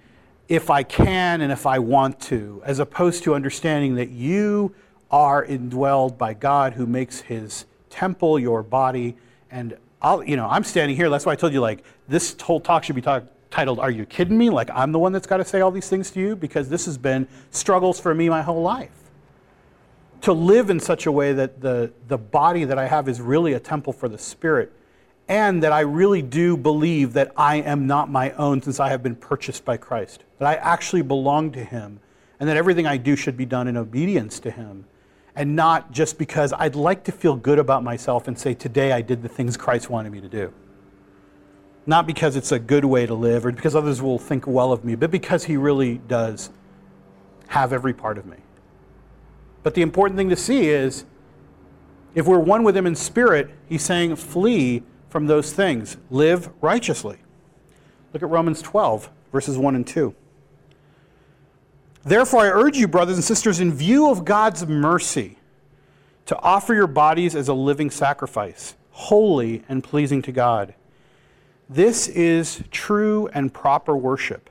if 0.48 0.70
I 0.70 0.84
can 0.84 1.42
and 1.42 1.52
if 1.52 1.66
I 1.66 1.80
want 1.80 2.20
to, 2.22 2.62
as 2.66 2.80
opposed 2.80 3.24
to 3.24 3.34
understanding 3.34 3.96
that 3.96 4.10
you 4.10 4.76
are 5.10 5.46
indwelled 5.46 6.18
by 6.18 6.34
God 6.34 6.74
who 6.74 6.86
makes 6.86 7.22
his 7.22 7.66
temple, 7.90 8.38
your 8.38 8.62
body. 8.62 9.16
And 9.50 9.78
I'll, 10.02 10.24
you 10.24 10.36
know, 10.36 10.48
I'm 10.48 10.64
standing 10.64 10.96
here. 10.96 11.10
That's 11.10 11.26
why 11.26 11.32
I 11.32 11.36
told 11.36 11.54
you, 11.54 11.62
like, 11.62 11.84
this 12.08 12.36
whole 12.40 12.60
talk 12.60 12.84
should 12.84 12.96
be 12.96 13.02
talk, 13.02 13.24
titled, 13.50 13.80
Are 13.80 13.90
You 13.90 14.06
Kidding 14.06 14.38
Me? 14.38 14.50
Like, 14.50 14.70
I'm 14.72 14.92
the 14.92 15.00
one 15.00 15.14
that's 15.14 15.28
got 15.28 15.38
to 15.38 15.46
say 15.46 15.62
all 15.62 15.72
these 15.72 15.90
things 15.90 16.12
to 16.12 16.20
you 16.20 16.36
because 16.36 16.70
this 16.70 16.86
has 16.86 16.98
been 16.98 17.28
struggles 17.50 18.00
for 18.00 18.14
me 18.14 18.30
my 18.30 18.42
whole 18.42 18.62
life. 18.62 18.92
To 20.26 20.34
live 20.34 20.70
in 20.70 20.80
such 20.80 21.06
a 21.06 21.12
way 21.12 21.34
that 21.34 21.62
the, 21.62 21.92
the 22.08 22.18
body 22.18 22.64
that 22.66 22.78
I 22.78 22.88
have 22.88 23.08
is 23.08 23.20
really 23.20 23.54
a 23.54 23.60
temple 23.60 23.94
for 23.94 24.08
the 24.08 24.18
Spirit, 24.18 24.72
and 25.28 25.64
that 25.64 25.72
I 25.72 25.80
really 25.80 26.22
do 26.22 26.56
believe 26.56 27.14
that 27.14 27.32
I 27.36 27.58
am 27.58 27.88
not 27.88 28.12
my 28.12 28.32
own 28.32 28.62
since 28.62 28.80
I 28.80 28.90
have 28.90 29.02
been 29.02 29.16
purchased 29.16 29.66
by 29.66 29.78
Christ, 29.78 30.24
that 30.38 30.48
I 30.48 30.56
actually 30.56 31.02
belong 31.02 31.52
to 31.54 31.64
Him, 31.64 32.00
and 32.40 32.48
that 32.48 32.58
everything 32.58 32.86
I 32.86 32.98
do 32.98 33.16
should 33.16 33.38
be 33.38 33.46
done 33.46 33.68
in 33.68 33.78
obedience 33.78 34.40
to 34.42 34.52
Him 34.52 34.86
and 35.36 35.56
not 35.56 35.92
just 35.92 36.18
because 36.18 36.54
I'd 36.54 36.76
like 36.76 37.04
to 37.06 37.12
feel 37.12 37.36
good 37.36 37.60
about 37.60 37.84
myself 37.84 38.28
and 38.28 38.40
say, 38.40 38.54
today 38.54 38.92
I 38.94 39.02
did 39.02 39.22
the 39.22 39.30
things 39.30 39.58
Christ 39.58 39.90
wanted 39.90 40.12
me 40.12 40.22
to 40.22 40.30
do. 40.30 40.54
Not 41.86 42.08
because 42.08 42.36
it's 42.36 42.52
a 42.52 42.60
good 42.60 42.86
way 42.86 43.06
to 43.06 43.14
live 43.14 43.46
or 43.46 43.52
because 43.52 43.76
others 43.76 44.02
will 44.02 44.18
think 44.18 44.48
well 44.48 44.72
of 44.72 44.86
me, 44.86 44.96
but 44.96 45.12
because 45.12 45.44
He 45.44 45.58
really 45.58 45.98
does 45.98 46.50
have 47.48 47.74
every 47.74 47.94
part 47.94 48.18
of 48.18 48.26
me. 48.26 48.38
But 49.66 49.74
the 49.74 49.82
important 49.82 50.16
thing 50.16 50.30
to 50.30 50.36
see 50.36 50.70
is 50.70 51.06
if 52.14 52.28
we're 52.28 52.38
one 52.38 52.64
with 52.64 52.78
Him 52.78 52.86
in 52.86 52.94
spirit, 52.94 53.50
He's 53.68 53.82
saying, 53.82 54.16
flee 54.16 54.84
from 55.10 55.26
those 55.26 55.54
things, 55.54 55.98
live 56.12 56.52
righteously. 56.62 57.18
Look 58.14 58.22
at 58.22 58.30
Romans 58.30 58.62
12, 58.62 59.10
verses 59.32 59.58
1 59.58 59.76
and 59.76 59.88
2. 59.88 60.14
Therefore, 62.04 62.42
I 62.42 62.50
urge 62.50 62.78
you, 62.78 62.88
brothers 62.88 63.16
and 63.16 63.24
sisters, 63.24 63.60
in 63.60 63.74
view 63.74 64.12
of 64.12 64.24
God's 64.24 64.68
mercy, 64.68 65.40
to 66.28 66.40
offer 66.42 66.76
your 66.76 66.86
bodies 66.86 67.36
as 67.36 67.48
a 67.48 67.56
living 67.56 67.90
sacrifice, 67.90 68.76
holy 68.92 69.64
and 69.68 69.84
pleasing 69.84 70.22
to 70.22 70.32
God. 70.32 70.76
This 71.68 72.08
is 72.08 72.62
true 72.70 73.30
and 73.34 73.52
proper 73.52 73.98
worship. 73.98 74.48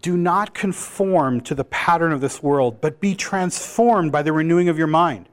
Do 0.00 0.16
not 0.16 0.54
conform 0.54 1.40
to 1.42 1.54
the 1.54 1.64
pattern 1.64 2.12
of 2.12 2.20
this 2.20 2.42
world, 2.42 2.80
but 2.80 3.00
be 3.00 3.14
transformed 3.14 4.12
by 4.12 4.22
the 4.22 4.32
renewing 4.32 4.68
of 4.68 4.78
your 4.78 4.86
mind. 4.86 5.28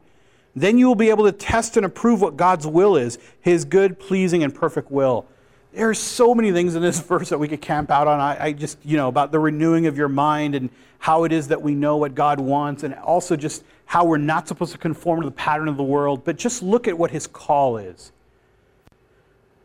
Then 0.55 0.77
you 0.77 0.87
will 0.87 0.95
be 0.95 1.09
able 1.09 1.25
to 1.25 1.31
test 1.31 1.77
and 1.77 1.85
approve 1.85 2.21
what 2.21 2.35
God's 2.35 2.67
will 2.67 2.97
is, 2.97 3.17
his 3.39 3.65
good, 3.65 3.99
pleasing, 3.99 4.43
and 4.43 4.53
perfect 4.53 4.91
will. 4.91 5.25
There 5.73 5.89
are 5.89 5.93
so 5.93 6.35
many 6.35 6.51
things 6.51 6.75
in 6.75 6.81
this 6.81 6.99
verse 7.07 7.29
that 7.29 7.37
we 7.37 7.47
could 7.47 7.61
camp 7.61 7.89
out 7.89 8.07
on. 8.07 8.19
I, 8.19 8.45
I, 8.45 8.51
just, 8.51 8.77
you 8.83 8.97
know, 8.97 9.07
about 9.07 9.31
the 9.31 9.39
renewing 9.39 9.85
of 9.87 9.97
your 9.97 10.09
mind 10.09 10.55
and 10.55 10.69
how 10.99 11.23
it 11.23 11.31
is 11.31 11.47
that 11.47 11.61
we 11.61 11.73
know 11.73 11.97
what 11.97 12.13
God 12.13 12.39
wants, 12.39 12.83
and 12.83 12.93
also 12.95 13.35
just 13.35 13.63
how 13.85 14.05
we're 14.05 14.17
not 14.17 14.47
supposed 14.47 14.71
to 14.73 14.77
conform 14.77 15.21
to 15.21 15.27
the 15.27 15.35
pattern 15.35 15.67
of 15.67 15.77
the 15.77 15.83
world. 15.83 16.23
But 16.23 16.37
just 16.37 16.61
look 16.61 16.87
at 16.87 16.97
what 16.97 17.11
his 17.11 17.25
call 17.25 17.77
is. 17.77 18.11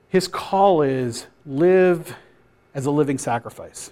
His 0.08 0.28
call 0.28 0.82
is 0.82 1.26
live 1.44 2.16
as 2.74 2.86
a 2.86 2.90
living 2.90 3.18
sacrifice, 3.18 3.90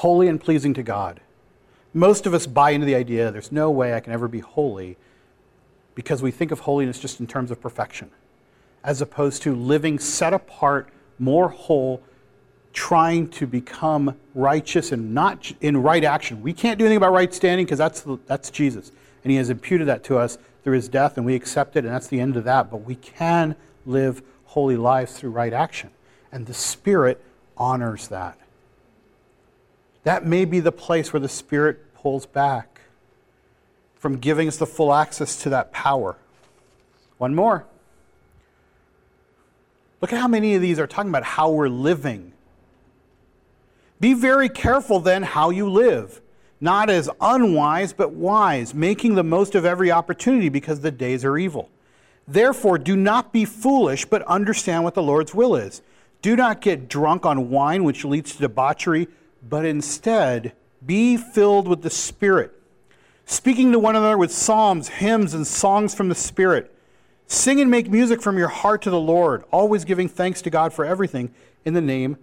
holy 0.00 0.28
and 0.28 0.40
pleasing 0.40 0.72
to 0.72 0.82
God. 0.82 1.20
Most 1.92 2.24
of 2.24 2.32
us 2.32 2.46
buy 2.46 2.70
into 2.70 2.86
the 2.86 2.94
idea 2.94 3.30
there's 3.30 3.52
no 3.52 3.70
way 3.70 3.92
I 3.92 4.00
can 4.00 4.14
ever 4.14 4.28
be 4.28 4.40
holy 4.40 4.96
because 5.94 6.22
we 6.22 6.30
think 6.30 6.50
of 6.50 6.60
holiness 6.60 6.98
just 6.98 7.20
in 7.20 7.26
terms 7.26 7.50
of 7.50 7.60
perfection 7.60 8.10
as 8.82 9.02
opposed 9.02 9.42
to 9.42 9.54
living 9.54 9.98
set 9.98 10.32
apart, 10.32 10.88
more 11.18 11.50
whole, 11.50 12.02
trying 12.72 13.28
to 13.28 13.46
become 13.46 14.16
righteous 14.34 14.90
and 14.90 15.12
not 15.12 15.52
in 15.60 15.76
right 15.76 16.02
action. 16.02 16.40
We 16.40 16.54
can't 16.54 16.78
do 16.78 16.86
anything 16.86 16.96
about 16.96 17.12
right 17.12 17.34
standing 17.34 17.66
because 17.66 17.78
that's, 17.78 18.06
that's 18.26 18.50
Jesus. 18.50 18.92
And 19.22 19.30
he 19.30 19.36
has 19.36 19.50
imputed 19.50 19.86
that 19.88 20.02
to 20.04 20.16
us 20.16 20.38
through 20.64 20.76
his 20.76 20.88
death, 20.88 21.18
and 21.18 21.26
we 21.26 21.34
accept 21.34 21.76
it, 21.76 21.84
and 21.84 21.92
that's 21.92 22.06
the 22.06 22.20
end 22.20 22.38
of 22.38 22.44
that. 22.44 22.70
But 22.70 22.78
we 22.78 22.94
can 22.94 23.54
live 23.84 24.22
holy 24.46 24.78
lives 24.78 25.12
through 25.12 25.30
right 25.30 25.52
action. 25.52 25.90
And 26.32 26.46
the 26.46 26.54
Spirit 26.54 27.22
honors 27.58 28.08
that. 28.08 28.38
That 30.04 30.26
may 30.26 30.44
be 30.44 30.60
the 30.60 30.72
place 30.72 31.12
where 31.12 31.20
the 31.20 31.28
Spirit 31.28 31.94
pulls 31.94 32.26
back 32.26 32.80
from 33.96 34.16
giving 34.16 34.48
us 34.48 34.56
the 34.56 34.66
full 34.66 34.94
access 34.94 35.42
to 35.42 35.50
that 35.50 35.72
power. 35.72 36.16
One 37.18 37.34
more. 37.34 37.66
Look 40.00 40.12
at 40.12 40.18
how 40.18 40.28
many 40.28 40.54
of 40.54 40.62
these 40.62 40.78
are 40.78 40.86
talking 40.86 41.10
about 41.10 41.24
how 41.24 41.50
we're 41.50 41.68
living. 41.68 42.32
Be 44.00 44.14
very 44.14 44.48
careful 44.48 45.00
then 45.00 45.22
how 45.22 45.50
you 45.50 45.68
live, 45.68 46.22
not 46.58 46.88
as 46.88 47.10
unwise, 47.20 47.92
but 47.92 48.12
wise, 48.12 48.72
making 48.72 49.14
the 49.14 49.22
most 49.22 49.54
of 49.54 49.66
every 49.66 49.92
opportunity 49.92 50.48
because 50.48 50.80
the 50.80 50.90
days 50.90 51.22
are 51.22 51.36
evil. 51.36 51.68
Therefore, 52.26 52.78
do 52.78 52.96
not 52.96 53.32
be 53.32 53.44
foolish, 53.44 54.06
but 54.06 54.22
understand 54.22 54.84
what 54.84 54.94
the 54.94 55.02
Lord's 55.02 55.34
will 55.34 55.54
is. 55.54 55.82
Do 56.22 56.36
not 56.36 56.62
get 56.62 56.88
drunk 56.88 57.26
on 57.26 57.50
wine, 57.50 57.84
which 57.84 58.04
leads 58.04 58.32
to 58.32 58.38
debauchery, 58.38 59.08
but 59.48 59.64
instead 59.64 60.52
be 60.84 61.16
filled 61.16 61.68
with 61.68 61.82
the 61.82 61.90
Spirit, 61.90 62.52
speaking 63.24 63.72
to 63.72 63.78
one 63.78 63.96
another 63.96 64.18
with 64.18 64.32
psalms, 64.32 64.88
hymns, 64.88 65.34
and 65.34 65.46
songs 65.46 65.94
from 65.94 66.08
the 66.08 66.14
Spirit. 66.14 66.74
Sing 67.26 67.60
and 67.60 67.70
make 67.70 67.88
music 67.88 68.20
from 68.20 68.36
your 68.36 68.48
heart 68.48 68.82
to 68.82 68.90
the 68.90 68.98
Lord, 68.98 69.44
always 69.52 69.84
giving 69.84 70.08
thanks 70.08 70.42
to 70.42 70.50
God 70.50 70.72
for 70.72 70.84
everything 70.84 71.32
in 71.64 71.74
the 71.74 71.80
name 71.80 72.16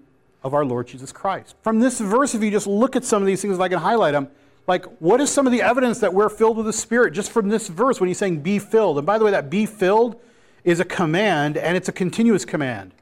of 0.44 0.54
our 0.54 0.66
Lord 0.66 0.88
Jesus 0.88 1.12
Christ. 1.12 1.56
From 1.62 1.80
this 1.80 2.00
verse, 2.00 2.36
if 2.36 2.44
you 2.44 2.52
just 2.52 2.68
look 2.68 2.96
at 2.96 3.06
some 3.06 3.22
of 3.22 3.26
these 3.26 3.42
things, 3.42 3.60
I 3.60 3.70
can 3.70 3.80
highlight 3.80 4.14
them. 4.14 4.28
Like, 4.68 4.86
what 5.00 5.22
is 5.22 5.32
some 5.32 5.46
of 5.46 5.54
the 5.54 5.62
evidence 5.62 6.00
that 6.00 6.14
we're 6.14 6.30
filled 6.30 6.58
with 6.58 6.66
the 6.66 6.74
Spirit 6.74 7.12
just 7.12 7.32
from 7.32 7.48
this 7.48 7.70
verse 7.70 8.02
when 8.02 8.10
he's 8.10 8.18
saying 8.18 8.42
be 8.42 8.60
filled? 8.60 8.98
And 8.98 9.08
by 9.08 9.18
the 9.18 9.24
way, 9.24 9.32
that 9.32 9.50
be 9.50 9.66
filled 9.66 10.20
is 10.66 10.82
a 10.82 10.86
command 10.86 11.56
and 11.56 11.78
it's 11.78 11.88
a 11.88 11.94
continuous 11.94 12.44
command. 12.44 12.94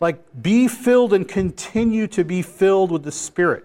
Like, 0.00 0.42
be 0.42 0.68
filled 0.68 1.12
and 1.12 1.26
continue 1.26 2.06
to 2.08 2.24
be 2.24 2.42
filled 2.42 2.90
with 2.90 3.04
the 3.04 3.12
Spirit. 3.12 3.64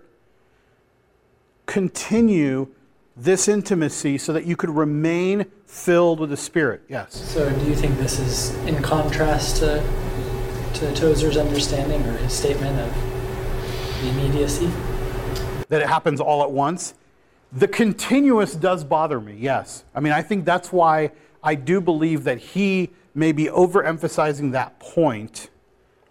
Continue 1.65 2.67
this 3.15 3.47
intimacy 3.47 4.17
so 4.17 4.31
that 4.33 4.45
you 4.45 4.55
could 4.55 4.69
remain 4.69 5.45
filled 5.65 6.19
with 6.19 6.29
the 6.29 6.37
Spirit. 6.37 6.81
Yes. 6.87 7.15
So, 7.15 7.49
do 7.49 7.65
you 7.65 7.75
think 7.75 7.97
this 7.97 8.19
is 8.19 8.55
in 8.65 8.81
contrast 8.81 9.57
to, 9.57 9.81
to 10.75 10.93
Tozer's 10.93 11.37
understanding 11.37 12.01
or 12.03 12.13
his 12.17 12.33
statement 12.33 12.79
of 12.79 12.93
the 14.01 14.09
immediacy? 14.09 14.71
That 15.67 15.81
it 15.81 15.87
happens 15.87 16.21
all 16.21 16.43
at 16.43 16.51
once? 16.51 16.93
The 17.51 17.67
continuous 17.67 18.55
does 18.55 18.83
bother 18.83 19.19
me, 19.19 19.35
yes. 19.39 19.83
I 19.95 19.99
mean, 19.99 20.13
I 20.13 20.21
think 20.21 20.45
that's 20.45 20.71
why 20.71 21.11
I 21.43 21.55
do 21.55 21.81
believe 21.81 22.23
that 22.25 22.37
he 22.37 22.91
may 23.15 23.31
be 23.31 23.45
overemphasizing 23.45 24.51
that 24.51 24.79
point, 24.79 25.49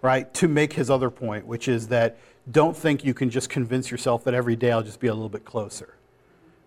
right, 0.03 0.33
to 0.35 0.49
make 0.49 0.73
his 0.73 0.91
other 0.91 1.11
point, 1.11 1.47
which 1.47 1.69
is 1.69 1.89
that 1.89 2.19
don't 2.51 2.77
think 2.77 3.05
you 3.05 3.15
can 3.15 3.31
just 3.31 3.51
convince 3.51 3.91
yourself 3.91 4.25
that 4.25 4.35
every 4.35 4.57
day 4.57 4.71
I'll 4.71 4.83
just 4.83 5.01
be 5.01 5.09
a 5.09 5.15
little 5.15 5.29
bit 5.29 5.45
closer, 5.45 5.95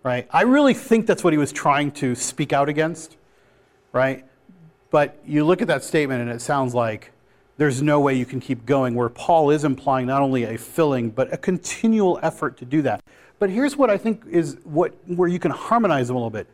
right? 0.04 0.28
I 0.32 0.44
really 0.44 0.74
think 0.74 1.08
that's 1.08 1.24
what 1.24 1.34
he 1.34 1.39
was 1.39 1.52
trying 1.52 1.91
to 1.94 2.13
speak 2.15 2.54
out 2.54 2.70
against, 2.70 3.17
right? 3.91 4.26
But 4.89 5.17
you 5.26 5.46
look 5.46 5.62
at 5.62 5.67
that 5.70 5.84
statement 5.84 6.22
and 6.22 6.30
it 6.30 6.41
sounds 6.41 6.76
like 6.76 7.12
there's 7.58 7.82
no 7.82 8.00
way 8.00 8.15
you 8.15 8.26
can 8.26 8.39
keep 8.39 8.65
going, 8.65 8.96
where 8.96 9.10
Paul 9.10 9.52
is 9.52 9.63
implying 9.63 10.08
not 10.08 10.22
only 10.22 10.44
a 10.44 10.58
filling, 10.58 11.12
but 11.12 11.32
a 11.34 11.38
continual 11.38 12.20
effort 12.22 12.58
to 12.58 12.65
do 12.65 12.82
that. 12.82 13.04
But 13.39 13.50
here's 13.50 13.78
what 13.78 13.89
I 13.89 13.98
think 13.98 14.24
is 14.30 14.58
what 14.63 14.94
where 15.08 15.30
you 15.30 15.39
can 15.39 15.52
harmonize 15.52 16.08
them 16.08 16.15
a 16.15 16.20
little 16.20 16.30
bit. 16.30 16.48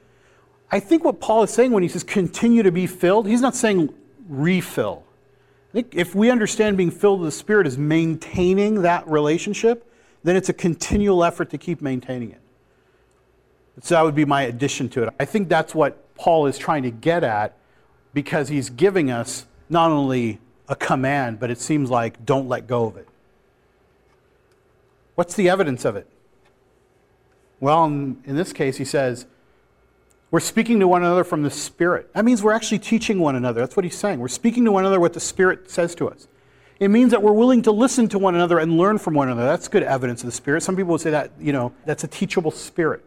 I 0.69 0.79
think 0.79 1.03
what 1.05 1.19
Paul 1.19 1.43
is 1.43 1.49
saying 1.49 1.71
when 1.71 1.81
he 1.81 1.89
says 1.89 2.03
continue 2.03 2.61
to 2.61 2.71
be 2.71 2.87
filled, 2.87 3.27
he's 3.27 3.41
not 3.41 3.55
saying 3.55 3.93
refill. 4.27 5.06
Think 5.77 5.93
if 5.93 6.15
we 6.15 6.31
understand 6.31 6.75
being 6.75 6.89
filled 6.89 7.19
with 7.19 7.27
the 7.27 7.37
Spirit 7.37 7.67
is 7.67 7.77
maintaining 7.77 8.81
that 8.81 9.07
relationship, 9.07 9.87
then 10.23 10.35
it's 10.35 10.49
a 10.49 10.53
continual 10.53 11.23
effort 11.23 11.51
to 11.51 11.59
keep 11.59 11.83
maintaining 11.83 12.31
it. 12.31 12.41
So 13.83 13.93
that 13.93 14.01
would 14.01 14.15
be 14.15 14.25
my 14.25 14.41
addition 14.41 14.89
to 14.89 15.03
it. 15.03 15.13
I 15.19 15.25
think 15.25 15.49
that's 15.49 15.75
what 15.75 16.15
Paul 16.15 16.47
is 16.47 16.57
trying 16.57 16.81
to 16.81 16.89
get 16.89 17.23
at 17.23 17.55
because 18.11 18.49
he's 18.49 18.71
giving 18.71 19.11
us 19.11 19.45
not 19.69 19.91
only 19.91 20.39
a 20.67 20.75
command, 20.75 21.39
but 21.39 21.51
it 21.51 21.59
seems 21.59 21.91
like 21.91 22.25
don't 22.25 22.49
let 22.49 22.65
go 22.65 22.87
of 22.87 22.97
it. 22.97 23.07
What's 25.13 25.35
the 25.35 25.47
evidence 25.47 25.85
of 25.85 25.95
it? 25.95 26.07
Well, 27.59 27.85
in 27.85 28.23
this 28.23 28.51
case, 28.51 28.77
he 28.77 28.85
says, 28.85 29.27
we're 30.29 30.39
speaking 30.41 30.79
to 30.81 30.87
one 30.87 31.03
another 31.03 31.23
from 31.23 31.43
the 31.43 31.49
Spirit. 31.49 32.13
That 32.13 32.25
means 32.25 32.43
we're 32.43 32.53
actually 32.53 32.79
teaching 32.79 33.19
one 33.19 33.35
another. 33.35 33.61
That's 33.61 33.77
what 33.77 33.85
he's 33.85 33.97
saying. 33.97 34.19
We're 34.19 34.27
speaking 34.27 34.65
to 34.65 34.71
one 34.71 34.83
another 34.83 34.99
what 34.99 35.13
the 35.13 35.19
Spirit 35.19 35.71
says 35.71 35.95
to 35.95 36.09
us. 36.09 36.27
It 36.79 36.89
means 36.89 37.11
that 37.11 37.23
we're 37.23 37.31
willing 37.31 37.61
to 37.63 37.71
listen 37.71 38.07
to 38.09 38.19
one 38.19 38.35
another 38.35 38.59
and 38.59 38.77
learn 38.77 38.97
from 38.97 39.13
one 39.13 39.29
another. 39.29 39.47
That's 39.47 39.67
good 39.67 39.83
evidence 39.83 40.21
of 40.21 40.27
the 40.27 40.33
Spirit. 40.33 40.61
Some 40.61 40.75
people 40.75 40.91
would 40.91 41.01
say 41.01 41.11
that, 41.11 41.31
you 41.39 41.53
know, 41.53 41.71
that's 41.85 42.03
a 42.03 42.07
teachable 42.07 42.51
spirit. 42.51 43.03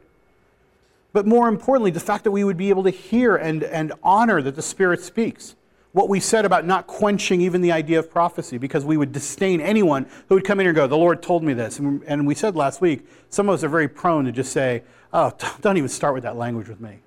But 1.13 1.27
more 1.27 1.49
importantly, 1.49 1.91
the 1.91 2.01
fact 2.01 2.25
that 2.25 2.31
we 2.31 2.43
would 2.43 2.57
be 2.57 2.71
able 2.71 2.85
to 2.85 2.91
hear 2.91 3.37
and, 3.37 3.63
and 3.65 3.93
honor 4.03 4.41
that 4.43 4.57
the 4.57 4.63
Spirit 4.63 5.03
speaks 5.03 5.55
what 5.93 6.09
we 6.09 6.21
said 6.21 6.45
about 6.45 6.65
not 6.65 6.87
quenching 6.87 7.41
even 7.41 7.61
the 7.61 7.73
idea 7.73 7.99
of 7.99 8.11
prophecy 8.11 8.59
because 8.59 8.85
we 8.85 8.97
would 8.97 9.13
disdain 9.13 9.61
anyone 9.61 10.07
who 10.29 10.37
would 10.37 10.45
come 10.45 10.61
in 10.61 10.67
and 10.67 10.77
go, 10.77 10.87
The 10.87 10.97
Lord 10.97 11.23
told 11.23 11.43
me 11.43 11.53
this. 11.53 11.79
And, 11.79 12.03
and 12.05 12.27
we 12.27 12.35
said 12.35 12.57
last 12.57 12.81
week, 12.81 13.07
some 13.29 13.49
of 13.49 13.55
us 13.55 13.65
are 13.65 13.69
very 13.69 13.89
prone 13.89 14.25
to 14.25 14.33
just 14.33 14.53
say, 14.53 14.83
Oh, 15.13 15.33
don't 15.61 15.77
even 15.77 15.89
start 15.89 16.15
with 16.15 16.23
that 16.23 16.37
language 16.37 16.69
with 16.69 16.81
me. 16.81 17.01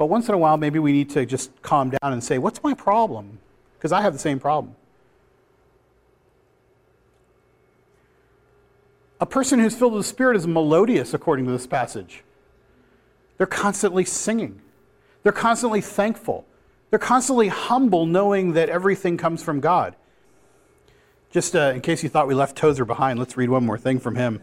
But 0.00 0.06
once 0.06 0.30
in 0.30 0.34
a 0.34 0.38
while, 0.38 0.56
maybe 0.56 0.78
we 0.78 0.92
need 0.92 1.10
to 1.10 1.26
just 1.26 1.50
calm 1.60 1.90
down 1.90 2.14
and 2.14 2.24
say, 2.24 2.38
What's 2.38 2.62
my 2.62 2.72
problem? 2.72 3.38
Because 3.76 3.92
I 3.92 4.00
have 4.00 4.14
the 4.14 4.18
same 4.18 4.40
problem. 4.40 4.74
A 9.20 9.26
person 9.26 9.58
who's 9.60 9.76
filled 9.76 9.92
with 9.92 10.00
the 10.04 10.08
Spirit 10.08 10.38
is 10.38 10.46
melodious, 10.46 11.12
according 11.12 11.44
to 11.44 11.50
this 11.50 11.66
passage. 11.66 12.24
They're 13.36 13.46
constantly 13.46 14.06
singing, 14.06 14.62
they're 15.22 15.32
constantly 15.32 15.82
thankful. 15.82 16.46
They're 16.88 16.98
constantly 16.98 17.48
humble, 17.48 18.06
knowing 18.06 18.54
that 18.54 18.70
everything 18.70 19.18
comes 19.18 19.42
from 19.42 19.60
God. 19.60 19.96
Just 21.30 21.54
uh, 21.54 21.72
in 21.74 21.82
case 21.82 22.02
you 22.02 22.08
thought 22.08 22.26
we 22.26 22.34
left 22.34 22.56
Tozer 22.56 22.86
behind, 22.86 23.18
let's 23.18 23.36
read 23.36 23.50
one 23.50 23.66
more 23.66 23.78
thing 23.78 24.00
from 24.00 24.16
him. 24.16 24.40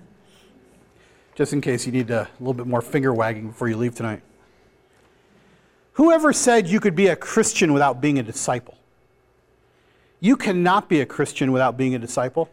Just 1.34 1.52
in 1.52 1.62
case 1.62 1.88
you 1.88 1.91
need 1.91 2.12
a 2.12 2.30
little 2.39 2.54
bit 2.54 2.67
more 2.67 2.84
finger 2.84 3.12
wagging 3.12 3.48
before 3.48 3.67
you 3.67 3.76
leave 3.76 3.96
tonight. 3.96 4.22
Whoever 5.97 6.31
said 6.31 6.67
you 6.67 6.79
could 6.79 6.93
be 6.93 7.07
a 7.07 7.15
Christian 7.15 7.73
without 7.73 7.99
being 7.99 8.19
a 8.19 8.23
disciple? 8.23 8.77
You 10.19 10.38
cannot 10.38 10.88
be 10.88 11.01
a 11.01 11.07
Christian 11.07 11.51
without 11.51 11.75
being 11.75 11.95
a 11.95 11.99
disciple. 11.99 12.51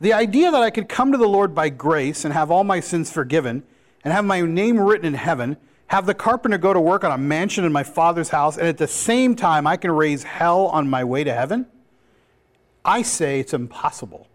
The 0.00 0.14
idea 0.14 0.50
that 0.50 0.62
I 0.62 0.70
could 0.70 0.88
come 0.88 1.12
to 1.12 1.18
the 1.18 1.28
Lord 1.28 1.54
by 1.54 1.68
grace 1.68 2.24
and 2.24 2.32
have 2.32 2.50
all 2.50 2.64
my 2.64 2.80
sins 2.80 3.12
forgiven 3.12 3.64
and 4.02 4.14
have 4.14 4.24
my 4.24 4.40
name 4.40 4.80
written 4.80 5.04
in 5.04 5.12
heaven 5.12 5.58
have 5.88 6.06
the 6.06 6.14
carpenter 6.14 6.56
go 6.56 6.72
to 6.72 6.80
work 6.80 7.04
on 7.04 7.12
a 7.12 7.18
mansion 7.18 7.66
in 7.66 7.72
my 7.72 7.82
father's 7.82 8.30
house, 8.30 8.56
and 8.56 8.66
at 8.66 8.78
the 8.78 8.88
same 8.88 9.36
time 9.36 9.66
I 9.66 9.76
can 9.76 9.90
raise 9.90 10.22
hell 10.22 10.68
on 10.68 10.88
my 10.88 11.04
way 11.04 11.24
to 11.24 11.34
heaven? 11.34 11.66
I 12.82 13.02
say 13.02 13.40
it's 13.40 13.52
impossible. 13.52 14.26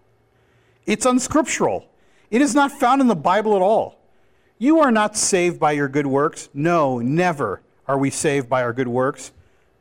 It's 0.86 1.08
unscriptural. 1.08 1.88
It 2.30 2.44
is 2.44 2.54
not 2.54 2.72
found 2.72 3.02
in 3.02 3.08
the 3.08 3.16
Bible 3.16 3.56
at 3.56 3.64
all. 3.64 4.00
You 4.60 4.82
are 4.82 4.92
not 4.92 5.18
saved 5.18 5.60
by 5.60 5.72
your 5.72 5.88
good 5.88 6.06
works. 6.06 6.50
No, 6.54 7.00
never 7.00 7.63
are 7.88 7.98
we 7.98 8.10
saved 8.10 8.50
by 8.50 8.64
our 8.64 8.74
good 8.74 8.88
works. 8.88 9.32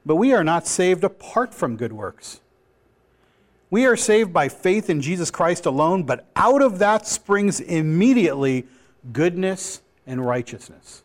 But 0.04 0.16
we 0.16 0.32
are 0.32 0.44
not 0.44 0.66
saved 0.66 1.04
apart 1.04 1.54
from 1.54 1.76
good 1.76 1.92
works. 1.92 2.40
We 3.70 3.86
are 3.86 3.96
saved 3.96 4.32
by 4.32 4.48
faith 4.48 4.90
in 4.90 5.00
Jesus 5.00 5.30
Christ 5.30 5.64
alone, 5.64 6.02
but 6.02 6.26
out 6.36 6.60
of 6.60 6.78
that 6.80 7.06
springs 7.06 7.60
immediately 7.60 8.66
goodness 9.12 9.80
and 10.06 10.24
righteousness. 10.24 11.02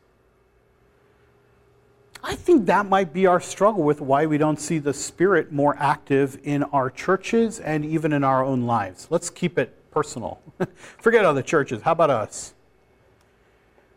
I 2.24 2.36
think 2.36 2.66
that 2.66 2.88
might 2.88 3.14
be 3.14 3.26
our 3.26 3.40
struggle 3.40 3.84
with 3.84 4.02
why 4.02 4.26
we 4.26 4.38
don't 4.38 4.60
see 4.60 4.80
the 4.80 4.94
Spirit 4.94 5.52
more 5.52 5.78
active 5.80 6.38
in 6.44 6.64
our 6.64 6.90
churches 6.90 7.60
and 7.60 7.86
even 7.86 8.12
in 8.12 8.24
our 8.24 8.44
own 8.44 8.64
lives. 8.64 9.08
Let's 9.10 9.30
keep 9.30 9.58
it 9.58 9.74
personal. 9.92 10.42
Forget 11.02 11.24
other 11.24 11.42
churches. 11.42 11.84
How 11.84 11.94
about 11.94 12.10
us? 12.10 12.54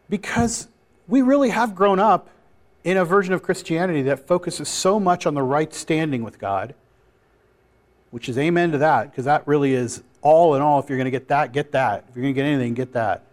Because 0.09 0.69
we 1.09 1.23
really 1.23 1.49
have 1.49 1.75
grown 1.75 1.99
up 1.99 2.31
in 2.85 2.97
a 2.97 3.05
version 3.05 3.35
of 3.35 3.43
Christianity 3.43 4.03
that 4.03 4.27
focuses 4.27 4.69
so 4.69 4.99
much 4.99 5.27
on 5.27 5.35
the 5.35 5.43
right 5.43 5.73
standing 5.75 6.25
with 6.25 6.39
God, 6.39 6.75
which 8.11 8.29
is 8.29 8.39
amen 8.39 8.73
to 8.73 8.79
that, 8.79 9.11
because 9.11 9.27
that 9.27 9.47
really 9.47 9.75
is 9.75 10.03
all 10.23 10.55
in 10.55 10.63
all. 10.63 10.81
If 10.81 10.89
you're 10.89 10.99
going 10.99 11.05
to 11.05 11.11
get 11.11 11.29
that, 11.29 11.53
get 11.53 11.73
that. 11.73 12.05
If 12.09 12.17
you're 12.17 12.23
going 12.23 12.35
to 12.35 12.41
get 12.41 12.47
anything, 12.47 12.75
get 12.75 12.93
that. 12.95 13.25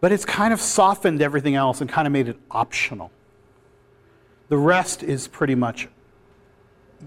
But 0.00 0.12
it's 0.12 0.24
kind 0.24 0.52
of 0.52 0.60
softened 0.60 1.22
everything 1.22 1.54
else 1.54 1.80
and 1.80 1.90
kind 1.90 2.06
of 2.06 2.12
made 2.12 2.28
it 2.28 2.36
optional. 2.50 3.10
The 4.48 4.58
rest 4.58 5.02
is 5.02 5.26
pretty 5.26 5.54
much, 5.54 5.88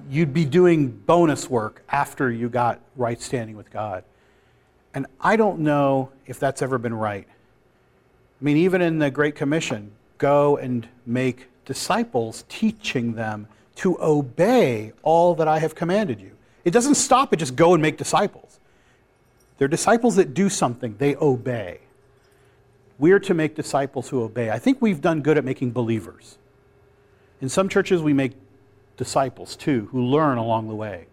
you'd 0.10 0.34
be 0.34 0.44
doing 0.44 0.90
bonus 0.90 1.50
work 1.50 1.84
after 1.90 2.32
you 2.32 2.50
got 2.50 2.82
right 2.96 3.22
standing 3.22 3.56
with 3.56 3.72
God. 3.72 4.04
And 4.94 5.06
I 5.22 5.36
don't 5.36 5.60
know 5.60 6.10
if 6.26 6.40
that's 6.40 6.62
ever 6.62 6.78
been 6.78 6.94
right. 6.94 7.28
I 7.30 8.44
mean, 8.44 8.58
even 8.58 8.82
in 8.82 9.00
the 9.00 9.12
Great 9.12 9.36
Commission, 9.36 9.92
go 10.20 10.58
and 10.58 10.88
make 11.08 11.48
disciples, 11.66 12.46
teaching 12.48 13.14
them 13.14 13.48
to 13.76 13.98
obey 14.02 14.94
all 15.02 15.34
that 15.36 15.48
I 15.48 15.58
have 15.60 15.74
commanded 15.74 16.22
you. 16.22 16.36
It 16.64 16.72
doesn't 16.72 16.96
stop 16.96 17.34
at 17.34 17.40
just 17.40 17.56
go 17.56 17.74
and 17.74 17.82
make 17.82 17.98
disciples. 17.98 18.60
They're 19.58 19.68
disciples 19.68 20.16
that 20.18 20.34
do 20.34 20.50
something, 20.50 20.96
they 20.98 21.16
obey. 21.16 21.80
We 22.98 23.12
are 23.14 23.20
to 23.20 23.34
make 23.34 23.56
disciples 23.56 24.10
who 24.10 24.22
obey. 24.22 24.50
I 24.50 24.60
think 24.60 24.82
we've 24.82 25.02
done 25.02 25.22
good 25.22 25.38
at 25.38 25.46
making 25.46 25.72
believers. 25.72 26.38
In 27.42 27.48
some 27.50 27.70
churches, 27.70 28.02
we 28.02 28.14
make 28.14 28.34
disciples 28.98 29.56
too, 29.56 29.88
who 29.92 30.02
learn 30.02 30.38
along 30.38 30.68
the 30.68 30.76
way. 30.76 31.08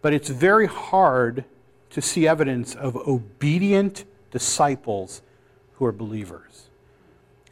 But 0.00 0.14
it's 0.14 0.30
very 0.30 0.66
hard 0.66 1.44
to 1.90 2.00
see 2.00 2.26
evidence 2.26 2.74
of 2.74 2.96
obedient 2.96 4.04
disciples 4.30 5.22
who 5.74 5.84
are 5.84 5.92
believers. 5.92 6.63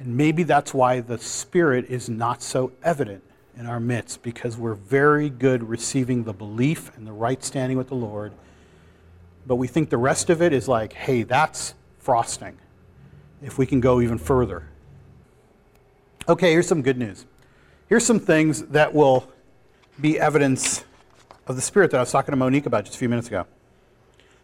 And 0.03 0.17
maybe 0.17 0.43
that's 0.43 0.75
why 0.75 0.99
the 0.99 1.17
Spirit 1.17 1.85
is 1.89 2.09
not 2.09 2.43
so 2.43 2.73
evident 2.83 3.23
in 3.57 3.67
our 3.67 3.79
midst, 3.79 4.23
because 4.23 4.57
we're 4.57 4.75
very 4.75 5.31
good 5.31 5.63
receiving 5.63 6.25
the 6.25 6.33
belief 6.33 6.91
and 6.97 7.07
the 7.07 7.13
right 7.13 7.45
standing 7.45 7.79
with 7.79 7.89
the 7.89 7.95
Lord. 7.95 8.33
But 9.47 9.57
we 9.57 9.69
think 9.69 9.91
the 9.91 9.99
rest 9.99 10.29
of 10.29 10.43
it 10.43 10.53
is 10.53 10.67
like, 10.67 10.93
hey, 10.93 11.23
that's 11.23 11.75
frosting 11.99 12.59
if 13.43 13.59
we 13.59 13.67
can 13.67 13.81
go 13.81 14.01
even 14.01 14.19
further. 14.19 14.65
Okay, 16.29 16.51
here's 16.51 16.67
some 16.67 16.83
good 16.83 16.99
news. 16.99 17.25
Here's 17.89 18.05
some 18.05 18.19
things 18.19 18.63
that 18.69 18.93
will 18.93 19.31
be 20.01 20.19
evidence 20.19 20.85
of 21.47 21.55
the 21.55 21.63
Spirit 21.63 21.93
that 21.93 21.99
I 21.99 22.01
was 22.01 22.11
talking 22.11 22.33
to 22.33 22.37
Monique 22.37 22.67
about 22.67 22.87
just 22.87 22.97
a 22.97 22.99
few 22.99 23.09
minutes 23.09 23.29
ago. 23.29 23.47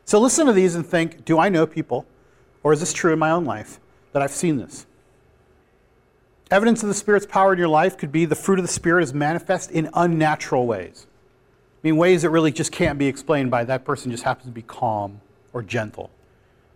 So 0.04 0.20
listen 0.20 0.46
to 0.46 0.52
these 0.52 0.76
and 0.76 0.86
think 0.86 1.24
do 1.24 1.40
I 1.40 1.48
know 1.48 1.66
people, 1.66 2.06
or 2.62 2.72
is 2.72 2.78
this 2.78 2.92
true 2.92 3.12
in 3.12 3.18
my 3.18 3.32
own 3.32 3.44
life, 3.44 3.80
that 4.12 4.22
I've 4.22 4.30
seen 4.30 4.58
this? 4.58 4.86
Evidence 6.50 6.82
of 6.82 6.88
the 6.88 6.94
Spirit's 6.94 7.26
power 7.26 7.52
in 7.52 7.58
your 7.58 7.68
life 7.68 7.98
could 7.98 8.10
be 8.10 8.24
the 8.24 8.34
fruit 8.34 8.58
of 8.58 8.64
the 8.64 8.72
Spirit 8.72 9.02
is 9.02 9.12
manifest 9.12 9.70
in 9.70 9.90
unnatural 9.92 10.66
ways. 10.66 11.06
I 11.82 11.86
mean, 11.86 11.96
ways 11.96 12.22
that 12.22 12.30
really 12.30 12.52
just 12.52 12.72
can't 12.72 12.98
be 12.98 13.06
explained 13.06 13.50
by 13.50 13.64
that 13.64 13.84
person 13.84 14.10
just 14.10 14.22
happens 14.22 14.46
to 14.46 14.52
be 14.52 14.62
calm 14.62 15.20
or 15.52 15.62
gentle. 15.62 16.10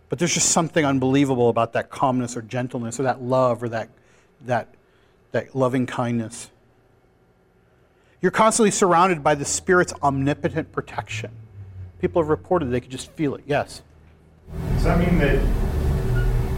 But 0.09 0.19
there's 0.19 0.33
just 0.33 0.49
something 0.49 0.85
unbelievable 0.85 1.49
about 1.49 1.73
that 1.73 1.89
calmness 1.89 2.37
or 2.37 2.43
gentleness 2.43 2.99
or 2.99 3.03
that 3.03 3.23
love 3.23 3.63
or 3.63 3.69
that, 3.69 3.89
that, 4.41 4.67
that 5.31 5.55
loving 5.55 5.87
kindness. 5.87 6.51
You're 8.21 8.31
constantly 8.31 8.71
surrounded 8.71 9.23
by 9.23 9.33
the 9.33 9.43
Spirit's 9.43 9.91
omnipotent 10.03 10.71
protection. 10.71 11.31
People 11.99 12.21
have 12.21 12.29
reported 12.29 12.69
they 12.69 12.79
could 12.79 12.91
just 12.91 13.11
feel 13.11 13.33
it. 13.35 13.43
Yes? 13.47 13.81
Does 14.75 14.83
that 14.83 14.99
mean 14.99 15.17
that, 15.17 15.39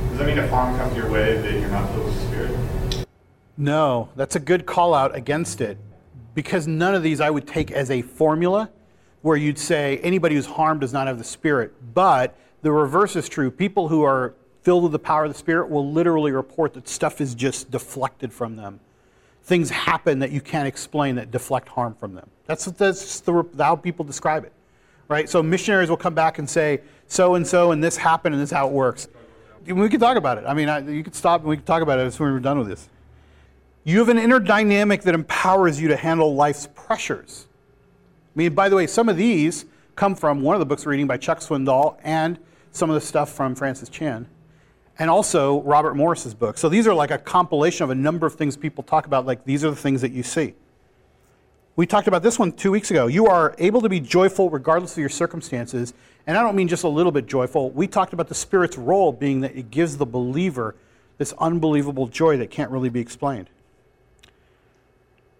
does 0.09 0.17
that 0.17 0.27
mean 0.27 0.37
if 0.37 0.49
harm 0.49 0.77
comes 0.77 0.97
your 0.97 1.09
way 1.09 1.37
that 1.41 1.53
you're 1.53 1.69
not 1.69 1.89
filled 1.91 2.05
with 2.05 2.15
the 2.15 2.27
Spirit? 2.27 2.64
No, 3.57 4.09
that's 4.15 4.35
a 4.35 4.39
good 4.39 4.65
call 4.65 4.93
out 4.93 5.15
against 5.15 5.61
it 5.61 5.77
because 6.33 6.67
none 6.67 6.93
of 6.93 7.03
these 7.03 7.21
I 7.21 7.29
would 7.29 7.47
take 7.47 7.71
as 7.71 7.89
a 7.89 8.01
formula 8.01 8.69
where 9.21 9.37
you'd 9.37 9.57
say 9.57 9.97
anybody 9.99 10.35
who's 10.35 10.45
harmed 10.45 10.81
does 10.81 10.93
not 10.93 11.07
have 11.07 11.17
the 11.17 11.23
Spirit. 11.23 11.73
But 11.93 12.37
the 12.61 12.71
reverse 12.71 13.15
is 13.15 13.29
true. 13.29 13.49
People 13.49 13.87
who 13.87 14.03
are 14.03 14.35
filled 14.61 14.83
with 14.83 14.91
the 14.91 14.99
power 14.99 15.23
of 15.23 15.31
the 15.31 15.37
Spirit 15.37 15.69
will 15.69 15.91
literally 15.91 16.31
report 16.31 16.73
that 16.73 16.87
stuff 16.87 17.21
is 17.21 17.33
just 17.33 17.71
deflected 17.71 18.33
from 18.33 18.55
them. 18.55 18.79
Things 19.43 19.69
happen 19.69 20.19
that 20.19 20.31
you 20.31 20.41
can't 20.41 20.67
explain 20.67 21.15
that 21.15 21.31
deflect 21.31 21.69
harm 21.69 21.95
from 21.95 22.13
them. 22.13 22.29
That's, 22.45 22.65
that's 22.65 23.19
the, 23.21 23.47
how 23.57 23.75
people 23.75 24.03
describe 24.03 24.43
it, 24.43 24.51
right? 25.07 25.29
So 25.29 25.41
missionaries 25.41 25.89
will 25.89 25.97
come 25.97 26.15
back 26.15 26.39
and 26.39 26.49
say, 26.49 26.81
so 27.07 27.35
and 27.35 27.45
so, 27.45 27.71
and 27.71 27.83
this 27.83 27.95
happened, 27.95 28.35
and 28.35 28.41
this 28.41 28.49
is 28.49 28.55
how 28.55 28.67
it 28.67 28.73
works. 28.73 29.07
We 29.65 29.87
can 29.87 29.99
talk 29.99 30.17
about 30.17 30.39
it. 30.39 30.45
I 30.47 30.53
mean, 30.53 30.67
I, 30.67 30.79
you 30.79 31.03
could 31.03 31.15
stop 31.15 31.41
and 31.41 31.49
we 31.49 31.57
can 31.57 31.65
talk 31.65 31.81
about 31.81 31.99
it 31.99 32.03
as 32.03 32.15
soon 32.15 32.27
as 32.27 32.33
we're 32.33 32.39
done 32.39 32.57
with 32.59 32.67
this. 32.67 32.89
You 33.87 33.99
have 33.99 34.09
an 34.09 34.17
inner 34.17 34.39
dynamic 34.39 35.03
that 35.03 35.13
empowers 35.13 35.79
you 35.79 35.89
to 35.89 35.95
handle 35.95 36.33
life's 36.33 36.67
pressures. 36.73 37.45
I 38.35 38.39
mean, 38.39 38.55
by 38.55 38.67
the 38.67 38.75
way, 38.75 38.87
some 38.87 39.09
of 39.09 39.15
these 39.15 39.65
come 39.95 40.15
from 40.15 40.41
one 40.41 40.55
of 40.55 40.59
the 40.59 40.65
books 40.65 40.87
we're 40.87 40.93
reading 40.93 41.05
by 41.05 41.17
Chuck 41.17 41.39
Swindoll 41.39 41.95
and 42.03 42.39
some 42.71 42.89
of 42.89 42.95
the 42.95 43.01
stuff 43.01 43.31
from 43.31 43.53
Francis 43.53 43.87
Chan, 43.87 44.27
and 44.97 45.07
also 45.07 45.61
Robert 45.61 45.93
Morris's 45.93 46.33
book. 46.33 46.57
So 46.57 46.67
these 46.67 46.87
are 46.87 46.95
like 46.95 47.11
a 47.11 47.19
compilation 47.19 47.83
of 47.83 47.91
a 47.91 47.95
number 47.95 48.25
of 48.25 48.33
things 48.33 48.57
people 48.57 48.83
talk 48.83 49.05
about, 49.05 49.27
like 49.27 49.45
these 49.45 49.63
are 49.63 49.69
the 49.69 49.75
things 49.75 50.01
that 50.01 50.11
you 50.11 50.23
see. 50.23 50.55
We 51.75 51.85
talked 51.85 52.07
about 52.07 52.23
this 52.23 52.39
one 52.39 52.53
two 52.53 52.71
weeks 52.71 52.89
ago. 52.89 53.05
You 53.05 53.27
are 53.27 53.53
able 53.59 53.81
to 53.81 53.89
be 53.89 53.99
joyful 53.99 54.49
regardless 54.49 54.93
of 54.93 54.97
your 54.97 55.09
circumstances. 55.09 55.93
And 56.25 56.35
I 56.37 56.41
don't 56.41 56.55
mean 56.55 56.67
just 56.67 56.85
a 56.85 56.89
little 56.89 57.11
bit 57.11 57.27
joyful. 57.27 57.69
We 57.69 57.85
talked 57.85 58.13
about 58.13 58.29
the 58.29 58.35
Spirit's 58.35 58.79
role 58.79 59.11
being 59.11 59.41
that 59.41 59.55
it 59.55 59.69
gives 59.69 59.97
the 59.97 60.07
believer 60.07 60.75
this 61.19 61.33
unbelievable 61.37 62.07
joy 62.07 62.37
that 62.37 62.49
can't 62.49 62.71
really 62.71 62.89
be 62.89 62.99
explained. 62.99 63.49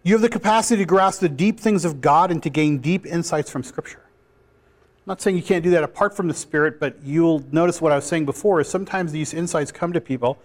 You 0.06 0.14
have 0.14 0.22
the 0.22 0.30
capacity 0.30 0.84
to 0.84 0.86
grasp 0.86 1.20
the 1.20 1.30
deep 1.30 1.60
things 1.60 1.84
of 1.84 2.00
God 2.00 2.30
and 2.30 2.42
to 2.44 2.50
gain 2.52 2.78
deep 2.78 3.08
insights 3.08 3.50
from 3.50 3.64
Scripture. 3.64 4.04
I'm 4.06 5.08
not 5.08 5.20
saying 5.20 5.36
you 5.36 5.42
can't 5.42 5.64
do 5.64 5.72
that 5.72 5.84
apart 5.84 6.16
from 6.16 6.28
the 6.28 6.34
Spirit, 6.36 6.80
but 6.80 7.02
you'll 7.04 7.44
notice 7.52 7.82
what 7.82 7.92
I 7.92 7.96
was 7.96 8.06
saying 8.06 8.28
before 8.28 8.62
is 8.62 8.70
sometimes 8.70 9.12
these 9.12 9.34
insights 9.34 9.72
come 9.72 9.94
to 9.94 10.00
people 10.00 10.38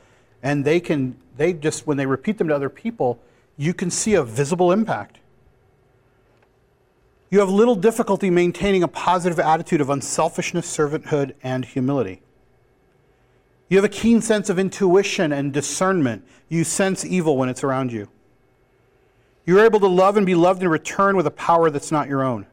and 0.43 0.65
they 0.65 0.81
can, 0.81 1.15
they 1.37 1.53
just, 1.53 1.87
when 1.87 1.99
they 1.99 2.07
repeat 2.07 2.39
them 2.39 2.49
to 2.49 2.55
other 2.55 2.71
people, 2.71 3.21
you 3.59 3.75
can 3.75 3.91
see 3.91 4.15
a 4.15 4.23
visible 4.23 4.73
impact. 4.73 5.19
You 7.29 7.41
have 7.41 7.51
little 7.51 7.77
difficulty 7.77 8.31
maintaining 8.31 8.83
a 8.83 8.89
positive 8.89 9.39
attitude 9.39 9.83
of 9.83 9.91
unselfishness, 9.91 10.75
servanthood, 10.75 11.35
and 11.43 11.67
humility. 11.67 12.23
You 13.69 13.77
have 13.77 13.85
a 13.85 13.91
keen 13.91 14.23
sense 14.23 14.49
of 14.49 14.59
intuition 14.59 15.33
and 15.33 15.53
discernment. 15.53 16.27
You 16.49 16.65
sense 16.65 17.05
evil 17.05 17.37
when 17.37 17.51
it's 17.51 17.63
around 17.63 17.93
you. 17.93 18.09
You're 19.51 19.65
able 19.65 19.81
to 19.81 19.89
love 19.89 20.17
and 20.17 20.25
be 20.25 20.37
loved 20.37 20.63
in 20.63 20.69
return 20.69 21.17
with 21.17 21.27
a 21.27 21.31
power 21.33 21.71
that's 21.71 21.91
not 21.91 22.07
your 22.07 22.23
own. 22.23 22.47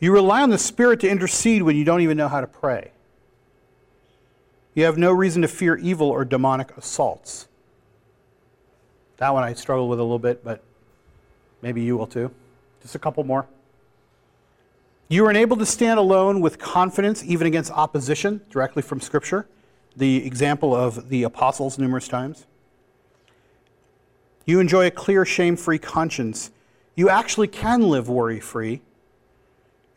You 0.00 0.10
rely 0.10 0.40
on 0.40 0.48
the 0.48 0.56
Spirit 0.56 1.00
to 1.00 1.10
intercede 1.10 1.62
when 1.62 1.76
you 1.76 1.84
don't 1.84 2.00
even 2.00 2.16
know 2.16 2.28
how 2.28 2.40
to 2.40 2.46
pray. 2.46 2.92
You 4.72 4.84
have 4.84 4.96
no 4.96 5.12
reason 5.12 5.42
to 5.42 5.48
fear 5.48 5.76
evil 5.76 6.08
or 6.08 6.24
demonic 6.24 6.74
assaults. 6.78 7.46
That 9.18 9.34
one 9.34 9.44
I 9.44 9.52
struggle 9.52 9.86
with 9.86 9.98
a 9.98 10.02
little 10.02 10.18
bit, 10.18 10.42
but 10.42 10.64
maybe 11.60 11.82
you 11.82 11.98
will 11.98 12.06
too. 12.06 12.30
Just 12.80 12.94
a 12.94 12.98
couple 12.98 13.22
more. 13.22 13.46
You 15.08 15.26
are 15.26 15.30
enabled 15.30 15.58
to 15.58 15.66
stand 15.66 16.00
alone 16.00 16.40
with 16.40 16.58
confidence, 16.58 17.22
even 17.22 17.46
against 17.46 17.70
opposition, 17.72 18.40
directly 18.48 18.80
from 18.80 19.02
Scripture. 19.02 19.46
The 19.94 20.24
example 20.26 20.74
of 20.74 21.10
the 21.10 21.22
apostles 21.24 21.76
numerous 21.76 22.08
times. 22.08 22.46
You 24.48 24.58
enjoy 24.58 24.86
a 24.86 24.90
clear, 24.90 25.24
shame 25.24 25.54
free 25.54 25.78
conscience. 25.78 26.50
You 26.96 27.08
actually 27.08 27.46
can 27.46 27.88
live 27.88 28.08
worry 28.08 28.40
free 28.40 28.80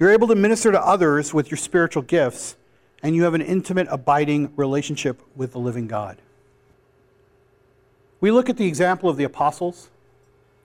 you're 0.02 0.12
able 0.12 0.28
to 0.30 0.36
minister 0.36 0.72
to 0.72 0.84
others 0.84 1.32
with 1.32 1.52
your 1.52 1.60
spiritual 1.60 2.02
gifts, 2.02 2.56
and 3.04 3.16
you 3.16 3.22
have 3.22 3.36
an 3.36 3.41
intimate, 3.43 3.88
abiding 3.91 4.52
relationship 4.56 5.22
with 5.36 5.52
the 5.52 5.60
living 5.60 5.86
God. 5.86 6.18
We 8.20 8.32
look 8.32 8.49
at 8.49 8.58
the 8.58 8.66
example 8.66 9.12
of 9.12 9.18
the 9.18 9.26
apostles. 9.26 9.91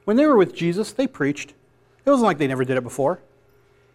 When 0.06 0.16
they 0.16 0.24
were 0.24 0.38
with 0.38 0.54
Jesus, 0.54 0.90
they 0.90 1.06
preached. 1.06 1.52
It 2.06 2.08
wasn't 2.08 2.24
like 2.24 2.38
they 2.38 2.46
never 2.46 2.64
did 2.64 2.78
it 2.78 2.82
before. 2.82 3.20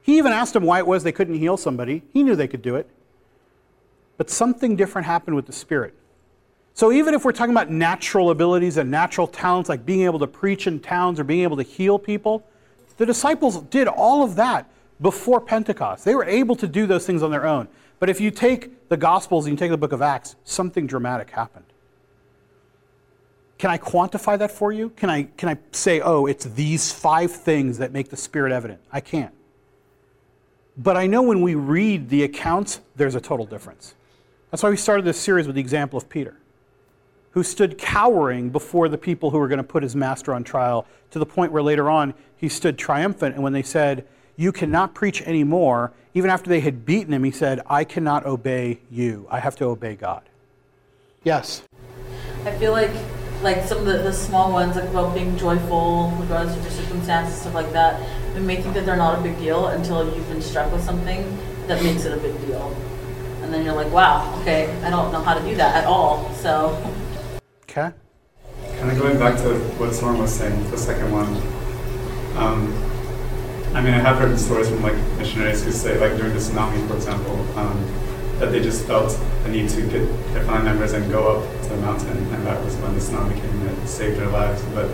He 0.04 0.20
even 0.20 0.32
asked 0.32 0.54
them 0.54 0.64
why 0.64 0.78
it 0.78 0.86
was 0.86 1.02
they 1.02 1.12
couldn't 1.12 1.40
heal 1.40 1.58
somebody. 1.58 2.04
He 2.14 2.22
knew 2.22 2.36
they 2.36 2.48
could 2.48 2.62
do 2.62 2.76
it. 2.76 2.88
But 4.18 4.30
something 4.30 4.76
different 4.76 5.08
happened 5.08 5.36
with 5.36 5.48
the 5.48 5.54
Spirit. 5.54 5.96
So 6.74 6.92
even 6.92 7.14
if 7.14 7.26
we're 7.26 7.32
talking 7.32 7.54
about 7.54 7.70
natural 7.70 8.32
abilities 8.32 8.78
and 8.78 8.90
natural 8.90 9.28
talents, 9.28 9.70
like 9.70 9.86
being 9.86 10.02
able 10.02 10.20
to 10.20 10.28
preach 10.28 10.68
in 10.68 10.80
towns 10.80 11.20
or 11.20 11.24
being 11.24 11.42
able 11.42 11.58
to 11.58 11.64
heal 11.64 12.00
people, 12.00 12.46
the 12.98 13.06
disciples 13.06 13.62
did 13.64 13.88
all 13.88 14.24
of 14.24 14.36
that 14.36 14.70
before 15.02 15.42
Pentecost. 15.42 16.06
They 16.06 16.16
were 16.16 16.26
able 16.26 16.56
to 16.56 16.68
do 16.68 16.86
those 16.86 17.06
things 17.06 17.24
on 17.24 17.32
their 17.32 17.46
own. 17.46 17.68
But 18.00 18.10
if 18.10 18.22
you 18.22 18.32
take 18.32 18.90
the 18.90 18.98
Gospels 18.98 19.46
and 19.46 19.54
you 19.54 19.58
take 19.58 19.72
the 19.72 19.78
book 19.78 19.92
of 19.92 20.02
Acts, 20.02 20.36
something 20.44 20.88
dramatic 20.88 21.30
happened. 21.32 21.66
Can 23.58 23.70
I 23.70 23.78
quantify 23.78 24.40
that 24.40 24.50
for 24.50 24.72
you? 24.72 24.90
Can 24.90 25.10
I, 25.10 25.24
can 25.38 25.50
I 25.50 25.58
say, 25.72 26.02
oh, 26.02 26.26
it's 26.26 26.46
these 26.46 26.92
five 26.92 27.32
things 27.32 27.78
that 27.78 27.92
make 27.92 28.10
the 28.10 28.18
Spirit 28.18 28.52
evident? 28.52 28.82
I 28.92 29.02
can't. 29.02 29.34
But 30.78 30.98
I 30.98 31.06
know 31.06 31.22
when 31.22 31.42
we 31.42 31.54
read 31.54 32.10
the 32.10 32.24
accounts, 32.24 32.82
there's 32.96 33.14
a 33.14 33.22
total 33.22 33.46
difference. 33.46 33.94
That's 34.50 34.64
why 34.64 34.70
we 34.70 34.78
started 34.78 35.06
this 35.06 35.20
series 35.20 35.46
with 35.46 35.56
the 35.56 35.62
example 35.62 35.98
of 35.98 36.10
Peter, 36.10 36.38
who 37.32 37.44
stood 37.44 37.78
cowering 37.78 38.50
before 38.50 38.90
the 38.90 38.98
people 38.98 39.32
who 39.32 39.40
were 39.40 39.48
going 39.48 39.58
to 39.58 39.64
put 39.64 39.84
his 39.84 39.96
master 39.96 40.34
on 40.34 40.44
trial 40.44 40.86
to 41.12 41.20
the 41.20 41.26
point 41.26 41.52
where 41.52 41.64
later 41.64 41.90
on 41.90 42.14
he 42.36 42.50
stood 42.50 42.78
triumphant. 42.78 43.36
And 43.36 43.44
when 43.44 43.54
they 43.54 43.64
said, 43.64 44.06
you 44.36 44.52
cannot 44.52 44.94
preach 44.94 45.22
anymore. 45.22 45.94
Even 46.14 46.30
after 46.30 46.50
they 46.50 46.60
had 46.60 46.86
beaten 46.86 47.14
him, 47.14 47.24
he 47.24 47.32
said, 47.32 47.62
I 47.68 47.84
cannot 47.84 48.26
obey 48.26 48.80
you. 48.90 49.28
I 49.30 49.40
have 49.40 49.56
to 49.58 49.66
obey 49.66 49.96
God. 49.96 50.24
Yes? 51.24 51.64
I 52.46 52.52
feel 52.52 52.72
like 52.72 52.92
like 53.42 53.64
some 53.64 53.80
of 53.80 53.86
the, 53.86 53.94
the 53.94 54.14
small 54.14 54.52
ones, 54.52 54.76
like 54.76 54.88
about 54.90 55.16
being 55.16 55.36
joyful 55.36 56.14
regardless 56.20 56.56
of 56.56 56.62
your 56.62 56.72
circumstances, 56.72 57.42
stuff 57.42 57.56
like 57.56 57.72
that, 57.72 58.00
we 58.36 58.42
may 58.42 58.62
think 58.62 58.76
that 58.76 58.86
they're 58.86 58.96
not 58.96 59.18
a 59.18 59.22
big 59.24 59.36
deal 59.40 59.68
until 59.68 60.06
you've 60.06 60.30
been 60.30 60.42
struck 60.42 60.72
with 60.72 60.84
something 60.84 61.38
that 61.66 61.82
makes 61.84 62.06
it 62.06 62.14
a 62.16 62.18
big 62.18 62.40
deal. 62.46 62.76
And 63.42 63.52
then 63.52 63.66
you're 63.66 63.74
like, 63.74 63.92
wow, 63.92 64.40
okay, 64.42 64.72
I 64.84 64.92
don't 64.92 65.12
know 65.12 65.24
how 65.24 65.34
to 65.34 65.44
do 65.44 65.56
that 65.56 65.76
at 65.76 65.86
all. 65.86 66.32
So. 66.36 66.78
Okay. 67.72 67.90
Kind 68.80 68.92
of 68.92 68.98
going 68.98 69.18
back 69.18 69.38
to 69.38 69.58
what 69.80 69.96
Soren 69.96 70.18
was 70.18 70.34
saying, 70.34 70.70
the 70.72 70.78
second 70.78 71.10
one. 71.10 71.28
Um, 72.36 72.68
I 73.74 73.80
mean, 73.80 73.94
I 73.94 74.00
have 74.00 74.18
heard 74.18 74.38
stories 74.38 74.68
from 74.68 74.84
like 74.84 74.98
missionaries 75.18 75.64
who 75.64 75.72
say, 75.72 75.98
like 75.98 76.18
during 76.18 76.34
the 76.34 76.40
tsunami, 76.40 76.86
for 76.90 76.98
example, 76.98 77.40
um, 77.58 77.80
that 78.40 78.52
they 78.52 78.62
just 78.62 78.86
felt 78.86 79.18
a 79.46 79.48
need 79.48 79.70
to 79.70 79.84
get 79.84 80.06
their 80.34 80.44
family 80.44 80.66
members 80.66 80.92
and 80.92 81.10
go 81.10 81.38
up 81.38 81.64
to 81.64 81.70
the 81.70 81.78
mountain, 81.78 82.18
and 82.34 82.46
that 82.46 82.62
was 82.62 82.76
when 82.76 82.94
the 82.94 83.00
tsunami 83.00 83.40
came 83.40 83.66
and 83.66 83.88
saved 83.88 84.20
their 84.20 84.28
lives. 84.28 84.62
But 84.74 84.90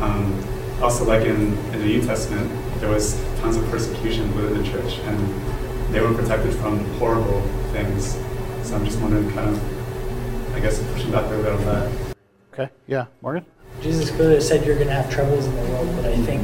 um, 0.00 0.42
also, 0.80 1.04
like 1.04 1.26
in, 1.26 1.58
in 1.74 1.78
the 1.78 1.84
New 1.84 2.00
Testament, 2.00 2.50
there 2.80 2.88
was 2.88 3.22
tons 3.40 3.56
of 3.56 3.66
persecution 3.66 4.34
within 4.34 4.62
the 4.62 4.66
church, 4.66 4.98
and 5.00 5.92
they 5.92 6.00
were 6.00 6.14
protected 6.14 6.54
from 6.54 6.82
horrible 6.94 7.42
things. 7.72 8.14
So 8.66 8.76
I'm 8.76 8.86
just 8.86 8.98
wondering, 8.98 9.30
kind 9.32 9.50
of, 9.50 9.77
I 10.58 10.60
guess, 10.60 10.82
pushing 10.92 11.12
back 11.12 11.24
a 11.26 11.28
little 11.28 11.44
bit 11.44 11.52
on 11.52 11.64
that. 11.66 12.16
Okay, 12.52 12.68
yeah, 12.88 13.06
Morgan? 13.22 13.46
Jesus 13.80 14.10
clearly 14.10 14.40
said 14.40 14.66
you're 14.66 14.74
going 14.74 14.88
to 14.88 14.92
have 14.92 15.08
troubles 15.08 15.46
in 15.46 15.54
the 15.54 15.62
world, 15.70 15.88
but 15.94 16.06
I 16.06 16.16
think 16.16 16.42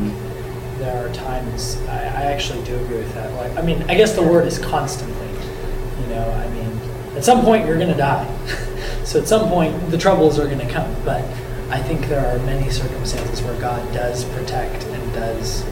there 0.78 1.04
are 1.04 1.12
times 1.12 1.78
I, 1.88 1.96
I 1.96 2.22
actually 2.26 2.62
do 2.62 2.76
agree 2.76 2.98
with 2.98 3.12
that. 3.14 3.32
Like, 3.32 3.58
I 3.58 3.62
mean, 3.62 3.82
I 3.88 3.96
guess 3.96 4.14
the 4.14 4.22
word 4.22 4.46
is 4.46 4.60
constantly. 4.60 5.26
You 5.26 6.14
know, 6.14 6.30
I 6.30 6.48
mean, 6.50 7.16
at 7.16 7.24
some 7.24 7.42
point 7.42 7.66
you're 7.66 7.76
going 7.76 7.90
to 7.90 7.96
die, 7.96 8.24
so 9.04 9.20
at 9.20 9.26
some 9.26 9.48
point 9.48 9.90
the 9.90 9.98
troubles 9.98 10.38
are 10.38 10.46
going 10.46 10.64
to 10.64 10.72
come. 10.72 10.94
But 11.04 11.24
I 11.70 11.82
think 11.82 12.02
there 12.02 12.24
are 12.24 12.38
many 12.46 12.70
circumstances 12.70 13.42
where 13.42 13.60
God 13.60 13.82
does 13.92 14.24
protect 14.26 14.84
and 14.84 15.12
does, 15.12 15.64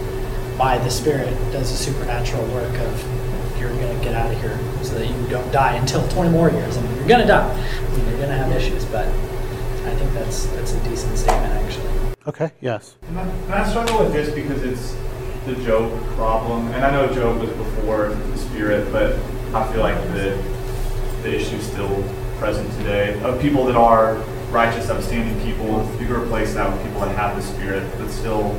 by 0.59 0.79
the 0.79 0.91
Spirit, 0.91 1.33
does 1.53 1.71
a 1.71 1.77
supernatural 1.77 2.45
work 2.49 2.77
of 2.77 3.22
you're 3.71 3.81
going 3.81 3.99
to 3.99 4.05
get 4.05 4.15
out 4.15 4.33
of 4.33 4.41
here 4.41 4.59
so 4.83 4.95
that 4.95 5.07
you 5.07 5.29
don't 5.29 5.51
die 5.53 5.77
until 5.77 6.07
20 6.09 6.31
more 6.31 6.51
years. 6.51 6.77
I 6.77 6.83
mean, 6.83 6.97
you're 6.97 7.09
going 7.09 7.21
to 7.21 7.27
die. 7.27 7.51
I 7.51 7.97
mean, 7.97 8.07
you're 8.09 8.17
going 8.17 8.29
to 8.29 8.37
have 8.37 8.53
issues, 8.53 8.85
but 8.87 9.07
I 9.07 9.95
think 9.97 10.13
that's 10.15 10.47
that's 10.47 10.73
a 10.73 10.85
decent 10.85 11.17
statement 11.19 11.53
actually. 11.53 11.93
Okay, 12.27 12.51
yes. 12.61 12.97
And 13.03 13.19
I, 13.19 13.23
and 13.23 13.55
I 13.55 13.69
struggle 13.69 13.99
with 14.05 14.13
this 14.13 14.33
because 14.35 14.63
it's 14.63 14.95
the 15.47 15.57
Job 15.65 15.93
problem, 16.15 16.69
and 16.69 16.85
I 16.85 16.91
know 16.91 17.13
Job 17.13 17.41
was 17.41 17.51
before 17.51 18.11
the 18.11 18.39
Spirit, 18.39 18.93
but 18.93 19.17
I 19.55 19.71
feel 19.73 19.81
like 19.81 19.97
the 20.13 20.41
the 21.23 21.35
issue 21.35 21.57
is 21.57 21.67
still 21.67 22.03
present 22.39 22.71
today 22.79 23.21
of 23.23 23.41
people 23.41 23.65
that 23.67 23.77
are 23.77 24.17
righteous, 24.51 24.89
upstanding 24.89 25.41
people. 25.45 25.83
You 26.01 26.07
can 26.07 26.13
replace 26.13 26.55
that 26.55 26.73
with 26.73 26.85
people 26.85 27.01
that 27.01 27.17
have 27.17 27.37
the 27.37 27.43
Spirit, 27.43 27.91
but 27.99 28.09
still 28.11 28.53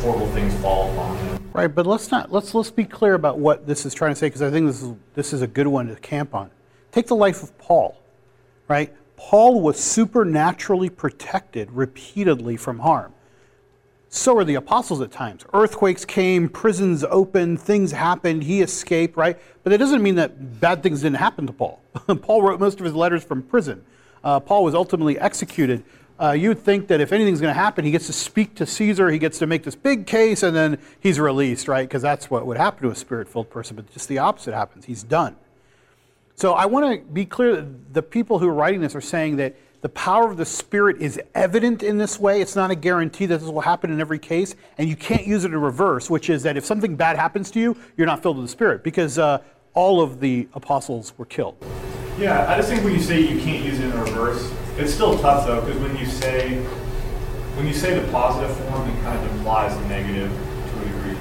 horrible 0.00 0.28
things 0.28 0.54
fall 0.60 0.90
upon 0.92 1.16
them. 1.18 1.41
Right, 1.54 1.72
but 1.72 1.86
let's 1.86 2.10
not 2.10 2.32
let's 2.32 2.54
let's 2.54 2.70
be 2.70 2.84
clear 2.84 3.14
about 3.14 3.38
what 3.38 3.66
this 3.66 3.84
is 3.84 3.92
trying 3.92 4.12
to 4.12 4.16
say 4.16 4.26
because 4.26 4.42
I 4.42 4.50
think 4.50 4.66
this 4.66 4.82
is 4.82 4.94
this 5.14 5.32
is 5.32 5.42
a 5.42 5.46
good 5.46 5.66
one 5.66 5.86
to 5.88 5.96
camp 5.96 6.34
on. 6.34 6.50
Take 6.92 7.06
the 7.06 7.16
life 7.16 7.42
of 7.42 7.56
Paul, 7.58 8.00
right? 8.68 8.92
Paul 9.16 9.60
was 9.60 9.78
supernaturally 9.78 10.88
protected 10.88 11.70
repeatedly 11.70 12.56
from 12.56 12.78
harm. 12.78 13.12
So 14.08 14.36
are 14.36 14.44
the 14.44 14.56
apostles 14.56 15.00
at 15.00 15.10
times. 15.10 15.44
Earthquakes 15.54 16.04
came, 16.04 16.48
prisons 16.48 17.02
opened, 17.04 17.60
things 17.60 17.92
happened, 17.92 18.44
he 18.44 18.60
escaped, 18.60 19.16
right? 19.16 19.38
But 19.62 19.70
that 19.70 19.78
doesn't 19.78 20.02
mean 20.02 20.16
that 20.16 20.60
bad 20.60 20.82
things 20.82 21.00
didn't 21.00 21.16
happen 21.16 21.46
to 21.46 21.52
Paul. 21.52 21.82
Paul 22.22 22.42
wrote 22.42 22.60
most 22.60 22.78
of 22.78 22.84
his 22.84 22.94
letters 22.94 23.24
from 23.24 23.42
prison. 23.42 23.84
Uh, 24.22 24.38
Paul 24.38 24.64
was 24.64 24.74
ultimately 24.74 25.18
executed. 25.18 25.82
Uh, 26.22 26.30
you'd 26.30 26.60
think 26.60 26.86
that 26.86 27.00
if 27.00 27.10
anything's 27.10 27.40
going 27.40 27.52
to 27.52 27.60
happen, 27.60 27.84
he 27.84 27.90
gets 27.90 28.06
to 28.06 28.12
speak 28.12 28.54
to 28.54 28.64
Caesar, 28.64 29.10
he 29.10 29.18
gets 29.18 29.40
to 29.40 29.46
make 29.46 29.64
this 29.64 29.74
big 29.74 30.06
case, 30.06 30.44
and 30.44 30.54
then 30.54 30.78
he's 31.00 31.18
released, 31.18 31.66
right? 31.66 31.88
Because 31.88 32.00
that's 32.00 32.30
what 32.30 32.46
would 32.46 32.56
happen 32.56 32.84
to 32.84 32.90
a 32.90 32.94
spirit 32.94 33.28
filled 33.28 33.50
person, 33.50 33.74
but 33.74 33.92
just 33.92 34.06
the 34.08 34.18
opposite 34.18 34.54
happens. 34.54 34.84
He's 34.84 35.02
done. 35.02 35.34
So 36.36 36.52
I 36.52 36.66
want 36.66 36.94
to 36.94 37.12
be 37.12 37.24
clear 37.24 37.56
that 37.56 37.94
the 37.94 38.02
people 38.02 38.38
who 38.38 38.48
are 38.48 38.54
writing 38.54 38.80
this 38.80 38.94
are 38.94 39.00
saying 39.00 39.36
that 39.36 39.56
the 39.80 39.88
power 39.88 40.30
of 40.30 40.36
the 40.36 40.44
Spirit 40.44 41.02
is 41.02 41.20
evident 41.34 41.82
in 41.82 41.98
this 41.98 42.20
way. 42.20 42.40
It's 42.40 42.54
not 42.54 42.70
a 42.70 42.76
guarantee 42.76 43.26
that 43.26 43.40
this 43.40 43.48
will 43.48 43.60
happen 43.60 43.90
in 43.90 44.00
every 44.00 44.20
case, 44.20 44.54
and 44.78 44.88
you 44.88 44.94
can't 44.94 45.26
use 45.26 45.44
it 45.44 45.48
in 45.52 45.60
reverse, 45.60 46.08
which 46.08 46.30
is 46.30 46.44
that 46.44 46.56
if 46.56 46.64
something 46.64 46.94
bad 46.94 47.16
happens 47.16 47.50
to 47.50 47.58
you, 47.58 47.76
you're 47.96 48.06
not 48.06 48.22
filled 48.22 48.36
with 48.36 48.46
the 48.46 48.52
Spirit, 48.52 48.84
because 48.84 49.18
uh, 49.18 49.38
all 49.74 50.00
of 50.00 50.20
the 50.20 50.48
apostles 50.54 51.12
were 51.16 51.24
killed. 51.24 51.56
Yeah, 52.18 52.50
I 52.50 52.56
just 52.56 52.68
think 52.68 52.84
when 52.84 52.92
you 52.92 53.00
say 53.00 53.20
you 53.20 53.40
can't 53.40 53.64
use 53.64 53.80
it 53.80 53.86
in 53.86 54.00
reverse, 54.00 54.52
it's 54.76 54.92
still 54.92 55.18
tough 55.18 55.46
though, 55.46 55.60
because 55.60 55.80
when 55.80 55.96
you 55.96 56.06
say 56.06 56.58
when 57.56 57.66
you 57.66 57.74
say 57.74 57.98
the 57.98 58.10
positive 58.10 58.54
form, 58.56 58.88
it 58.88 59.02
kind 59.02 59.18
of 59.18 59.32
implies 59.36 59.76
the 59.76 59.86
negative 59.88 60.30
to 60.30 60.80
a 60.80 60.84
degree. 60.84 61.16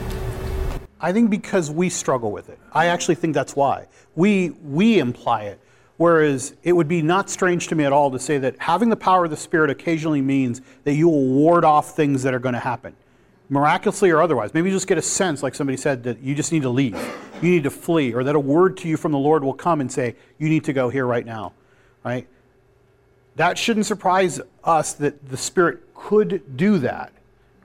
I 1.01 1.11
think 1.11 1.29
because 1.29 1.69
we 1.69 1.89
struggle 1.89 2.31
with 2.31 2.49
it. 2.49 2.57
I 2.71 2.85
actually 2.87 3.15
think 3.15 3.33
that's 3.33 3.55
why. 3.55 3.87
We, 4.15 4.51
we 4.63 4.99
imply 4.99 5.43
it. 5.43 5.59
Whereas 5.97 6.55
it 6.63 6.71
would 6.71 6.87
be 6.87 7.01
not 7.01 7.29
strange 7.29 7.67
to 7.67 7.75
me 7.75 7.83
at 7.83 7.91
all 7.91 8.11
to 8.11 8.17
say 8.17 8.37
that 8.39 8.55
having 8.59 8.89
the 8.89 8.95
power 8.95 9.25
of 9.25 9.31
the 9.31 9.37
Spirit 9.37 9.69
occasionally 9.69 10.21
means 10.21 10.61
that 10.83 10.93
you 10.93 11.09
will 11.09 11.27
ward 11.27 11.65
off 11.65 11.95
things 11.95 12.23
that 12.23 12.33
are 12.33 12.39
going 12.39 12.53
to 12.53 12.59
happen, 12.59 12.95
miraculously 13.51 14.09
or 14.09 14.21
otherwise. 14.21 14.53
Maybe 14.53 14.69
you 14.69 14.75
just 14.75 14.87
get 14.87 14.97
a 14.97 15.01
sense, 15.01 15.43
like 15.43 15.53
somebody 15.53 15.77
said, 15.77 16.03
that 16.03 16.23
you 16.23 16.33
just 16.33 16.53
need 16.53 16.61
to 16.61 16.69
leave, 16.69 16.95
you 17.41 17.51
need 17.51 17.63
to 17.63 17.69
flee, 17.69 18.13
or 18.13 18.23
that 18.23 18.33
a 18.33 18.39
word 18.39 18.77
to 18.77 18.87
you 18.87 18.95
from 18.95 19.11
the 19.11 19.19
Lord 19.19 19.43
will 19.43 19.53
come 19.53 19.81
and 19.81 19.91
say, 19.91 20.15
you 20.39 20.47
need 20.47 20.63
to 20.63 20.73
go 20.73 20.87
here 20.87 21.05
right 21.05 21.25
now, 21.25 21.51
right? 22.03 22.27
That 23.35 23.57
shouldn't 23.57 23.85
surprise 23.85 24.39
us 24.63 24.93
that 24.93 25.29
the 25.29 25.37
Spirit 25.37 25.93
could 25.93 26.55
do 26.55 26.77
that, 26.79 27.11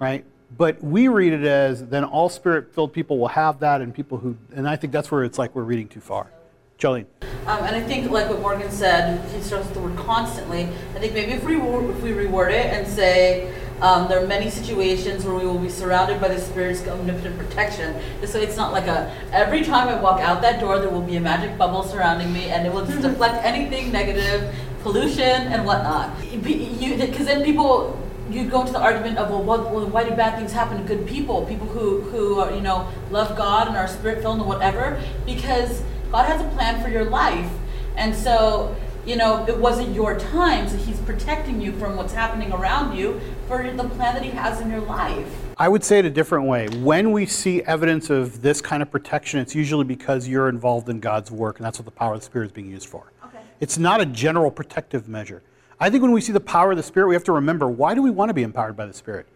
right? 0.00 0.24
But 0.58 0.82
we 0.82 1.06
read 1.06 1.32
it 1.32 1.44
as 1.44 1.86
then 1.86 2.02
all 2.04 2.28
spirit 2.28 2.72
filled 2.72 2.92
people 2.92 3.18
will 3.18 3.28
have 3.28 3.60
that, 3.60 3.80
and 3.80 3.94
people 3.94 4.18
who, 4.18 4.36
and 4.54 4.68
I 4.68 4.76
think 4.76 4.92
that's 4.92 5.10
where 5.10 5.22
it's 5.22 5.38
like 5.38 5.54
we're 5.54 5.62
reading 5.62 5.88
too 5.88 6.00
far. 6.00 6.30
Jolene. 6.78 7.06
Um, 7.46 7.64
and 7.64 7.74
I 7.74 7.80
think, 7.80 8.10
like 8.10 8.28
what 8.28 8.40
Morgan 8.40 8.70
said, 8.70 9.24
he 9.34 9.40
starts 9.40 9.66
with 9.66 9.74
the 9.74 9.80
word 9.80 9.96
constantly. 9.96 10.64
I 10.94 10.98
think 10.98 11.14
maybe 11.14 11.32
if 11.32 11.44
we 11.44 11.56
if 11.56 12.02
we 12.02 12.10
reword 12.10 12.50
it 12.50 12.66
and 12.66 12.86
say 12.86 13.52
um, 13.80 14.08
there 14.08 14.22
are 14.22 14.26
many 14.26 14.48
situations 14.48 15.24
where 15.24 15.34
we 15.34 15.44
will 15.44 15.58
be 15.58 15.68
surrounded 15.68 16.20
by 16.20 16.28
the 16.28 16.40
Spirit's 16.40 16.86
omnipotent 16.88 17.38
protection. 17.38 17.94
So 18.24 18.38
it's 18.38 18.56
not 18.56 18.72
like 18.72 18.86
a 18.86 19.12
every 19.32 19.62
time 19.62 19.88
I 19.88 20.00
walk 20.00 20.20
out 20.20 20.40
that 20.42 20.60
door, 20.60 20.78
there 20.78 20.88
will 20.88 21.02
be 21.02 21.16
a 21.16 21.20
magic 21.20 21.58
bubble 21.58 21.82
surrounding 21.82 22.32
me, 22.32 22.50
and 22.50 22.66
it 22.66 22.72
will 22.72 22.86
just 22.86 23.02
deflect 23.08 23.44
anything 23.44 23.92
negative, 23.92 24.54
pollution 24.82 25.22
and 25.22 25.66
whatnot. 25.66 26.18
Because 26.42 27.26
then 27.26 27.44
people 27.44 28.02
you 28.30 28.48
go 28.48 28.62
into 28.62 28.72
the 28.72 28.80
argument 28.80 29.18
of 29.18 29.30
well, 29.30 29.42
what, 29.42 29.70
well, 29.70 29.86
why 29.86 30.02
do 30.08 30.14
bad 30.16 30.36
things 30.36 30.52
happen 30.52 30.78
to 30.78 30.82
good 30.82 31.06
people, 31.06 31.44
people 31.46 31.66
who 31.66 32.00
who 32.00 32.40
are, 32.40 32.52
you 32.52 32.60
know 32.62 32.88
love 33.10 33.36
God 33.36 33.68
and 33.68 33.76
are 33.76 33.86
spirit 33.86 34.22
filled 34.22 34.38
and 34.38 34.48
whatever, 34.48 35.00
because 35.26 35.82
God 36.10 36.24
has 36.24 36.40
a 36.40 36.48
plan 36.56 36.82
for 36.82 36.88
your 36.88 37.04
life, 37.04 37.50
and 37.96 38.14
so 38.14 38.74
you 39.06 39.16
know 39.16 39.46
it 39.46 39.56
wasn't 39.56 39.94
your 39.94 40.18
time, 40.18 40.68
so 40.68 40.76
He's 40.76 40.98
protecting 41.00 41.60
you 41.60 41.72
from 41.72 41.96
what's 41.96 42.12
happening 42.12 42.52
around 42.52 42.96
you 42.96 43.20
for 43.46 43.62
the 43.62 43.84
plan 43.84 44.14
that 44.14 44.22
He 44.22 44.30
has 44.30 44.60
in 44.60 44.70
your 44.70 44.80
life. 44.80 45.32
I 45.56 45.68
would 45.68 45.84
say 45.84 46.00
it 46.00 46.04
a 46.04 46.10
different 46.10 46.46
way. 46.46 46.68
When 46.80 47.12
we 47.12 47.24
see 47.24 47.62
evidence 47.62 48.10
of 48.10 48.42
this 48.42 48.60
kind 48.60 48.82
of 48.82 48.90
protection, 48.90 49.40
it's 49.40 49.54
usually 49.54 49.84
because 49.84 50.26
you're 50.28 50.48
involved 50.48 50.88
in 50.88 51.00
God's 51.00 51.30
work, 51.30 51.58
and 51.58 51.64
that's 51.64 51.78
what 51.78 51.86
the 51.86 51.92
power 51.92 52.14
of 52.14 52.20
the 52.20 52.26
Spirit 52.26 52.46
is 52.46 52.52
being 52.52 52.70
used 52.70 52.88
for. 52.88 53.12
Okay. 53.24 53.38
It's 53.60 53.78
not 53.78 54.00
a 54.00 54.06
general 54.06 54.50
protective 54.50 55.08
measure. 55.08 55.42
I 55.78 55.88
think 55.88 56.02
when 56.02 56.12
we 56.12 56.20
see 56.20 56.32
the 56.32 56.40
power 56.40 56.72
of 56.72 56.76
the 56.76 56.82
Spirit, 56.82 57.06
we 57.06 57.14
have 57.14 57.24
to 57.24 57.32
remember 57.32 57.68
why 57.68 57.94
do 57.94 58.02
we 58.02 58.10
want 58.10 58.30
to 58.30 58.34
be 58.34 58.42
empowered 58.42 58.76
by 58.76 58.86
the 58.86 58.94
Spirit? 58.94 59.26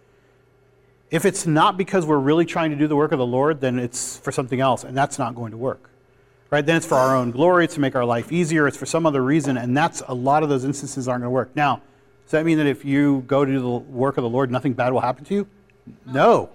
If 1.10 1.24
it's 1.24 1.46
not 1.46 1.76
because 1.76 2.06
we're 2.06 2.18
really 2.18 2.44
trying 2.44 2.70
to 2.70 2.76
do 2.76 2.86
the 2.86 2.96
work 2.96 3.12
of 3.12 3.18
the 3.18 3.26
Lord, 3.26 3.60
then 3.60 3.78
it's 3.78 4.16
for 4.18 4.32
something 4.32 4.60
else, 4.60 4.84
and 4.84 4.96
that's 4.96 5.18
not 5.18 5.34
going 5.34 5.52
to 5.52 5.56
work. 5.56 5.90
Right? 6.50 6.66
Then 6.66 6.76
it's 6.76 6.86
for 6.86 6.96
our 6.96 7.14
own 7.14 7.30
glory, 7.30 7.64
it's 7.64 7.74
to 7.74 7.80
make 7.80 7.94
our 7.94 8.04
life 8.04 8.32
easier, 8.32 8.66
it's 8.66 8.76
for 8.76 8.86
some 8.86 9.06
other 9.06 9.22
reason, 9.22 9.56
and 9.56 9.76
that's 9.76 10.02
a 10.08 10.14
lot 10.14 10.42
of 10.42 10.48
those 10.48 10.64
instances 10.64 11.06
aren't 11.06 11.22
going 11.22 11.28
to 11.28 11.34
work. 11.34 11.54
Now, 11.54 11.80
does 12.24 12.32
that 12.32 12.44
mean 12.44 12.58
that 12.58 12.66
if 12.66 12.84
you 12.84 13.24
go 13.26 13.44
to 13.44 13.60
the 13.60 13.68
work 13.68 14.16
of 14.16 14.22
the 14.22 14.28
Lord, 14.28 14.50
nothing 14.50 14.72
bad 14.72 14.92
will 14.92 15.00
happen 15.00 15.24
to 15.26 15.34
you? 15.34 15.48
No. 16.06 16.50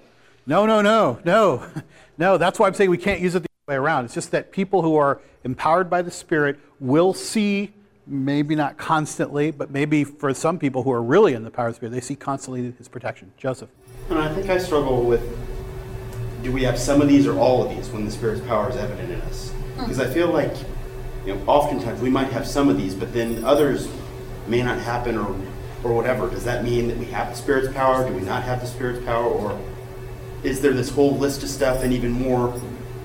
No, 0.46 0.66
no, 0.66 0.82
no, 0.82 1.20
no. 1.24 1.66
No, 2.18 2.38
that's 2.38 2.58
why 2.58 2.68
I'm 2.68 2.74
saying 2.74 2.89
we 2.89 2.98
can't 2.98 3.20
use 3.20 3.36
it 3.36 3.43
the 3.43 3.50
other 3.68 3.78
way 3.78 3.84
around. 3.84 4.06
It's 4.06 4.14
just 4.14 4.32
that 4.32 4.54
people 4.54 4.82
who 4.82 4.96
are 4.96 5.20
empowered 5.43 5.89
by 5.89 6.02
the 6.02 6.12
Spirit 6.12 6.58
will 6.80 7.14
see, 7.14 7.74
maybe 8.08 8.56
not 8.56 8.78
constantly, 8.78 9.52
but 9.52 9.70
maybe 9.70 10.06
for 10.06 10.34
some 10.34 10.58
people 10.58 10.84
who 10.84 10.91
are 10.91 11.04
really 11.04 11.34
in 11.34 11.43
the 11.43 11.52
power 11.52 11.68
of 11.68 11.74
the 11.74 11.76
Spirit, 11.76 11.91
they 11.91 12.00
see 12.00 12.16
constantly 12.16 12.72
His 12.72 12.88
protection. 12.88 13.34
Joseph. 13.38 13.70
And 14.10 14.18
I 14.18 14.34
think 14.34 14.50
I 14.50 14.58
struggle 14.60 15.04
with 15.04 15.22
do 16.41 16.52
we 16.52 16.64
have 16.64 16.80
some 16.80 17.02
of 17.02 17.08
these 17.08 17.28
or 17.28 17.38
all 17.38 17.64
of 17.64 17.76
these 17.76 17.89
when 17.89 18.06
the 18.06 18.12
Spirit's 18.12 18.39
power 18.46 18.70
is 18.70 18.76
evident 18.78 19.12
in 19.12 19.20
us? 19.24 19.52
Hmm. 19.76 19.82
Because 19.82 19.99
I 19.99 20.07
feel 20.07 20.30
like, 20.30 20.53
you 21.26 21.36
know, 21.36 21.41
oftentimes 21.45 22.01
we 22.01 22.09
might 22.09 22.32
have 22.32 22.47
some 22.47 22.69
of 22.69 22.78
these, 22.78 22.93
but 22.93 23.13
then 23.13 23.43
others 23.43 23.89
may 24.47 24.61
not 24.61 24.80
happen 24.80 25.17
or, 25.17 25.36
or 25.84 25.93
whatever. 25.93 26.30
Does 26.30 26.43
that 26.45 26.63
mean 26.63 26.88
that 26.88 26.97
we 26.97 27.05
have 27.05 27.30
the 27.30 27.36
Spirit's 27.36 27.73
power? 27.73 28.07
Do 28.07 28.13
we 28.13 28.21
not 28.21 28.43
have 28.43 28.61
the 28.61 28.67
Spirit's 28.67 29.03
power? 29.05 29.26
Or 29.26 29.59
is 30.43 30.61
there 30.61 30.73
this 30.73 30.89
whole 30.89 31.17
list 31.17 31.43
of 31.43 31.49
stuff 31.49 31.84
and 31.84 31.91
even 31.91 32.11
more 32.11 32.59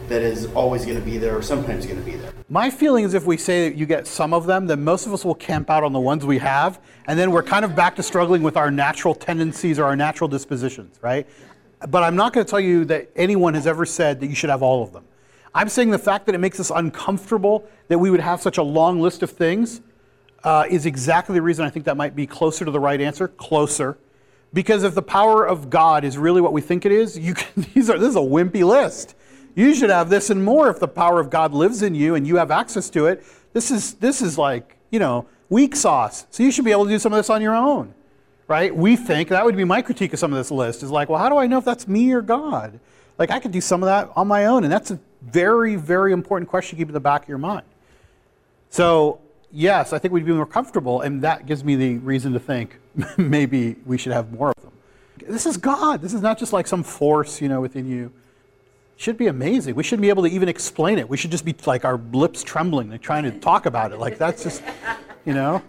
that 0.08 0.22
is 0.22 0.46
always 0.52 0.84
going 0.84 0.98
to 0.98 1.04
be 1.04 1.18
there 1.18 1.36
or 1.36 1.42
sometimes 1.42 1.86
going 1.86 1.98
to 1.98 2.04
be 2.04 2.16
there? 2.16 2.32
My 2.48 2.68
feeling 2.68 3.04
is 3.04 3.14
if 3.14 3.26
we 3.26 3.36
say 3.36 3.68
that 3.68 3.78
you 3.78 3.86
get 3.86 4.08
some 4.08 4.34
of 4.34 4.44
them, 4.44 4.66
then 4.66 4.82
most 4.82 5.06
of 5.06 5.14
us 5.14 5.24
will 5.24 5.36
camp 5.36 5.70
out 5.70 5.84
on 5.84 5.92
the 5.92 6.00
ones 6.00 6.26
we 6.26 6.38
have, 6.38 6.80
and 7.06 7.16
then 7.16 7.30
we're 7.30 7.44
kind 7.44 7.64
of 7.64 7.76
back 7.76 7.94
to 7.94 8.02
struggling 8.02 8.42
with 8.42 8.56
our 8.56 8.72
natural 8.72 9.14
tendencies 9.14 9.78
or 9.78 9.84
our 9.84 9.94
natural 9.94 10.26
dispositions, 10.26 10.98
right? 11.00 11.28
But 11.88 12.02
I'm 12.02 12.16
not 12.16 12.32
going 12.32 12.44
to 12.44 12.50
tell 12.50 12.58
you 12.58 12.84
that 12.86 13.08
anyone 13.14 13.54
has 13.54 13.68
ever 13.68 13.86
said 13.86 14.18
that 14.18 14.26
you 14.26 14.34
should 14.34 14.50
have 14.50 14.62
all 14.62 14.82
of 14.82 14.92
them. 14.92 15.04
I'm 15.54 15.68
saying 15.68 15.90
the 15.90 15.98
fact 15.98 16.26
that 16.26 16.34
it 16.34 16.38
makes 16.38 16.60
us 16.60 16.70
uncomfortable 16.70 17.68
that 17.88 17.98
we 17.98 18.10
would 18.10 18.20
have 18.20 18.40
such 18.40 18.58
a 18.58 18.62
long 18.62 19.00
list 19.00 19.22
of 19.22 19.30
things 19.30 19.80
uh, 20.44 20.64
is 20.70 20.86
exactly 20.86 21.34
the 21.34 21.42
reason 21.42 21.64
I 21.64 21.70
think 21.70 21.84
that 21.86 21.96
might 21.96 22.14
be 22.14 22.26
closer 22.26 22.64
to 22.64 22.70
the 22.70 22.80
right 22.80 23.00
answer, 23.00 23.28
closer. 23.28 23.98
Because 24.52 24.84
if 24.84 24.94
the 24.94 25.02
power 25.02 25.46
of 25.46 25.70
God 25.70 26.04
is 26.04 26.16
really 26.18 26.40
what 26.40 26.52
we 26.52 26.60
think 26.60 26.86
it 26.86 26.92
is, 26.92 27.18
you 27.18 27.34
can, 27.34 27.66
these 27.74 27.90
are, 27.90 27.98
this 27.98 28.10
is 28.10 28.16
a 28.16 28.20
wimpy 28.20 28.64
list. 28.64 29.14
You 29.54 29.74
should 29.74 29.90
have 29.90 30.08
this 30.08 30.30
and 30.30 30.44
more 30.44 30.70
if 30.70 30.78
the 30.78 30.88
power 30.88 31.20
of 31.20 31.30
God 31.30 31.52
lives 31.52 31.82
in 31.82 31.94
you 31.94 32.14
and 32.14 32.26
you 32.26 32.36
have 32.36 32.50
access 32.50 32.88
to 32.90 33.06
it. 33.06 33.24
This 33.52 33.70
is, 33.70 33.94
this 33.94 34.22
is 34.22 34.38
like, 34.38 34.76
you 34.90 35.00
know, 35.00 35.26
weak 35.48 35.74
sauce. 35.74 36.26
So 36.30 36.44
you 36.44 36.52
should 36.52 36.64
be 36.64 36.70
able 36.70 36.84
to 36.84 36.90
do 36.90 36.98
some 36.98 37.12
of 37.12 37.16
this 37.16 37.28
on 37.28 37.42
your 37.42 37.56
own, 37.56 37.92
right? 38.46 38.74
We 38.74 38.94
think, 38.94 39.28
that 39.30 39.44
would 39.44 39.56
be 39.56 39.64
my 39.64 39.82
critique 39.82 40.12
of 40.12 40.20
some 40.20 40.32
of 40.32 40.38
this 40.38 40.52
list, 40.52 40.84
is 40.84 40.90
like, 40.90 41.08
well, 41.08 41.18
how 41.18 41.28
do 41.28 41.36
I 41.36 41.48
know 41.48 41.58
if 41.58 41.64
that's 41.64 41.88
me 41.88 42.12
or 42.12 42.22
God? 42.22 42.78
Like, 43.18 43.30
I 43.32 43.40
could 43.40 43.50
do 43.50 43.60
some 43.60 43.82
of 43.82 43.88
that 43.88 44.10
on 44.14 44.28
my 44.28 44.46
own. 44.46 44.62
And 44.62 44.72
that's 44.72 44.92
a 44.92 45.00
very, 45.22 45.76
very 45.76 46.12
important 46.12 46.48
question 46.48 46.76
to 46.76 46.80
keep 46.80 46.88
in 46.88 46.94
the 46.94 47.00
back 47.00 47.22
of 47.22 47.28
your 47.28 47.38
mind. 47.38 47.66
So, 48.70 49.20
yes, 49.52 49.92
I 49.92 49.98
think 49.98 50.12
we'd 50.12 50.24
be 50.24 50.32
more 50.32 50.46
comfortable, 50.46 51.00
and 51.00 51.22
that 51.22 51.46
gives 51.46 51.64
me 51.64 51.76
the 51.76 51.98
reason 51.98 52.32
to 52.32 52.40
think 52.40 52.78
maybe 53.16 53.76
we 53.84 53.98
should 53.98 54.12
have 54.12 54.32
more 54.32 54.50
of 54.50 54.62
them. 54.62 54.72
This 55.26 55.46
is 55.46 55.56
God. 55.56 56.00
This 56.00 56.14
is 56.14 56.22
not 56.22 56.38
just 56.38 56.52
like 56.52 56.66
some 56.66 56.82
force, 56.82 57.40
you 57.40 57.48
know, 57.48 57.60
within 57.60 57.86
you. 57.86 58.12
It 58.96 59.02
should 59.02 59.16
be 59.16 59.26
amazing. 59.26 59.74
We 59.74 59.82
shouldn't 59.82 60.02
be 60.02 60.08
able 60.08 60.22
to 60.22 60.30
even 60.30 60.48
explain 60.48 60.98
it. 60.98 61.08
We 61.08 61.16
should 61.16 61.30
just 61.30 61.44
be 61.44 61.54
like 61.66 61.84
our 61.84 61.98
lips 62.12 62.42
trembling, 62.42 62.90
like 62.90 63.02
trying 63.02 63.24
to 63.24 63.30
talk 63.30 63.66
about 63.66 63.92
it. 63.92 63.98
Like 63.98 64.18
that's 64.18 64.42
just, 64.42 64.62
you 65.24 65.34
know. 65.34 65.62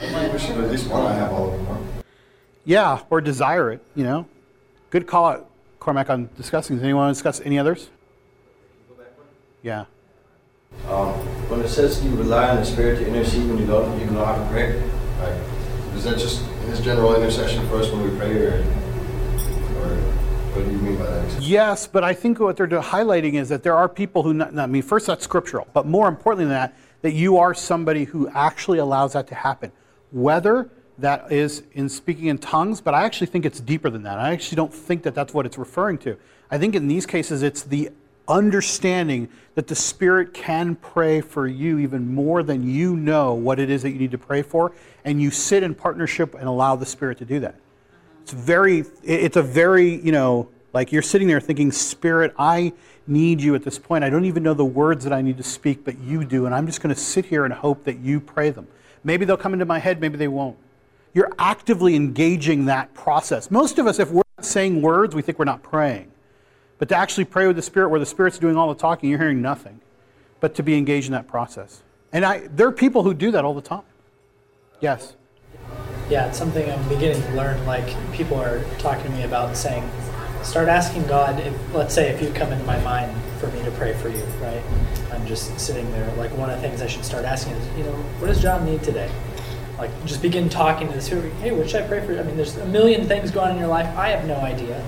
We 0.00 0.08
should 0.38 0.58
at 0.58 0.70
least 0.70 0.88
want 0.88 1.08
to 1.08 1.14
have 1.14 1.32
all 1.32 1.52
of 1.52 1.66
them. 1.66 1.88
Yeah, 2.64 3.02
or 3.10 3.20
desire 3.20 3.70
it. 3.70 3.82
You 3.94 4.04
know. 4.04 4.26
Good 4.90 5.06
call 5.06 5.26
out, 5.26 5.50
Cormac, 5.80 6.10
on 6.10 6.28
discussing. 6.36 6.76
Does 6.76 6.82
anyone 6.82 7.04
want 7.04 7.16
to 7.16 7.18
discuss 7.18 7.40
any 7.44 7.58
others? 7.58 7.88
Yeah. 9.66 9.86
Um, 10.88 11.10
when 11.50 11.60
it 11.60 11.68
says 11.68 12.04
you 12.04 12.14
rely 12.14 12.50
on 12.50 12.56
the 12.58 12.64
Spirit 12.64 13.00
to 13.00 13.08
intercede 13.08 13.48
when 13.48 13.58
you 13.58 13.66
don't 13.66 14.00
even 14.00 14.14
know 14.14 14.24
how 14.24 14.36
to 14.36 14.48
pray, 14.48 14.80
Right. 15.18 15.32
Is 15.96 16.04
that 16.04 16.18
just 16.18 16.44
his 16.68 16.80
general 16.80 17.16
intercession 17.16 17.66
for 17.68 17.78
us 17.78 17.90
when 17.90 18.08
we 18.08 18.16
pray, 18.16 18.30
or, 18.36 18.58
or 18.58 19.96
what 20.52 20.64
do 20.64 20.70
you 20.70 20.78
mean 20.78 20.96
by 20.96 21.06
that? 21.06 21.42
Yes, 21.42 21.88
but 21.88 22.04
I 22.04 22.14
think 22.14 22.38
what 22.38 22.56
they're 22.56 22.68
highlighting 22.68 23.34
is 23.34 23.48
that 23.48 23.64
there 23.64 23.74
are 23.74 23.88
people 23.88 24.22
who, 24.22 24.34
not, 24.34 24.54
not, 24.54 24.64
I 24.64 24.66
mean, 24.66 24.82
first 24.82 25.08
that's 25.08 25.24
scriptural, 25.24 25.66
but 25.72 25.84
more 25.84 26.06
importantly 26.06 26.44
than 26.44 26.54
that, 26.54 26.76
that 27.02 27.14
you 27.14 27.38
are 27.38 27.52
somebody 27.52 28.04
who 28.04 28.28
actually 28.28 28.78
allows 28.78 29.14
that 29.14 29.26
to 29.28 29.34
happen. 29.34 29.72
Whether 30.12 30.70
that 30.98 31.32
is 31.32 31.64
in 31.72 31.88
speaking 31.88 32.26
in 32.26 32.38
tongues, 32.38 32.80
but 32.80 32.94
I 32.94 33.02
actually 33.02 33.28
think 33.28 33.44
it's 33.44 33.58
deeper 33.58 33.90
than 33.90 34.04
that. 34.04 34.18
I 34.18 34.32
actually 34.32 34.56
don't 34.56 34.72
think 34.72 35.02
that 35.02 35.14
that's 35.14 35.34
what 35.34 35.44
it's 35.44 35.58
referring 35.58 35.98
to. 35.98 36.16
I 36.50 36.58
think 36.58 36.76
in 36.76 36.86
these 36.86 37.06
cases 37.06 37.42
it's 37.42 37.62
the 37.62 37.90
understanding 38.28 39.28
that 39.54 39.66
the 39.66 39.74
Spirit 39.74 40.34
can 40.34 40.74
pray 40.76 41.20
for 41.20 41.46
you 41.46 41.78
even 41.78 42.14
more 42.14 42.42
than 42.42 42.68
you 42.68 42.96
know 42.96 43.34
what 43.34 43.58
it 43.58 43.70
is 43.70 43.82
that 43.82 43.90
you 43.90 43.98
need 43.98 44.10
to 44.10 44.18
pray 44.18 44.42
for, 44.42 44.72
and 45.04 45.20
you 45.20 45.30
sit 45.30 45.62
in 45.62 45.74
partnership 45.74 46.34
and 46.34 46.44
allow 46.44 46.76
the 46.76 46.86
Spirit 46.86 47.18
to 47.18 47.24
do 47.24 47.40
that. 47.40 47.54
It's 48.22 48.32
very, 48.32 48.84
it's 49.02 49.36
a 49.36 49.42
very, 49.42 50.00
you 50.04 50.12
know, 50.12 50.48
like 50.72 50.92
you're 50.92 51.02
sitting 51.02 51.28
there 51.28 51.40
thinking, 51.40 51.72
Spirit, 51.72 52.34
I 52.38 52.72
need 53.06 53.40
you 53.40 53.54
at 53.54 53.62
this 53.62 53.78
point. 53.78 54.04
I 54.04 54.10
don't 54.10 54.24
even 54.24 54.42
know 54.42 54.52
the 54.54 54.64
words 54.64 55.04
that 55.04 55.12
I 55.12 55.22
need 55.22 55.36
to 55.38 55.42
speak, 55.42 55.84
but 55.84 55.98
you 55.98 56.24
do, 56.24 56.46
and 56.46 56.54
I'm 56.54 56.66
just 56.66 56.82
going 56.82 56.94
to 56.94 57.00
sit 57.00 57.24
here 57.24 57.44
and 57.44 57.54
hope 57.54 57.84
that 57.84 57.98
you 58.00 58.20
pray 58.20 58.50
them. 58.50 58.66
Maybe 59.04 59.24
they'll 59.24 59.36
come 59.36 59.52
into 59.52 59.64
my 59.64 59.78
head, 59.78 60.00
maybe 60.00 60.16
they 60.16 60.28
won't. 60.28 60.56
You're 61.14 61.32
actively 61.38 61.94
engaging 61.94 62.66
that 62.66 62.92
process. 62.92 63.50
Most 63.50 63.78
of 63.78 63.86
us, 63.86 63.98
if 63.98 64.10
we're 64.10 64.22
not 64.36 64.44
saying 64.44 64.82
words, 64.82 65.14
we 65.14 65.22
think 65.22 65.38
we're 65.38 65.46
not 65.46 65.62
praying. 65.62 66.10
But 66.78 66.88
to 66.90 66.96
actually 66.96 67.24
pray 67.24 67.46
with 67.46 67.56
the 67.56 67.62
Spirit, 67.62 67.88
where 67.88 68.00
the 68.00 68.06
Spirit's 68.06 68.38
doing 68.38 68.56
all 68.56 68.68
the 68.68 68.78
talking, 68.78 69.08
you're 69.08 69.18
hearing 69.18 69.40
nothing. 69.40 69.80
But 70.40 70.54
to 70.56 70.62
be 70.62 70.76
engaged 70.76 71.06
in 71.06 71.12
that 71.12 71.26
process. 71.26 71.82
And 72.12 72.24
I, 72.24 72.46
there 72.48 72.66
are 72.68 72.72
people 72.72 73.02
who 73.02 73.14
do 73.14 73.30
that 73.30 73.44
all 73.44 73.54
the 73.54 73.62
time. 73.62 73.82
Yes. 74.80 75.16
Yeah, 76.10 76.28
it's 76.28 76.38
something 76.38 76.70
I'm 76.70 76.88
beginning 76.88 77.22
to 77.22 77.32
learn. 77.32 77.64
Like 77.66 77.96
people 78.12 78.38
are 78.40 78.62
talking 78.78 79.04
to 79.04 79.10
me 79.10 79.22
about 79.24 79.56
saying, 79.56 79.88
start 80.42 80.68
asking 80.68 81.06
God. 81.06 81.40
If, 81.40 81.74
let's 81.74 81.94
say 81.94 82.10
if 82.10 82.22
you 82.22 82.30
come 82.32 82.52
into 82.52 82.64
my 82.64 82.78
mind 82.80 83.10
for 83.40 83.48
me 83.48 83.62
to 83.64 83.70
pray 83.72 83.94
for 83.94 84.08
you, 84.08 84.22
right? 84.40 84.62
I'm 85.12 85.26
just 85.26 85.58
sitting 85.58 85.90
there. 85.92 86.14
Like 86.16 86.30
one 86.36 86.50
of 86.50 86.60
the 86.60 86.68
things 86.68 86.82
I 86.82 86.86
should 86.86 87.04
start 87.04 87.24
asking 87.24 87.54
is, 87.54 87.78
you 87.78 87.84
know, 87.84 87.92
what 88.20 88.28
does 88.28 88.40
John 88.40 88.64
need 88.64 88.82
today? 88.82 89.10
Like 89.78 89.90
just 90.04 90.22
begin 90.22 90.48
talking 90.48 90.88
to 90.88 90.94
the 90.94 91.02
Spirit. 91.02 91.32
Hey, 91.34 91.52
what 91.52 91.68
should 91.68 91.82
I 91.82 91.88
pray 91.88 92.06
for? 92.06 92.18
I 92.18 92.22
mean, 92.22 92.36
there's 92.36 92.56
a 92.56 92.66
million 92.66 93.06
things 93.08 93.30
going 93.30 93.48
on 93.48 93.52
in 93.54 93.58
your 93.58 93.68
life. 93.68 93.86
I 93.96 94.08
have 94.10 94.26
no 94.26 94.36
idea. 94.36 94.84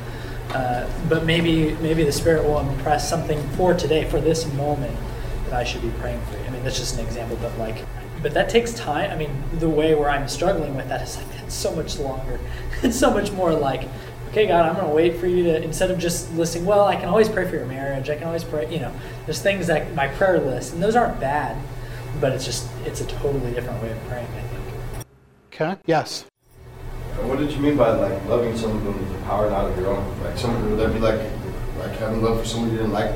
Uh, 0.51 0.89
but 1.09 1.25
maybe 1.25 1.75
maybe 1.77 2.05
the 2.05 2.13
Spirit 2.13 2.45
will 2.45 2.61
impress 2.61 3.09
something 3.09 3.41
for 3.51 3.75
today, 3.75 4.09
for 4.09 4.21
this 4.21 4.51
moment, 4.55 4.97
that 5.45 5.55
I 5.55 5.65
should 5.65 5.83
be 5.83 5.91
praying 6.01 6.21
for. 6.23 6.39
I 6.39 6.51
mean, 6.51 6.65
that's 6.65 6.79
just 6.79 6.99
an 6.99 7.05
example, 7.05 7.37
but 7.41 7.57
like, 7.59 7.85
but 8.23 8.33
that 8.35 8.49
takes 8.49 8.73
time. 8.73 9.11
I 9.11 9.17
mean, 9.17 9.31
the 9.55 9.69
way 9.69 9.95
where 9.95 10.09
I'm 10.09 10.27
struggling 10.27 10.75
with 10.75 10.89
that 10.89 11.03
is 11.03 11.17
like 11.17 11.31
that's 11.33 11.55
so 11.55 11.75
much 11.75 11.99
longer. 11.99 12.41
it's 12.83 12.99
so 12.99 13.11
much 13.11 13.31
more 13.33 13.53
like, 13.53 13.89
okay, 14.31 14.47
God, 14.47 14.65
I'm 14.65 14.83
to 14.83 14.95
wait 14.95 15.17
for 15.17 15.27
you 15.27 15.45
to 15.45 15.63
instead 15.63 15.91
of 15.91 15.99
just 15.99 16.33
listing. 16.35 16.65
Well, 16.65 16.87
I 16.87 16.97
can 16.97 17.09
always 17.09 17.29
pray 17.29 17.47
for 17.49 17.57
your 17.57 17.67
marriage. 17.67 18.09
I 18.09 18.17
can 18.17 18.27
always 18.27 18.45
pray. 18.45 18.73
You 18.73 18.81
know, 18.81 18.95
there's 19.27 19.43
things 19.43 19.67
that 19.67 19.95
my 19.95 20.09
prayer 20.09 20.41
list, 20.41 20.73
and 20.73 20.83
those 20.83 20.97
aren't 20.97 21.21
bad, 21.21 21.59
but 22.21 22.33
it's 22.33 22.47
just 22.47 22.67
it's 22.87 23.03
a 23.03 23.07
totally 23.07 23.53
different 23.53 23.83
way 23.83 23.93
of 23.93 23.99
praying. 24.09 24.29
I 24.29 24.41
think. 24.41 25.07
Okay. 25.53 25.77
Yes. 25.85 26.25
What 27.27 27.39
did 27.39 27.53
you 27.53 27.59
mean 27.59 27.77
by 27.77 27.91
like 27.91 28.25
loving 28.27 28.57
someone 28.57 28.85
with 28.85 29.13
the 29.13 29.19
power 29.25 29.51
not 29.51 29.67
of 29.67 29.77
your 29.79 29.89
own? 29.89 30.23
Like 30.23 30.39
someone 30.39 30.63
who 30.63 30.71
would 30.71 30.79
that 30.79 30.93
be 30.93 31.01
like 31.01 31.21
like 31.79 31.99
having 31.99 32.23
love 32.23 32.41
for 32.41 32.47
someone 32.47 32.71
you 32.71 32.79
didn't 32.79 32.93
like? 32.93 33.15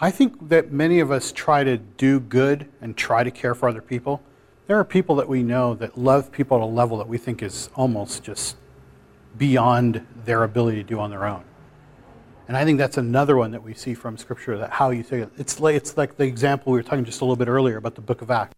I 0.00 0.10
think 0.10 0.48
that 0.48 0.72
many 0.72 1.00
of 1.00 1.10
us 1.10 1.32
try 1.32 1.64
to 1.64 1.78
do 1.78 2.20
good 2.20 2.68
and 2.80 2.96
try 2.96 3.24
to 3.24 3.30
care 3.30 3.54
for 3.54 3.68
other 3.68 3.80
people. 3.80 4.22
There 4.66 4.78
are 4.78 4.84
people 4.84 5.16
that 5.16 5.28
we 5.28 5.42
know 5.42 5.74
that 5.74 5.96
love 5.96 6.32
people 6.32 6.56
at 6.58 6.62
a 6.62 6.66
level 6.66 6.98
that 6.98 7.08
we 7.08 7.18
think 7.18 7.42
is 7.42 7.70
almost 7.74 8.22
just 8.22 8.56
beyond 9.38 10.06
their 10.24 10.42
ability 10.42 10.78
to 10.78 10.88
do 10.88 10.98
on 10.98 11.10
their 11.10 11.24
own. 11.24 11.44
And 12.48 12.56
I 12.56 12.64
think 12.64 12.78
that's 12.78 12.96
another 12.96 13.36
one 13.36 13.50
that 13.52 13.62
we 13.62 13.74
see 13.74 13.94
from 13.94 14.16
Scripture 14.16 14.56
that 14.58 14.70
how 14.70 14.90
you 14.90 15.02
say 15.02 15.20
it. 15.20 15.30
It's 15.36 15.58
like, 15.60 15.74
it's 15.74 15.96
like 15.96 16.16
the 16.16 16.24
example 16.24 16.72
we 16.72 16.78
were 16.78 16.82
talking 16.82 17.04
just 17.04 17.20
a 17.20 17.24
little 17.24 17.36
bit 17.36 17.48
earlier 17.48 17.76
about 17.76 17.94
the 17.96 18.00
book 18.00 18.22
of 18.22 18.30
Acts. 18.30 18.54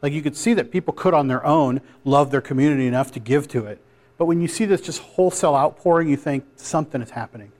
Like 0.00 0.12
you 0.12 0.22
could 0.22 0.36
see 0.36 0.54
that 0.54 0.70
people 0.70 0.94
could 0.94 1.14
on 1.14 1.28
their 1.28 1.44
own 1.44 1.80
love 2.04 2.30
their 2.30 2.40
community 2.40 2.86
enough 2.86 3.12
to 3.12 3.20
give 3.20 3.48
to 3.48 3.66
it. 3.66 3.82
But 4.18 4.26
when 4.26 4.40
you 4.40 4.48
see 4.48 4.64
this 4.64 4.80
just 4.80 5.00
wholesale 5.00 5.54
outpouring, 5.54 6.08
you 6.08 6.16
think 6.16 6.44
something 6.56 7.00
is 7.00 7.10
happening. 7.10 7.52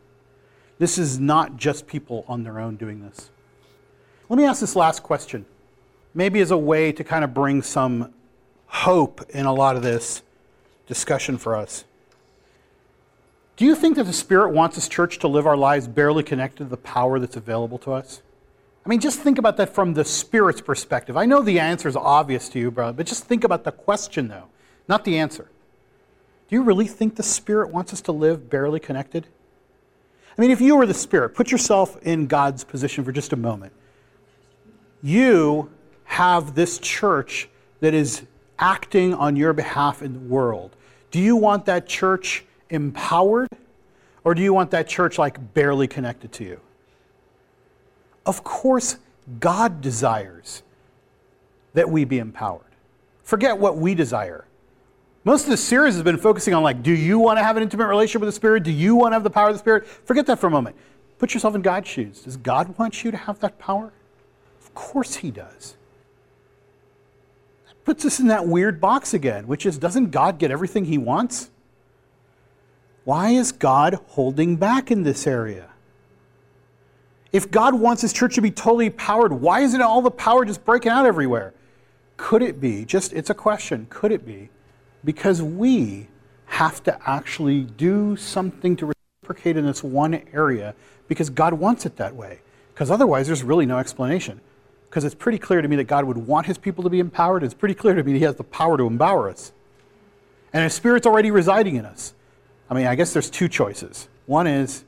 This 0.78 0.98
is 0.98 1.18
not 1.18 1.56
just 1.56 1.86
people 1.86 2.24
on 2.28 2.42
their 2.42 2.58
own 2.58 2.76
doing 2.76 3.00
this. 3.00 3.30
Let 4.28 4.36
me 4.36 4.44
ask 4.44 4.60
this 4.60 4.76
last 4.76 5.02
question, 5.02 5.46
maybe 6.14 6.40
as 6.40 6.50
a 6.50 6.58
way 6.58 6.92
to 6.92 7.02
kind 7.02 7.24
of 7.24 7.32
bring 7.32 7.62
some 7.62 8.12
hope 8.66 9.24
in 9.30 9.46
a 9.46 9.54
lot 9.54 9.76
of 9.76 9.82
this 9.82 10.22
discussion 10.86 11.38
for 11.38 11.56
us. 11.56 11.84
Do 13.56 13.64
you 13.64 13.74
think 13.74 13.96
that 13.96 14.04
the 14.04 14.12
Spirit 14.12 14.50
wants 14.50 14.76
His 14.76 14.88
church 14.88 15.18
to 15.20 15.28
live 15.28 15.46
our 15.46 15.56
lives 15.56 15.88
barely 15.88 16.22
connected 16.22 16.64
to 16.64 16.70
the 16.70 16.76
power 16.76 17.18
that's 17.18 17.36
available 17.36 17.78
to 17.78 17.92
us? 17.92 18.22
I 18.84 18.88
mean, 18.88 19.00
just 19.00 19.20
think 19.20 19.38
about 19.38 19.56
that 19.56 19.74
from 19.74 19.94
the 19.94 20.04
Spirit's 20.04 20.60
perspective. 20.60 21.16
I 21.16 21.26
know 21.26 21.42
the 21.42 21.58
answer 21.58 21.88
is 21.88 21.96
obvious 21.96 22.48
to 22.50 22.58
you, 22.58 22.70
brother, 22.70 22.92
but 22.92 23.06
just 23.06 23.24
think 23.24 23.44
about 23.44 23.64
the 23.64 23.72
question, 23.72 24.28
though, 24.28 24.44
not 24.88 25.04
the 25.04 25.18
answer. 25.18 25.48
Do 26.48 26.56
you 26.56 26.62
really 26.62 26.86
think 26.86 27.16
the 27.16 27.22
Spirit 27.22 27.70
wants 27.70 27.92
us 27.92 28.00
to 28.02 28.12
live 28.12 28.48
barely 28.48 28.80
connected? 28.80 29.26
I 30.36 30.40
mean, 30.40 30.50
if 30.50 30.60
you 30.60 30.76
were 30.76 30.86
the 30.86 30.94
Spirit, 30.94 31.30
put 31.30 31.50
yourself 31.50 32.00
in 32.02 32.26
God's 32.26 32.64
position 32.64 33.04
for 33.04 33.12
just 33.12 33.32
a 33.32 33.36
moment. 33.36 33.72
You 35.02 35.70
have 36.04 36.54
this 36.54 36.78
church 36.78 37.48
that 37.80 37.92
is 37.92 38.22
acting 38.58 39.14
on 39.14 39.36
your 39.36 39.52
behalf 39.52 40.02
in 40.02 40.14
the 40.14 40.18
world. 40.20 40.74
Do 41.10 41.20
you 41.20 41.36
want 41.36 41.66
that 41.66 41.86
church 41.86 42.44
empowered 42.70 43.48
or 44.24 44.34
do 44.34 44.42
you 44.42 44.52
want 44.52 44.70
that 44.72 44.88
church 44.88 45.18
like 45.18 45.54
barely 45.54 45.86
connected 45.86 46.32
to 46.32 46.44
you? 46.44 46.60
Of 48.26 48.42
course, 48.42 48.96
God 49.40 49.80
desires 49.80 50.62
that 51.74 51.88
we 51.88 52.04
be 52.04 52.18
empowered. 52.18 52.64
Forget 53.22 53.58
what 53.58 53.76
we 53.76 53.94
desire. 53.94 54.44
Most 55.24 55.44
of 55.44 55.50
the 55.50 55.56
series 55.56 55.94
has 55.94 56.02
been 56.02 56.16
focusing 56.16 56.54
on 56.54 56.62
like, 56.62 56.82
do 56.82 56.92
you 56.92 57.18
want 57.18 57.38
to 57.38 57.44
have 57.44 57.56
an 57.56 57.62
intimate 57.62 57.86
relationship 57.86 58.20
with 58.20 58.28
the 58.28 58.32
Spirit? 58.32 58.62
Do 58.62 58.70
you 58.70 58.94
want 58.94 59.12
to 59.12 59.14
have 59.14 59.24
the 59.24 59.30
power 59.30 59.48
of 59.48 59.54
the 59.54 59.58
Spirit? 59.58 59.86
Forget 59.86 60.26
that 60.26 60.38
for 60.38 60.46
a 60.46 60.50
moment. 60.50 60.76
Put 61.18 61.34
yourself 61.34 61.54
in 61.54 61.62
God's 61.62 61.88
shoes. 61.88 62.20
Does 62.20 62.36
God 62.36 62.78
want 62.78 63.02
you 63.02 63.10
to 63.10 63.16
have 63.16 63.40
that 63.40 63.58
power? 63.58 63.92
Of 64.60 64.74
course 64.74 65.16
He 65.16 65.30
does. 65.30 65.76
That 67.66 67.84
puts 67.84 68.04
us 68.04 68.20
in 68.20 68.28
that 68.28 68.46
weird 68.46 68.80
box 68.80 69.12
again, 69.12 69.46
which 69.46 69.66
is 69.66 69.76
doesn't 69.76 70.10
God 70.10 70.38
get 70.38 70.50
everything 70.50 70.84
He 70.84 70.98
wants? 70.98 71.50
Why 73.04 73.30
is 73.30 73.52
God 73.52 73.98
holding 74.08 74.56
back 74.56 74.90
in 74.90 75.02
this 75.02 75.26
area? 75.26 75.70
If 77.32 77.50
God 77.50 77.74
wants 77.74 78.02
His 78.02 78.12
church 78.12 78.36
to 78.36 78.40
be 78.40 78.50
totally 78.50 78.90
powered, 78.90 79.32
why 79.32 79.60
isn't 79.60 79.82
all 79.82 80.00
the 80.00 80.10
power 80.10 80.44
just 80.44 80.64
breaking 80.64 80.92
out 80.92 81.06
everywhere? 81.06 81.52
Could 82.16 82.42
it 82.42 82.60
be, 82.60 82.84
just 82.84 83.12
it's 83.12 83.30
a 83.30 83.34
question, 83.34 83.86
could 83.90 84.12
it 84.12 84.24
be 84.24 84.50
because 85.04 85.42
we 85.42 86.08
have 86.46 86.82
to 86.84 86.98
actually 87.08 87.62
do 87.62 88.16
something 88.16 88.76
to 88.76 88.92
reciprocate 89.22 89.56
in 89.56 89.66
this 89.66 89.82
one 89.82 90.22
area 90.32 90.74
because 91.06 91.30
God 91.30 91.54
wants 91.54 91.86
it 91.86 91.96
that 91.96 92.14
way. 92.14 92.40
Because 92.74 92.90
otherwise, 92.90 93.26
there's 93.26 93.42
really 93.42 93.66
no 93.66 93.78
explanation. 93.78 94.40
Because 94.88 95.04
it's 95.04 95.14
pretty 95.14 95.38
clear 95.38 95.60
to 95.60 95.68
me 95.68 95.76
that 95.76 95.84
God 95.84 96.04
would 96.04 96.16
want 96.16 96.46
his 96.46 96.56
people 96.56 96.84
to 96.84 96.90
be 96.90 97.00
empowered. 97.00 97.42
It's 97.42 97.54
pretty 97.54 97.74
clear 97.74 97.94
to 97.94 98.02
me 98.02 98.12
that 98.12 98.18
he 98.18 98.24
has 98.24 98.36
the 98.36 98.44
power 98.44 98.76
to 98.78 98.84
empower 98.84 99.28
us. 99.28 99.52
And 100.52 100.64
his 100.64 100.74
spirit's 100.74 101.06
already 101.06 101.30
residing 101.30 101.76
in 101.76 101.84
us. 101.84 102.14
I 102.70 102.74
mean, 102.74 102.86
I 102.86 102.94
guess 102.94 103.12
there's 103.12 103.30
two 103.30 103.48
choices. 103.48 104.08
One 104.26 104.46
is 104.46 104.84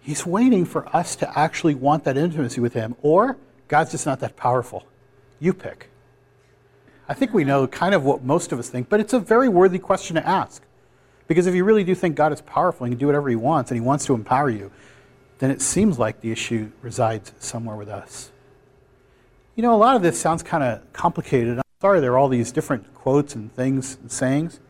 he's 0.00 0.26
waiting 0.26 0.64
for 0.64 0.94
us 0.94 1.16
to 1.16 1.38
actually 1.38 1.74
want 1.74 2.04
that 2.04 2.16
intimacy 2.16 2.60
with 2.60 2.72
him, 2.72 2.96
or 3.02 3.36
God's 3.68 3.92
just 3.92 4.06
not 4.06 4.20
that 4.20 4.36
powerful. 4.36 4.84
You 5.40 5.52
pick. 5.52 5.88
I 7.08 7.14
think 7.14 7.34
we 7.34 7.44
know 7.44 7.66
kind 7.66 7.94
of 7.94 8.04
what 8.04 8.24
most 8.24 8.52
of 8.52 8.58
us 8.58 8.68
think, 8.68 8.88
but 8.88 9.00
it's 9.00 9.12
a 9.12 9.18
very 9.18 9.48
worthy 9.48 9.78
question 9.78 10.16
to 10.16 10.26
ask. 10.26 10.62
Because 11.26 11.46
if 11.46 11.54
you 11.54 11.64
really 11.64 11.84
do 11.84 11.94
think 11.94 12.16
God 12.16 12.32
is 12.32 12.40
powerful 12.40 12.84
and 12.84 12.92
can 12.92 12.98
do 12.98 13.06
whatever 13.06 13.28
he 13.28 13.36
wants 13.36 13.70
and 13.70 13.80
he 13.80 13.86
wants 13.86 14.04
to 14.06 14.14
empower 14.14 14.50
you, 14.50 14.70
then 15.38 15.50
it 15.50 15.60
seems 15.60 15.98
like 15.98 16.20
the 16.20 16.30
issue 16.30 16.70
resides 16.80 17.32
somewhere 17.38 17.76
with 17.76 17.88
us. 17.88 18.30
You 19.54 19.62
know, 19.62 19.74
a 19.74 19.76
lot 19.76 19.96
of 19.96 20.02
this 20.02 20.20
sounds 20.20 20.42
kind 20.42 20.64
of 20.64 20.92
complicated. 20.92 21.58
I'm 21.58 21.64
sorry 21.80 22.00
there 22.00 22.12
are 22.12 22.18
all 22.18 22.28
these 22.28 22.52
different 22.52 22.92
quotes 22.94 23.34
and 23.34 23.52
things 23.54 23.96
and 24.00 24.10
sayings. 24.10 24.60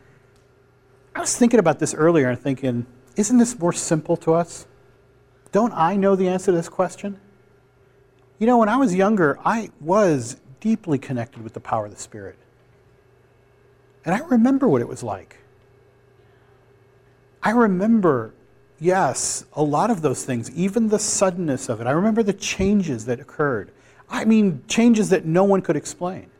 I 1.14 1.20
was 1.20 1.37
thinking 1.37 1.61
about 1.61 1.78
this 1.78 1.95
earlier 1.95 2.28
and 2.28 2.39
thinking, 2.39 2.87
isn't 3.16 3.39
this 3.39 3.59
more 3.59 3.72
simple 3.72 4.16
to 4.18 4.35
us? 4.35 4.66
Don't 5.53 5.72
I 5.72 5.97
know 5.97 6.16
the 6.16 6.28
answer 6.28 6.47
to 6.47 6.53
this 6.53 6.68
question? 6.68 7.20
You 8.39 8.47
know, 8.47 8.59
when 8.59 8.68
I 8.68 8.76
was 8.76 8.95
younger, 8.95 9.39
I 9.45 9.70
was 9.80 10.37
deeply 10.64 10.98
connected 10.98 11.44
with 11.44 11.52
the 11.52 11.60
power 11.60 11.84
of 11.84 11.90
the 11.90 12.00
Spirit. 12.00 12.38
And 14.02 14.14
I 14.14 14.20
remember 14.20 14.66
what 14.66 14.80
it 14.80 14.88
was 14.88 15.02
like. 15.02 15.36
I 17.42 17.50
remember, 17.50 18.32
yes, 18.80 19.44
a 19.52 19.62
lot 19.62 19.90
of 19.90 20.00
those 20.00 20.24
things, 20.24 20.50
even 20.52 20.88
the 20.88 20.98
suddenness 20.98 21.68
of 21.68 21.82
it. 21.82 21.86
I 21.86 21.90
remember 21.90 22.22
the 22.22 22.32
changes 22.32 23.04
that 23.04 23.20
occurred. 23.20 23.72
I 24.08 24.24
mean, 24.24 24.62
changes 24.66 25.10
that 25.10 25.26
no 25.26 25.44
one 25.44 25.60
could 25.60 25.76
explain. 25.76 26.30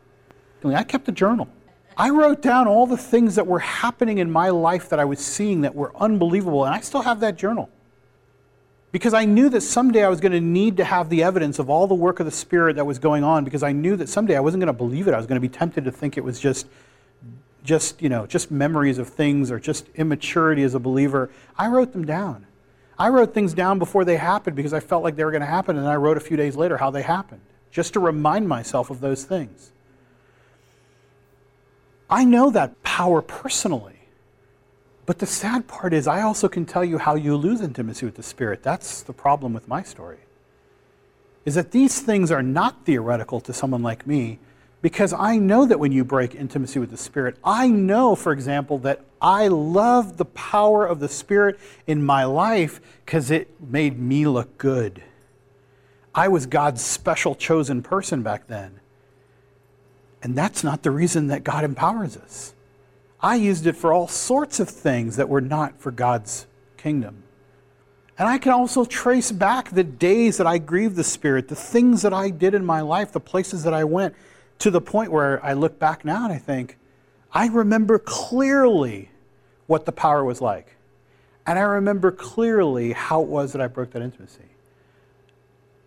I, 0.63 0.67
mean, 0.67 0.75
I 0.75 0.81
kept 0.81 1.07
a 1.07 1.11
journal. 1.11 1.47
I 1.95 2.09
wrote 2.09 2.41
down 2.41 2.67
all 2.67 2.87
the 2.87 2.97
things 2.97 3.35
that 3.35 3.45
were 3.45 3.59
happening 3.59 4.17
in 4.17 4.31
my 4.31 4.49
life 4.49 4.89
that 4.89 4.99
I 4.99 5.05
was 5.05 5.19
seeing 5.19 5.61
that 5.61 5.75
were 5.75 5.95
unbelievable, 5.97 6.65
and 6.65 6.73
I 6.73 6.79
still 6.79 7.03
have 7.03 7.19
that 7.19 7.37
journal. 7.37 7.69
Because 8.95 9.13
I 9.13 9.25
knew 9.25 9.49
that 9.49 9.59
someday 9.59 10.05
I 10.05 10.07
was 10.07 10.21
going 10.21 10.31
to 10.31 10.39
need 10.39 10.77
to 10.77 10.85
have 10.85 11.09
the 11.09 11.21
evidence 11.21 11.59
of 11.59 11.69
all 11.69 11.85
the 11.85 11.93
work 11.93 12.21
of 12.21 12.25
the 12.25 12.31
Spirit 12.31 12.77
that 12.77 12.85
was 12.85 12.97
going 12.97 13.25
on, 13.25 13.43
because 13.43 13.61
I 13.61 13.73
knew 13.73 13.97
that 13.97 14.07
someday 14.07 14.37
I 14.37 14.39
wasn't 14.39 14.61
going 14.61 14.73
to 14.73 14.77
believe 14.77 15.09
it. 15.09 15.13
I 15.13 15.17
was 15.17 15.25
going 15.25 15.35
to 15.35 15.45
be 15.45 15.49
tempted 15.49 15.83
to 15.83 15.91
think 15.91 16.17
it 16.17 16.23
was 16.23 16.39
just 16.39 16.65
just, 17.65 18.01
you 18.01 18.07
know, 18.07 18.25
just 18.25 18.51
memories 18.51 18.97
of 18.97 19.09
things 19.09 19.51
or 19.51 19.59
just 19.59 19.89
immaturity 19.95 20.63
as 20.63 20.75
a 20.75 20.79
believer. 20.79 21.29
I 21.57 21.67
wrote 21.67 21.91
them 21.91 22.05
down. 22.05 22.47
I 22.97 23.09
wrote 23.09 23.33
things 23.33 23.53
down 23.53 23.79
before 23.79 24.05
they 24.05 24.15
happened 24.15 24.55
because 24.55 24.71
I 24.71 24.79
felt 24.79 25.03
like 25.03 25.17
they 25.17 25.25
were 25.25 25.31
going 25.31 25.41
to 25.41 25.45
happen, 25.45 25.77
and 25.77 25.85
I 25.85 25.97
wrote 25.97 26.15
a 26.15 26.21
few 26.21 26.37
days 26.37 26.55
later 26.55 26.77
how 26.77 26.89
they 26.89 27.01
happened, 27.01 27.41
just 27.71 27.91
to 27.95 27.99
remind 27.99 28.47
myself 28.47 28.89
of 28.89 29.01
those 29.01 29.25
things. 29.25 29.73
I 32.09 32.23
know 32.23 32.49
that 32.49 32.81
power 32.81 33.21
personally. 33.21 33.94
But 35.05 35.19
the 35.19 35.25
sad 35.25 35.67
part 35.67 35.93
is, 35.93 36.07
I 36.07 36.21
also 36.21 36.47
can 36.47 36.65
tell 36.65 36.83
you 36.83 36.97
how 36.97 37.15
you 37.15 37.35
lose 37.35 37.61
intimacy 37.61 38.05
with 38.05 38.15
the 38.15 38.23
Spirit. 38.23 38.63
That's 38.63 39.03
the 39.03 39.13
problem 39.13 39.53
with 39.53 39.67
my 39.67 39.83
story. 39.83 40.17
Is 41.45 41.55
that 41.55 41.71
these 41.71 42.01
things 42.01 42.31
are 42.31 42.41
not 42.41 42.85
theoretical 42.85 43.39
to 43.41 43.53
someone 43.53 43.83
like 43.83 44.07
me, 44.07 44.39
because 44.81 45.13
I 45.13 45.37
know 45.37 45.65
that 45.65 45.79
when 45.79 45.91
you 45.91 46.03
break 46.03 46.33
intimacy 46.33 46.79
with 46.79 46.89
the 46.89 46.97
Spirit, 46.97 47.37
I 47.43 47.67
know, 47.67 48.15
for 48.15 48.31
example, 48.31 48.79
that 48.79 49.01
I 49.21 49.47
love 49.47 50.17
the 50.17 50.25
power 50.25 50.85
of 50.85 50.99
the 50.99 51.09
Spirit 51.09 51.59
in 51.85 52.03
my 52.03 52.23
life 52.23 52.79
because 53.05 53.29
it 53.29 53.49
made 53.61 53.99
me 53.99 54.25
look 54.25 54.57
good. 54.57 55.03
I 56.13 56.29
was 56.29 56.45
God's 56.47 56.83
special 56.83 57.35
chosen 57.35 57.83
person 57.83 58.23
back 58.23 58.47
then. 58.47 58.79
And 60.23 60.35
that's 60.35 60.63
not 60.63 60.81
the 60.81 60.91
reason 60.91 61.27
that 61.27 61.43
God 61.43 61.63
empowers 61.63 62.17
us. 62.17 62.54
I 63.25 63.33
used 63.33 63.65
it 63.65 63.75
for 63.75 63.91
all 63.91 64.07
sorts 64.07 64.59
of 64.59 64.69
things 64.69 65.15
that 65.15 65.27
were 65.27 65.41
not 65.41 65.81
for 65.81 65.89
God's 65.89 66.45
kingdom. 66.77 67.23
And 68.19 68.27
I 68.27 68.37
can 68.37 68.51
also 68.51 68.85
trace 68.85 69.31
back 69.31 69.71
the 69.71 69.83
days 69.83 70.37
that 70.37 70.45
I 70.45 70.59
grieved 70.59 70.95
the 70.95 71.03
Spirit, 71.03 71.47
the 71.47 71.55
things 71.55 72.03
that 72.03 72.13
I 72.13 72.29
did 72.29 72.53
in 72.53 72.63
my 72.63 72.81
life, 72.81 73.11
the 73.11 73.19
places 73.19 73.63
that 73.63 73.73
I 73.73 73.83
went 73.83 74.13
to 74.59 74.69
the 74.69 74.79
point 74.79 75.11
where 75.11 75.43
I 75.43 75.53
look 75.53 75.79
back 75.79 76.05
now 76.05 76.23
and 76.23 76.31
I 76.31 76.37
think, 76.37 76.77
I 77.31 77.47
remember 77.47 77.97
clearly 77.97 79.09
what 79.65 79.85
the 79.87 79.91
power 79.91 80.23
was 80.23 80.39
like. 80.39 80.75
And 81.47 81.57
I 81.57 81.63
remember 81.63 82.11
clearly 82.11 82.91
how 82.91 83.23
it 83.23 83.27
was 83.27 83.53
that 83.53 83.61
I 83.61 83.65
broke 83.65 83.89
that 83.93 84.03
intimacy. 84.03 84.51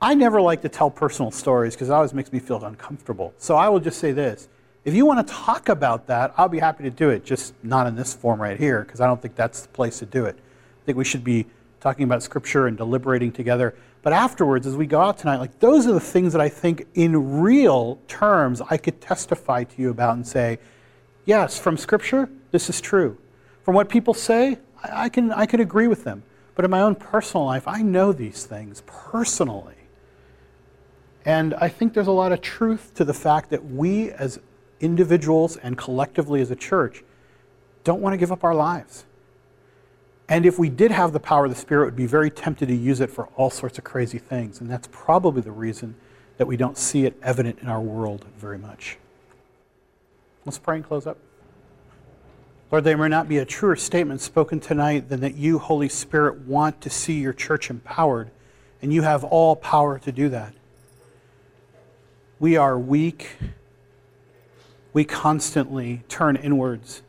I 0.02 0.16
never 0.16 0.40
like 0.40 0.62
to 0.62 0.68
tell 0.68 0.90
personal 0.90 1.30
stories 1.30 1.74
because 1.74 1.88
it 1.88 1.92
always 1.92 2.12
makes 2.12 2.32
me 2.32 2.40
feel 2.40 2.64
uncomfortable. 2.64 3.32
So 3.38 3.54
I 3.54 3.68
will 3.68 3.78
just 3.78 4.00
say 4.00 4.10
this. 4.10 4.48
If 4.84 4.94
you 4.94 5.04
want 5.04 5.26
to 5.26 5.32
talk 5.32 5.68
about 5.68 6.06
that, 6.06 6.32
I'll 6.36 6.48
be 6.48 6.60
happy 6.60 6.84
to 6.84 6.90
do 6.90 7.10
it, 7.10 7.24
just 7.24 7.52
not 7.62 7.86
in 7.86 7.96
this 7.96 8.14
form 8.14 8.40
right 8.40 8.58
here, 8.58 8.82
because 8.84 9.00
I 9.00 9.06
don't 9.06 9.20
think 9.20 9.34
that's 9.34 9.62
the 9.62 9.68
place 9.68 9.98
to 9.98 10.06
do 10.06 10.24
it. 10.24 10.36
I 10.38 10.84
think 10.86 10.96
we 10.96 11.04
should 11.04 11.24
be 11.24 11.46
talking 11.80 12.04
about 12.04 12.22
Scripture 12.22 12.66
and 12.66 12.76
deliberating 12.76 13.32
together. 13.32 13.74
But 14.02 14.12
afterwards, 14.12 14.66
as 14.66 14.76
we 14.76 14.86
go 14.86 15.00
out 15.00 15.18
tonight, 15.18 15.38
like 15.38 15.58
those 15.58 15.86
are 15.86 15.92
the 15.92 16.00
things 16.00 16.32
that 16.32 16.40
I 16.40 16.48
think 16.48 16.86
in 16.94 17.40
real 17.40 17.98
terms 18.08 18.62
I 18.70 18.76
could 18.76 19.00
testify 19.00 19.64
to 19.64 19.82
you 19.82 19.90
about 19.90 20.16
and 20.16 20.26
say, 20.26 20.58
yes, 21.24 21.58
from 21.58 21.76
Scripture, 21.76 22.28
this 22.52 22.70
is 22.70 22.80
true. 22.80 23.18
From 23.62 23.74
what 23.74 23.88
people 23.88 24.14
say, 24.14 24.58
I 24.82 25.08
can, 25.08 25.32
I 25.32 25.46
can 25.46 25.60
agree 25.60 25.88
with 25.88 26.04
them. 26.04 26.22
But 26.54 26.64
in 26.64 26.70
my 26.70 26.80
own 26.80 26.94
personal 26.94 27.44
life, 27.44 27.68
I 27.68 27.82
know 27.82 28.12
these 28.12 28.46
things 28.46 28.82
personally. 28.86 29.74
And 31.24 31.54
I 31.54 31.68
think 31.68 31.92
there's 31.92 32.06
a 32.06 32.12
lot 32.12 32.32
of 32.32 32.40
truth 32.40 32.94
to 32.94 33.04
the 33.04 33.12
fact 33.12 33.50
that 33.50 33.64
we 33.64 34.10
as 34.12 34.40
individuals 34.80 35.56
and 35.56 35.76
collectively 35.76 36.40
as 36.40 36.50
a 36.50 36.56
church 36.56 37.02
don't 37.84 38.00
want 38.00 38.12
to 38.12 38.18
give 38.18 38.32
up 38.32 38.44
our 38.44 38.54
lives. 38.54 39.04
And 40.28 40.44
if 40.44 40.58
we 40.58 40.68
did 40.68 40.90
have 40.90 41.12
the 41.12 41.20
power 41.20 41.46
of 41.46 41.50
the 41.50 41.56
Spirit, 41.56 41.86
would 41.86 41.96
be 41.96 42.06
very 42.06 42.30
tempted 42.30 42.66
to 42.68 42.74
use 42.74 43.00
it 43.00 43.10
for 43.10 43.28
all 43.36 43.48
sorts 43.48 43.78
of 43.78 43.84
crazy 43.84 44.18
things. 44.18 44.60
And 44.60 44.70
that's 44.70 44.88
probably 44.92 45.40
the 45.40 45.52
reason 45.52 45.94
that 46.36 46.46
we 46.46 46.56
don't 46.56 46.76
see 46.76 47.06
it 47.06 47.16
evident 47.22 47.60
in 47.60 47.68
our 47.68 47.80
world 47.80 48.26
very 48.36 48.58
much. 48.58 48.98
Let's 50.44 50.58
pray 50.58 50.76
and 50.76 50.84
close 50.84 51.06
up. 51.06 51.18
Lord, 52.70 52.84
there 52.84 52.98
may 52.98 53.08
not 53.08 53.28
be 53.28 53.38
a 53.38 53.46
truer 53.46 53.76
statement 53.76 54.20
spoken 54.20 54.60
tonight 54.60 55.08
than 55.08 55.20
that 55.20 55.34
you, 55.34 55.58
Holy 55.58 55.88
Spirit, 55.88 56.40
want 56.40 56.82
to 56.82 56.90
see 56.90 57.14
your 57.14 57.32
church 57.32 57.70
empowered, 57.70 58.30
and 58.82 58.92
you 58.92 59.00
have 59.00 59.24
all 59.24 59.56
power 59.56 59.98
to 60.00 60.12
do 60.12 60.28
that. 60.28 60.52
We 62.38 62.56
are 62.58 62.78
weak. 62.78 63.30
We 64.98 65.04
constantly 65.04 66.02
turn 66.08 66.34
inwards 66.34 67.02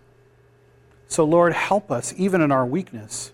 so, 1.07 1.23
Lord, 1.23 1.53
help 1.53 1.89
us 1.89 2.13
even 2.17 2.39
in 2.39 2.51
our 2.51 2.67
weakness. 2.67 3.31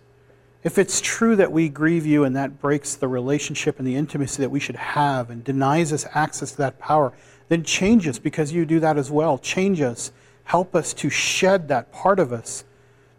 If 0.63 0.77
it's 0.77 1.01
true 1.01 1.35
that 1.35 1.51
we 1.51 1.67
grieve 1.67 2.05
you 2.05 2.23
and 2.23 2.33
that 2.37 2.61
breaks 2.61 2.95
the 2.95 3.09
relationship 3.09 3.79
and 3.79 3.85
the 3.85 3.97
intimacy 3.97 4.41
that 4.41 4.49
we 4.49 4.61
should 4.61 4.77
have 4.77 5.29
and 5.29 5.43
denies 5.43 5.91
us 5.91 6.07
access 6.13 6.51
to 6.51 6.57
that 6.59 6.79
power, 6.79 7.11
then 7.49 7.65
change 7.65 8.07
us 8.07 8.17
because 8.17 8.53
you 8.53 8.65
do 8.65 8.79
that 8.79 8.97
as 8.97 9.11
well. 9.11 9.37
Change 9.37 9.81
us. 9.81 10.13
Help 10.45 10.73
us 10.73 10.93
to 10.93 11.09
shed 11.09 11.67
that 11.67 11.91
part 11.91 12.17
of 12.17 12.31
us 12.31 12.63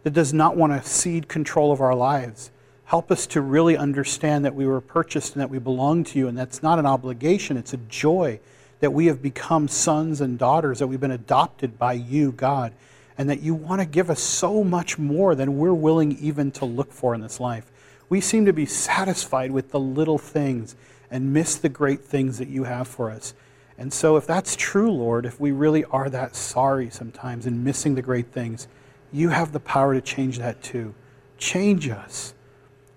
that 0.01 0.13
does 0.13 0.33
not 0.33 0.57
want 0.57 0.73
to 0.73 0.89
cede 0.89 1.27
control 1.27 1.71
of 1.71 1.81
our 1.81 1.93
lives. 1.93 2.49
Help 2.85 3.11
us 3.11 3.27
to 3.27 3.41
really 3.41 3.77
understand 3.77 4.43
that 4.43 4.55
we 4.55 4.65
were 4.65 4.81
purchased 4.81 5.35
and 5.35 5.41
that 5.43 5.51
we 5.51 5.59
belong 5.59 6.03
to 6.03 6.17
you, 6.17 6.27
and 6.27 6.35
that's 6.35 6.63
not 6.63 6.79
an 6.79 6.87
obligation, 6.87 7.57
it's 7.57 7.73
a 7.73 7.77
joy 7.77 8.39
that 8.79 8.91
we 8.91 9.07
have 9.07 9.21
become 9.21 9.67
sons 9.67 10.21
and 10.21 10.37
daughters, 10.37 10.79
that 10.79 10.87
we've 10.87 10.99
been 10.99 11.11
adopted 11.11 11.77
by 11.79 11.93
you, 11.93 12.31
God 12.31 12.73
and 13.17 13.29
that 13.29 13.41
you 13.41 13.55
want 13.55 13.81
to 13.81 13.87
give 13.87 14.09
us 14.09 14.21
so 14.21 14.63
much 14.63 14.97
more 14.97 15.33
than 15.33 15.57
we're 15.57 15.73
willing 15.73 16.17
even 16.19 16.51
to 16.51 16.65
look 16.65 16.93
for 16.93 17.15
in 17.15 17.21
this 17.21 17.39
life. 17.39 17.71
We 18.09 18.21
seem 18.21 18.45
to 18.45 18.53
be 18.53 18.65
satisfied 18.65 19.51
with 19.51 19.71
the 19.71 19.79
little 19.79 20.17
things 20.17 20.75
and 21.09 21.33
miss 21.33 21.55
the 21.55 21.69
great 21.69 22.01
things 22.01 22.37
that 22.37 22.47
you 22.47 22.65
have 22.65 22.87
for 22.87 23.09
us. 23.09 23.33
And 23.77 23.91
so, 23.91 24.17
if 24.17 24.25
that's 24.25 24.55
true, 24.55 24.91
Lord, 24.91 25.25
if 25.25 25.39
we 25.39 25.51
really 25.51 25.83
are 25.85 26.09
that 26.09 26.35
sorry 26.35 26.89
sometimes 26.89 27.45
and 27.45 27.63
missing 27.63 27.95
the 27.95 28.01
great 28.01 28.31
things, 28.31 28.67
you 29.11 29.29
have 29.29 29.51
the 29.51 29.59
power 29.59 29.93
to 29.93 30.01
change 30.01 30.39
that 30.39 30.61
too. 30.61 30.93
Change 31.37 31.89
us 31.89 32.33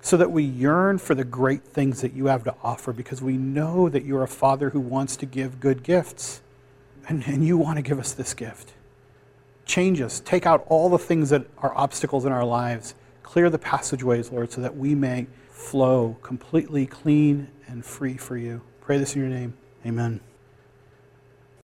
so 0.00 0.16
that 0.16 0.30
we 0.30 0.42
yearn 0.42 0.98
for 0.98 1.14
the 1.14 1.24
great 1.24 1.62
things 1.62 2.00
that 2.00 2.14
you 2.14 2.26
have 2.26 2.44
to 2.44 2.54
offer 2.62 2.92
because 2.92 3.20
we 3.20 3.36
know 3.36 3.88
that 3.88 4.04
you're 4.04 4.22
a 4.22 4.28
Father 4.28 4.70
who 4.70 4.80
wants 4.80 5.16
to 5.16 5.26
give 5.26 5.60
good 5.60 5.82
gifts. 5.82 6.40
And, 7.08 7.24
and 7.26 7.46
you 7.46 7.56
want 7.56 7.76
to 7.76 7.82
give 7.82 7.98
us 7.98 8.12
this 8.12 8.34
gift. 8.34 8.72
Change 9.66 10.00
us. 10.00 10.20
Take 10.20 10.46
out 10.46 10.64
all 10.68 10.88
the 10.88 10.98
things 10.98 11.30
that 11.30 11.46
are 11.58 11.76
obstacles 11.76 12.24
in 12.24 12.32
our 12.32 12.44
lives. 12.44 12.94
Clear 13.22 13.50
the 13.50 13.58
passageways, 13.58 14.30
Lord, 14.30 14.52
so 14.52 14.60
that 14.60 14.76
we 14.76 14.94
may 14.94 15.26
flow 15.50 16.16
completely 16.22 16.86
clean 16.86 17.48
and 17.66 17.84
free 17.84 18.16
for 18.16 18.36
you. 18.36 18.62
Pray 18.80 18.98
this 18.98 19.14
in 19.14 19.20
your 19.22 19.30
name. 19.30 19.54
Amen. 19.84 20.20